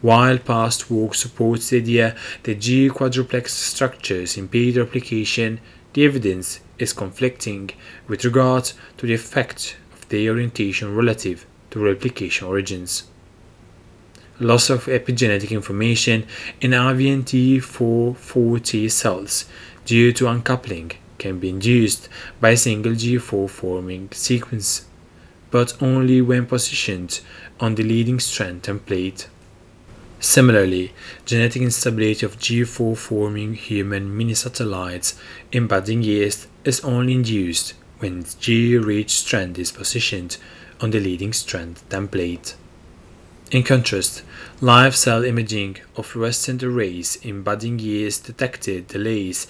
While 0.02 0.38
past 0.38 0.92
work 0.92 1.16
supports 1.16 1.70
the 1.70 1.78
idea 1.78 2.16
that 2.44 2.60
G 2.60 2.90
quadruplex 2.90 3.54
structures 3.54 4.38
impede 4.38 4.76
replication, 4.78 5.60
the 5.94 6.06
evidence 6.06 6.60
is 6.78 6.94
conflicting 6.94 7.72
with 8.08 8.24
regard 8.24 8.72
to 8.98 9.08
the 9.08 9.16
effect 9.16 9.78
of 9.94 10.08
their 10.10 10.30
orientation 10.32 10.96
relative 10.96 11.48
to 11.72 11.80
replication 11.80 12.48
origins. 12.48 13.06
Loss 14.40 14.70
of 14.70 14.86
epigenetic 14.86 15.50
information 15.50 16.28
in 16.62 16.70
RVNT440 16.72 18.92
cells 18.92 19.46
due 19.86 20.14
to 20.14 20.28
uncoupling 20.28 20.92
can 21.18 21.40
be 21.40 21.50
induced 21.50 22.10
by 22.40 22.52
a 22.52 22.58
single 22.58 22.94
G4 22.94 23.50
forming 23.50 24.10
sequence, 24.12 24.86
but 25.52 25.82
only 25.82 26.22
when 26.22 26.46
positioned 26.46 27.22
on 27.60 27.76
the 27.76 27.84
leading 27.84 28.20
strand 28.20 28.64
template. 28.64 29.28
Similarly, 30.20 30.94
genetic 31.26 31.62
instability 31.62 32.26
of 32.26 32.40
G4 32.40 32.98
forming 32.98 33.54
human 33.54 34.18
mini-satellites 34.18 35.20
in 35.52 35.68
budding 35.68 36.02
yeast 36.02 36.48
is 36.64 36.80
only 36.82 37.14
induced 37.14 37.74
when 38.00 38.26
G-rich 38.40 39.12
strand 39.12 39.60
is 39.60 39.72
positioned 39.72 40.38
on 40.82 40.90
the 40.92 41.00
leading 41.00 41.34
strand 41.34 41.82
template. 41.90 42.56
In 43.50 43.64
contrast, 43.64 44.24
live 44.60 44.96
cell 44.96 45.24
imaging 45.24 45.78
of 45.96 46.08
fluorescent 46.08 46.62
arrays 46.64 47.16
in 47.18 47.44
budding 47.44 47.80
yeast 47.80 48.26
detected 48.26 48.88
delays 48.88 49.48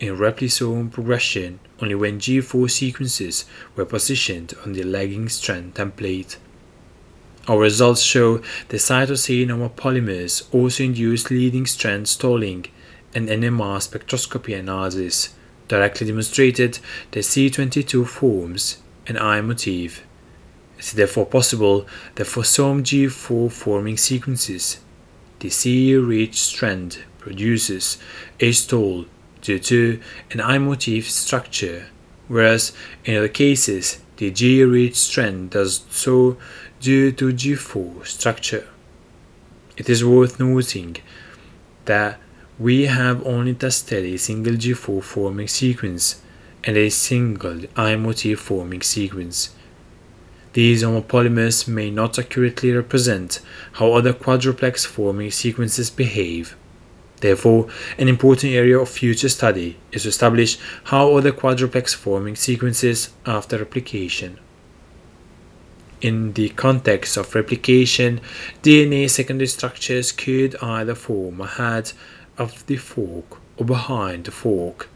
in 0.00 0.16
replisome 0.16 0.90
progression 0.90 1.60
only 1.80 1.94
when 1.94 2.18
G4 2.18 2.70
sequences 2.70 3.44
were 3.76 3.84
positioned 3.84 4.54
on 4.64 4.72
the 4.72 4.82
lagging 4.82 5.28
strand 5.28 5.74
template. 5.74 6.38
Our 7.46 7.58
results 7.58 8.02
show 8.02 8.38
that 8.68 8.76
cytosine 8.76 9.48
homopolymers 9.48 10.52
also 10.52 10.84
induce 10.84 11.30
leading 11.30 11.66
strand 11.66 12.08
stalling 12.08 12.66
and 13.14 13.28
NMR 13.28 13.78
spectroscopy 13.78 14.58
analysis 14.58 15.34
directly 15.68 16.06
demonstrated 16.06 16.78
that 17.10 17.20
C22 17.20 18.06
forms 18.06 18.82
an 19.06 19.16
I 19.18 19.40
motif. 19.40 20.04
It 20.78 20.84
is 20.84 20.92
therefore 20.92 21.26
possible 21.26 21.86
that 22.14 22.26
for 22.26 22.44
some 22.44 22.82
G4 22.82 23.52
forming 23.52 23.96
sequences, 23.96 24.80
the 25.40 25.50
C-rich 25.50 26.40
strand 26.40 27.04
produces 27.18 27.98
a 28.38 28.52
stall 28.52 29.06
due 29.40 29.58
to 29.58 30.00
an 30.30 30.40
I 30.40 30.58
motif 30.58 31.10
structure, 31.10 31.86
whereas 32.28 32.72
in 33.04 33.16
other 33.16 33.28
cases 33.28 34.00
the 34.16 34.30
G 34.30 34.62
rich 34.64 34.96
strand 34.96 35.50
does 35.50 35.84
so 35.90 36.36
due 36.80 37.12
to 37.12 37.32
G4 37.32 38.06
structure. 38.06 38.66
It 39.76 39.88
is 39.88 40.04
worth 40.04 40.38
noting 40.38 40.96
that 41.86 42.20
we 42.58 42.84
have 42.86 43.26
only 43.26 43.54
tested 43.54 44.04
a 44.04 44.18
single 44.18 44.52
G4 44.52 45.02
forming 45.02 45.48
sequence 45.48 46.22
and 46.64 46.76
a 46.76 46.90
single 46.90 47.62
I 47.74 47.96
motif 47.96 48.40
forming 48.40 48.82
sequence. 48.82 49.54
These 50.52 50.82
homopolymers 50.82 51.68
may 51.68 51.90
not 51.90 52.18
accurately 52.18 52.72
represent 52.72 53.40
how 53.74 53.92
other 53.92 54.12
quadruplex 54.12 54.84
forming 54.84 55.30
sequences 55.30 55.90
behave. 55.90 56.56
Therefore, 57.20 57.68
an 57.98 58.08
important 58.08 58.52
area 58.52 58.78
of 58.78 58.88
future 58.88 59.28
study 59.28 59.76
is 59.92 60.02
to 60.02 60.08
establish 60.08 60.58
how 60.84 61.16
other 61.16 61.32
quadruplex 61.32 61.94
forming 61.94 62.36
sequences 62.36 63.10
after 63.26 63.58
replication. 63.58 64.38
In 66.00 66.32
the 66.32 66.48
context 66.50 67.18
of 67.18 67.34
replication, 67.34 68.22
DNA 68.62 69.10
secondary 69.10 69.48
structures 69.48 70.12
could 70.12 70.56
either 70.62 70.94
form 70.94 71.42
ahead 71.42 71.92
of 72.38 72.64
the 72.66 72.76
fork 72.76 73.38
or 73.58 73.66
behind 73.66 74.24
the 74.24 74.30
fork. 74.30 74.88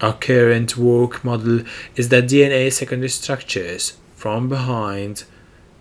Our 0.00 0.14
current 0.14 0.76
work 0.76 1.24
model 1.24 1.62
is 1.96 2.08
that 2.10 2.24
DNA 2.24 2.72
secondary 2.72 3.08
structures 3.08 3.98
from 4.14 4.48
behind 4.48 5.24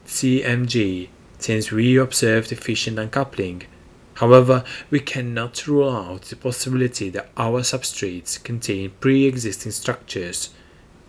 CMG 0.07 1.09
since 1.37 1.71
we 1.71 1.97
observed 1.97 2.51
efficient 2.51 2.97
uncoupling 2.97 3.63
However, 4.15 4.63
we 4.89 4.99
cannot 4.99 5.67
rule 5.67 5.89
out 5.89 6.23
the 6.23 6.35
possibility 6.35 7.09
that 7.09 7.29
our 7.37 7.61
substrates 7.61 8.41
contain 8.43 8.91
pre-existing 8.99 9.71
structures 9.71 10.49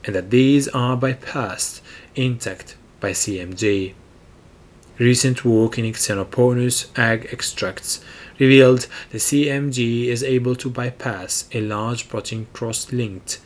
and 0.05 0.15
that 0.15 0.31
these 0.31 0.69
are 0.69 0.97
bypassed 0.97 1.81
intact 2.15 2.77
by 3.01 3.11
CMG. 3.11 3.95
Recent 4.99 5.45
work 5.45 5.79
in 5.79 5.87
Xenopus 5.87 6.87
egg 6.99 7.29
extracts 7.33 8.05
revealed 8.39 8.87
the 9.11 9.19
CMG 9.19 10.07
is 10.07 10.23
able 10.23 10.55
to 10.57 10.71
bypass 10.71 11.49
a 11.53 11.61
large 11.61 12.09
protein 12.09 12.47
cross-linked 12.53 13.41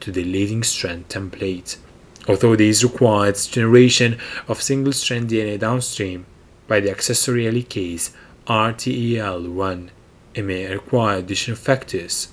to 0.00 0.12
the 0.12 0.24
leading 0.24 0.62
strand 0.62 1.08
template. 1.08 1.76
Although 2.28 2.56
this 2.56 2.82
requires 2.84 3.46
generation 3.46 4.18
of 4.48 4.60
single-strand 4.60 5.30
DNA 5.30 5.58
downstream 5.58 6.26
by 6.66 6.80
the 6.80 6.90
accessory 6.90 7.44
helicase 7.44 8.10
RTEL1, 8.48 9.90
it 10.32 10.42
may 10.42 10.72
require 10.72 11.18
additional 11.18 11.58
factors. 11.58 12.28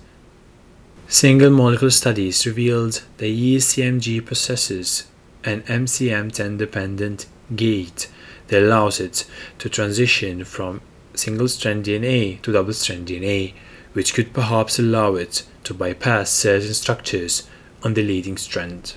Single 1.10 1.50
molecule 1.50 1.92
studies 1.92 2.46
revealed 2.46 3.04
that 3.18 3.26
ECMG 3.26 4.26
possesses 4.26 5.08
an 5.44 5.64
MCM10 5.64 6.58
dependent 6.58 7.26
gate 7.54 8.10
that 8.48 8.64
allows 8.64 9.02
it 9.02 9.26
to 9.60 9.68
transition 9.68 10.46
from 10.46 10.80
single 11.14 11.50
strand 11.50 11.84
DNA 11.84 12.42
to 12.44 12.54
double 12.54 12.72
strand 12.72 13.10
DNA, 13.10 13.54
which 13.92 14.14
could 14.14 14.32
perhaps 14.32 14.80
allow 14.80 15.16
it 15.16 15.44
to 15.66 15.74
bypass 15.74 16.30
certain 16.30 16.74
structures 16.74 17.46
on 17.84 17.94
the 17.94 18.02
leading 18.02 18.38
strand. 18.38 18.96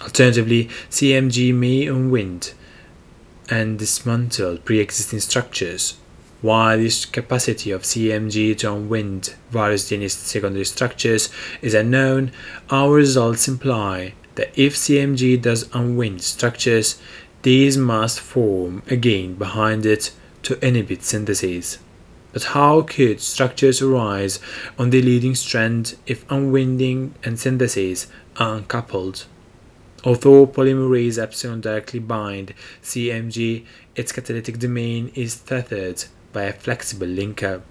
Alternatively, 0.00 0.64
CMG 0.88 1.54
may 1.54 1.86
unwind 1.86 2.54
and 3.50 3.78
dismantle 3.78 4.56
pre 4.58 4.78
existing 4.78 5.20
structures. 5.20 5.98
While 6.40 6.78
this 6.78 7.04
capacity 7.04 7.72
of 7.72 7.82
CMG 7.82 8.56
to 8.58 8.72
unwind 8.72 9.34
various 9.50 9.90
DNA 9.90 10.08
secondary 10.08 10.64
structures 10.66 11.30
is 11.62 11.74
unknown, 11.74 12.30
our 12.70 12.92
results 12.92 13.48
imply 13.48 14.14
that 14.36 14.56
if 14.56 14.76
CMG 14.76 15.42
does 15.42 15.68
unwind 15.74 16.22
structures, 16.22 17.00
these 17.42 17.76
must 17.76 18.20
form 18.20 18.84
again 18.88 19.34
behind 19.34 19.84
it 19.84 20.12
to 20.44 20.64
inhibit 20.64 21.02
synthesis. 21.02 21.80
But 22.32 22.44
how 22.44 22.82
could 22.82 23.20
structures 23.20 23.82
arise 23.82 24.38
on 24.78 24.90
the 24.90 25.02
leading 25.02 25.34
strand 25.34 25.96
if 26.06 26.24
unwinding 26.30 27.14
and 27.24 27.36
synthesis 27.36 28.06
are 28.36 28.58
uncoupled? 28.58 29.24
Although 30.04 30.46
polymerase 30.46 31.20
epsilon 31.20 31.60
directly 31.60 31.98
bind 31.98 32.54
CMG, 32.80 33.64
its 33.96 34.12
catalytic 34.12 34.60
domain 34.60 35.10
is 35.16 35.34
tethered 35.40 36.04
by 36.32 36.44
a 36.44 36.52
flexible 36.52 37.06
linker. 37.06 37.62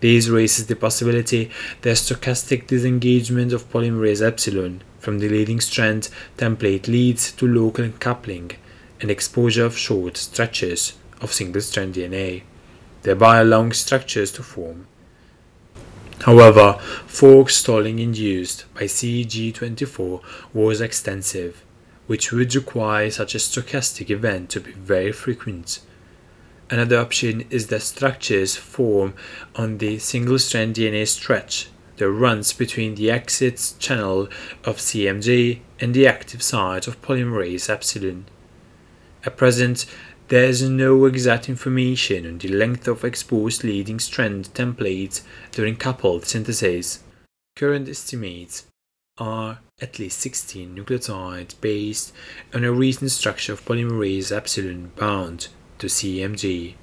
This 0.00 0.28
raises 0.28 0.66
the 0.66 0.76
possibility 0.76 1.50
that 1.82 1.96
stochastic 1.96 2.66
disengagement 2.66 3.52
of 3.52 3.70
polymerase 3.70 4.20
epsilon 4.20 4.82
from 4.98 5.18
the 5.18 5.28
leading 5.28 5.60
strand 5.60 6.08
template 6.36 6.88
leads 6.88 7.32
to 7.32 7.46
local 7.46 7.88
coupling 8.00 8.52
and 9.00 9.10
exposure 9.10 9.64
of 9.64 9.76
short 9.76 10.16
stretches 10.16 10.94
of 11.20 11.32
single-strand 11.32 11.94
DNA, 11.94 12.42
thereby 13.02 13.40
allowing 13.40 13.72
structures 13.72 14.32
to 14.32 14.42
form. 14.42 14.86
However, 16.22 16.78
fork 17.06 17.50
stalling 17.50 17.98
induced 17.98 18.64
by 18.74 18.82
CG24 18.82 20.22
was 20.54 20.80
extensive, 20.80 21.64
which 22.06 22.30
would 22.30 22.54
require 22.54 23.10
such 23.10 23.34
a 23.34 23.38
stochastic 23.38 24.08
event 24.10 24.50
to 24.50 24.60
be 24.60 24.72
very 24.72 25.10
frequent. 25.10 25.80
Another 26.72 26.98
option 26.98 27.44
is 27.50 27.66
that 27.66 27.82
structures 27.82 28.56
form 28.56 29.12
on 29.56 29.76
the 29.76 29.98
single-strand 29.98 30.74
DNA 30.74 31.06
stretch 31.06 31.68
that 31.98 32.10
runs 32.10 32.54
between 32.54 32.94
the 32.94 33.10
exit 33.10 33.74
channel 33.78 34.22
of 34.64 34.78
CMG 34.78 35.60
and 35.80 35.92
the 35.92 36.06
active 36.06 36.42
site 36.42 36.86
of 36.86 37.02
polymerase 37.02 37.68
epsilon. 37.68 38.24
At 39.22 39.36
present, 39.36 39.84
there 40.28 40.46
is 40.46 40.66
no 40.66 41.04
exact 41.04 41.46
information 41.50 42.26
on 42.26 42.38
the 42.38 42.48
length 42.48 42.88
of 42.88 43.04
exposed 43.04 43.64
leading 43.64 44.00
strand 44.00 44.48
templates 44.54 45.20
during 45.50 45.76
coupled 45.76 46.24
synthesis. 46.24 47.00
Current 47.54 47.86
estimates 47.86 48.64
are 49.18 49.58
at 49.78 49.98
least 49.98 50.20
16 50.20 50.74
nucleotides 50.74 51.54
based 51.60 52.14
on 52.54 52.64
a 52.64 52.72
recent 52.72 53.10
structure 53.10 53.52
of 53.52 53.62
polymerase 53.62 54.34
epsilon 54.34 54.90
bound 54.96 55.48
to 55.82 55.88
CMG. 55.88 56.74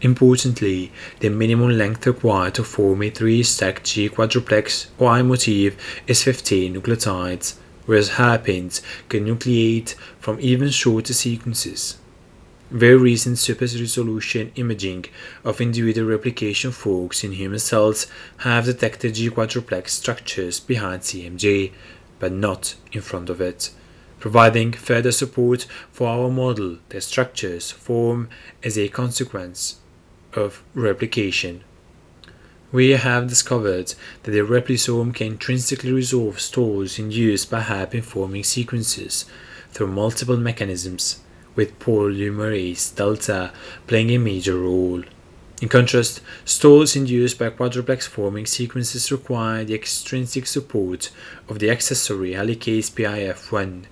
Importantly, 0.00 0.90
the 1.18 1.28
minimum 1.28 1.76
length 1.76 2.06
required 2.06 2.54
to 2.54 2.64
form 2.64 3.02
a 3.02 3.10
3-stack 3.10 3.84
G 3.84 4.08
quadruplex 4.08 4.90
or 4.98 5.10
I 5.10 5.20
motif 5.20 5.76
is 6.06 6.24
15 6.24 6.74
nucleotides 6.74 7.56
whereas 7.84 8.10
hairpins 8.10 8.80
can 9.10 9.26
nucleate 9.26 9.94
from 10.18 10.38
even 10.40 10.70
shorter 10.70 11.12
sequences. 11.12 11.98
Very 12.70 12.96
recent 12.96 13.36
super 13.36 13.66
resolution 13.66 14.52
imaging 14.54 15.06
of 15.44 15.60
individual 15.60 16.08
replication 16.08 16.70
forks 16.70 17.22
in 17.22 17.32
human 17.32 17.58
cells 17.58 18.06
have 18.38 18.64
detected 18.64 19.16
G 19.16 19.28
quadruplex 19.28 19.92
structures 19.92 20.60
behind 20.60 21.02
CMG, 21.02 21.72
but 22.18 22.32
not 22.32 22.76
in 22.92 23.02
front 23.02 23.28
of 23.28 23.40
it, 23.40 23.70
providing 24.20 24.72
further 24.72 25.10
support 25.10 25.66
for 25.90 26.06
our 26.06 26.30
model 26.30 26.78
that 26.90 27.02
structures 27.02 27.72
form 27.72 28.28
as 28.62 28.78
a 28.78 28.88
consequence 28.88 29.80
of 30.34 30.62
replication 30.74 31.64
we 32.72 32.90
have 32.90 33.28
discovered 33.28 33.94
that 34.22 34.30
the 34.30 34.38
replisome 34.38 35.12
can 35.12 35.28
intrinsically 35.28 35.92
resolve 35.92 36.40
stalls 36.40 37.00
induced 37.00 37.50
by 37.50 37.60
hairpin 37.60 38.02
forming 38.02 38.44
sequences 38.44 39.24
through 39.72 39.88
multiple 39.88 40.36
mechanisms, 40.36 41.20
with 41.56 41.78
polymerase 41.80 42.94
delta 42.94 43.52
playing 43.88 44.10
a 44.10 44.18
major 44.18 44.56
role. 44.56 45.02
In 45.60 45.68
contrast, 45.68 46.20
stalls 46.44 46.94
induced 46.94 47.38
by 47.40 47.50
quadruplex 47.50 48.06
forming 48.06 48.46
sequences 48.46 49.10
require 49.10 49.64
the 49.64 49.74
extrinsic 49.74 50.46
support 50.46 51.10
of 51.48 51.58
the 51.58 51.70
accessory 51.70 52.34
helicase 52.34 52.88
PIF1. 52.90 53.86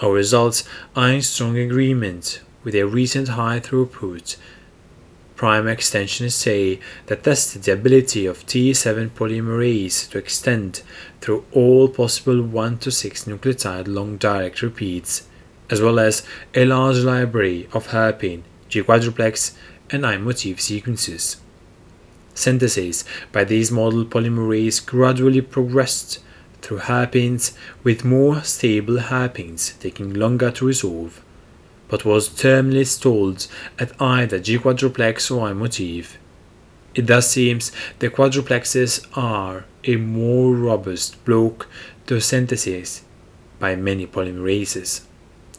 Our 0.00 0.12
results 0.12 0.64
are 0.94 1.10
in 1.10 1.22
strong 1.22 1.56
agreement 1.56 2.42
with 2.62 2.74
a 2.74 2.82
recent 2.84 3.28
high 3.28 3.60
throughput 3.60 4.36
primer 5.36 5.70
extension 5.70 6.26
assay 6.26 6.80
that 7.06 7.24
tested 7.24 7.62
the 7.62 7.72
ability 7.72 8.26
of 8.26 8.44
T7 8.44 9.10
polymerase 9.10 10.10
to 10.10 10.18
extend 10.18 10.82
through 11.22 11.46
all 11.52 11.88
possible 11.88 12.42
1 12.42 12.78
to 12.78 12.90
6 12.90 13.24
nucleotide 13.24 13.88
long 13.88 14.18
direct 14.18 14.60
repeats, 14.60 15.28
as 15.70 15.80
well 15.80 15.98
as 15.98 16.22
a 16.54 16.66
large 16.66 16.98
library 16.98 17.66
of 17.72 17.86
hairpin, 17.86 18.44
G 18.68 18.82
quadruplex, 18.82 19.56
and 19.88 20.06
I 20.06 20.18
motif 20.18 20.60
sequences. 20.60 21.38
Synthesis 22.34 23.04
by 23.32 23.44
these 23.44 23.70
model 23.70 24.04
polymerase 24.04 24.84
gradually 24.84 25.40
progressed 25.40 26.18
through 26.66 26.78
hairpins 26.78 27.56
with 27.84 28.04
more 28.04 28.42
stable 28.42 28.98
hairpins 28.98 29.74
taking 29.78 30.12
longer 30.12 30.50
to 30.50 30.66
resolve 30.66 31.22
but 31.88 32.04
was 32.04 32.28
terminally 32.28 32.84
stalled 32.84 33.46
at 33.78 34.00
either 34.02 34.40
G 34.40 34.58
quadruplex 34.58 35.30
or 35.30 35.46
I 35.46 35.52
motif. 35.52 36.18
It 36.96 37.06
thus 37.06 37.30
seems 37.30 37.70
the 38.00 38.10
quadruplexes 38.10 39.06
are 39.14 39.64
a 39.84 39.94
more 39.94 40.56
robust 40.56 41.24
block 41.24 41.68
to 42.06 42.20
synthesis 42.20 43.04
by 43.60 43.76
many 43.76 44.04
polymerases. 44.04 45.02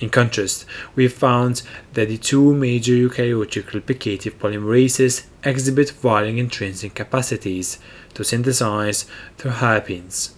In 0.02 0.10
contrast, 0.10 0.66
we 0.94 1.08
found 1.08 1.62
that 1.94 2.10
the 2.10 2.18
two 2.18 2.54
major 2.54 2.92
eukaryotic 2.92 3.72
replicative 3.72 4.34
polymerases 4.34 5.24
exhibit 5.44 5.92
varying 5.92 6.38
intrinsic 6.38 6.94
capacities 6.94 7.80
to 8.14 8.26
synthesize 8.26 9.06
through 9.38 9.52
hairpins. 9.52 10.37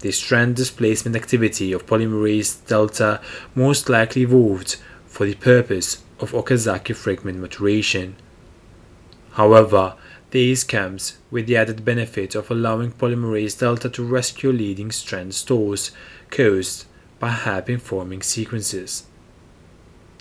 The 0.00 0.12
strand 0.12 0.56
displacement 0.56 1.14
activity 1.14 1.72
of 1.72 1.84
polymerase 1.84 2.66
delta 2.66 3.20
most 3.54 3.90
likely 3.90 4.22
evolved 4.22 4.76
for 5.06 5.26
the 5.26 5.34
purpose 5.34 6.02
of 6.18 6.32
Okazaki 6.32 6.96
fragment 6.96 7.38
maturation. 7.38 8.16
However, 9.32 9.96
this 10.30 10.64
comes 10.64 11.18
with 11.30 11.46
the 11.46 11.56
added 11.58 11.84
benefit 11.84 12.34
of 12.34 12.50
allowing 12.50 12.92
polymerase 12.92 13.58
delta 13.58 13.90
to 13.90 14.02
rescue 14.02 14.50
leading 14.52 14.90
strand 14.90 15.34
stalls 15.34 15.90
caused 16.30 16.86
by 17.18 17.28
hairpin 17.28 17.78
forming 17.78 18.22
sequences. 18.22 19.04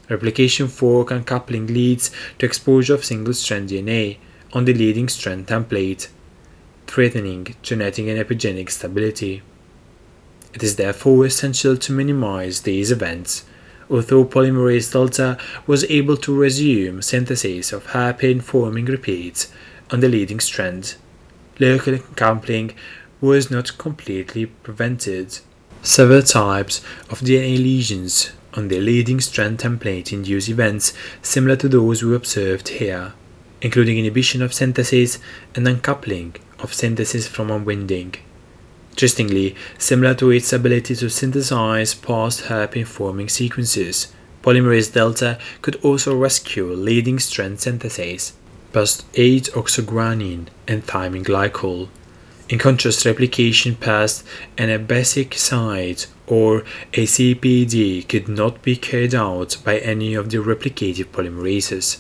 Replication 0.10 0.68
fork 0.68 1.12
uncoupling 1.12 1.68
leads 1.68 2.12
to 2.40 2.46
exposure 2.46 2.96
of 2.96 3.06
single 3.06 3.34
strand 3.34 3.70
DNA 3.70 4.18
on 4.52 4.66
the 4.66 4.74
leading 4.74 5.08
strand 5.08 5.48
template, 5.48 6.10
threatening 6.86 7.56
genetic 7.62 8.08
and 8.08 8.20
epigenetic 8.20 8.70
stability. 8.72 9.42
It 10.54 10.64
is 10.64 10.76
therefore 10.76 11.26
essential 11.26 11.78
to 11.78 11.92
minimize 11.92 12.62
these 12.62 12.92
events 12.92 13.46
although 13.90 14.24
polymerase 14.24 14.92
delta 14.92 15.38
was 15.66 15.84
able 15.86 16.18
to 16.18 16.36
resume 16.36 17.02
synthesis 17.02 17.74
of 17.74 17.88
hairpin 17.88 18.42
forming 18.42 18.86
repeats 18.86 19.52
on 19.92 20.00
the 20.00 20.10
leading 20.10 20.40
strand. 20.40 20.96
Local 21.60 21.98
coupling 22.16 22.74
was 23.20 23.52
not 23.52 23.78
completely 23.78 24.46
prevented. 24.46 25.40
Several 25.82 26.22
types 26.22 26.82
of 27.10 27.22
DNA 27.22 27.58
lesions 27.58 28.32
on 28.54 28.68
the 28.68 28.80
leading 28.80 29.20
strand 29.20 29.60
template 29.60 30.14
induce 30.14 30.50
events 30.50 30.94
similar 31.22 31.56
to 31.56 31.68
those 31.68 32.04
we 32.04 32.16
observed 32.16 32.70
here, 32.70 33.14
including 33.62 33.98
inhibition 33.98 34.42
of 34.42 34.54
synthesis 34.54 35.20
and 35.56 35.68
uncoupling 35.68 36.36
of 36.60 36.74
synthesis 36.74 37.28
from 37.28 37.50
unwinding. 37.50 38.16
Interestingly, 39.00 39.56
similar 39.78 40.14
to 40.16 40.30
its 40.30 40.52
ability 40.52 40.94
to 40.94 41.10
synthesize 41.10 41.94
past 41.94 42.48
hairpin 42.48 42.84
forming 42.84 43.30
sequences, 43.30 44.12
polymerase 44.44 44.92
delta 44.92 45.40
could 45.62 45.78
also 45.78 46.14
rescue 46.14 46.66
leading 46.74 47.18
strand 47.18 47.62
synthesis 47.62 48.34
past 48.74 49.06
8 49.16 49.52
oxoguanine 49.54 50.48
and 50.68 50.86
thymine 50.86 51.24
glycol. 51.24 51.88
In 52.50 52.60
contrast, 52.60 53.06
replication 53.06 53.76
past 53.76 54.26
an 54.58 54.68
abasic 54.68 55.34
site 55.34 56.08
or 56.28 56.66
a 56.94 57.06
CPD 57.06 58.06
could 58.06 58.28
not 58.28 58.62
be 58.64 58.76
carried 58.76 59.16
out 59.16 59.56
by 59.64 59.78
any 59.78 60.14
of 60.14 60.30
the 60.30 60.40
replicative 60.40 61.06
polymerases. 61.06 62.00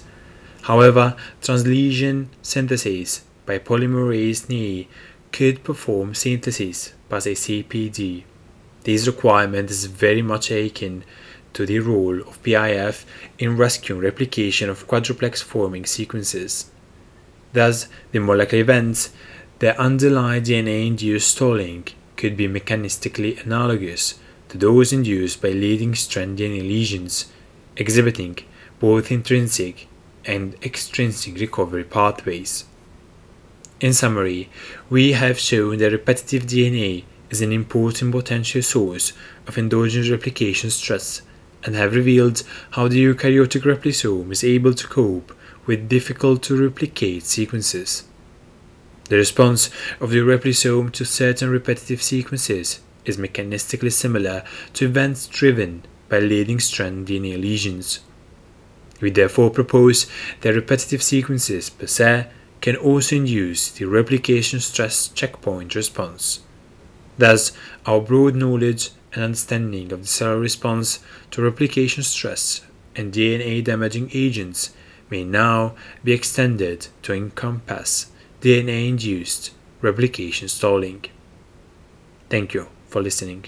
However, 0.63 1.15
translesion 1.41 2.29
synthesis 2.41 3.23
by 3.45 3.57
polymerase 3.57 4.49
NE 4.49 4.89
could 5.31 5.63
perform 5.63 6.13
synthesis 6.13 6.93
as 7.11 7.25
a 7.25 7.31
CPD. 7.31 8.23
This 8.83 9.07
requirement 9.07 9.69
is 9.69 9.85
very 9.85 10.21
much 10.21 10.51
akin 10.51 11.03
to 11.53 11.65
the 11.65 11.79
role 11.79 12.21
of 12.21 12.41
PIF 12.43 13.05
in 13.37 13.57
rescuing 13.57 14.01
replication 14.01 14.69
of 14.69 14.87
quadruplex 14.87 15.41
forming 15.41 15.85
sequences. 15.85 16.71
Thus, 17.53 17.87
the 18.11 18.19
molecular 18.19 18.61
events 18.61 19.11
that 19.59 19.77
underlie 19.77 20.39
DNA 20.39 20.87
induced 20.87 21.35
stalling 21.35 21.87
could 22.15 22.37
be 22.37 22.47
mechanistically 22.47 23.43
analogous 23.43 24.19
to 24.49 24.57
those 24.57 24.93
induced 24.93 25.41
by 25.41 25.49
leading 25.49 25.95
strand 25.95 26.37
DNA 26.37 26.61
lesions, 26.61 27.31
exhibiting 27.75 28.37
both 28.79 29.11
intrinsic 29.11 29.87
and 30.25 30.55
extrinsic 30.63 31.39
recovery 31.39 31.83
pathways. 31.83 32.65
In 33.79 33.93
summary, 33.93 34.49
we 34.89 35.13
have 35.13 35.39
shown 35.39 35.77
that 35.77 35.93
repetitive 35.93 36.43
DNA 36.43 37.05
is 37.29 37.41
an 37.41 37.53
important 37.53 38.11
potential 38.11 38.61
source 38.61 39.13
of 39.47 39.57
endogenous 39.57 40.09
replication 40.09 40.69
stress 40.69 41.21
and 41.63 41.75
have 41.75 41.95
revealed 41.95 42.43
how 42.71 42.89
the 42.89 43.01
eukaryotic 43.01 43.61
replisome 43.61 44.31
is 44.33 44.43
able 44.43 44.73
to 44.73 44.87
cope 44.87 45.33
with 45.65 45.87
difficult 45.87 46.43
to 46.43 46.61
replicate 46.61 47.23
sequences. 47.23 48.03
The 49.07 49.15
response 49.15 49.69
of 50.01 50.11
the 50.11 50.19
replisome 50.19 50.91
to 50.91 51.05
certain 51.05 51.49
repetitive 51.49 52.01
sequences 52.01 52.81
is 53.05 53.15
mechanistically 53.15 53.93
similar 53.93 54.43
to 54.73 54.85
events 54.85 55.25
driven 55.25 55.83
by 56.09 56.19
leading 56.19 56.59
strand 56.59 57.07
DNA 57.07 57.41
lesions. 57.41 58.01
We 58.99 59.09
therefore 59.09 59.51
propose 59.51 60.05
that 60.41 60.53
repetitive 60.53 61.01
sequences 61.01 61.69
per 61.69 61.87
se 61.87 62.27
can 62.61 62.75
also 62.75 63.15
induce 63.15 63.71
the 63.71 63.85
replication 63.85 64.59
stress 64.59 65.07
checkpoint 65.09 65.75
response. 65.75 66.41
Thus, 67.17 67.51
our 67.85 68.01
broad 68.01 68.35
knowledge 68.35 68.91
and 69.13 69.23
understanding 69.23 69.91
of 69.91 70.01
the 70.01 70.07
cellular 70.07 70.39
response 70.39 70.99
to 71.31 71.41
replication 71.41 72.03
stress 72.03 72.61
and 72.95 73.13
DNA 73.13 73.63
damaging 73.63 74.09
agents 74.13 74.73
may 75.09 75.23
now 75.23 75.75
be 76.03 76.13
extended 76.13 76.87
to 77.03 77.13
encompass 77.13 78.11
DNA 78.41 78.87
induced 78.89 79.51
replication 79.81 80.47
stalling. 80.47 81.05
Thank 82.29 82.53
you 82.53 82.67
for 82.87 83.01
listening. 83.01 83.45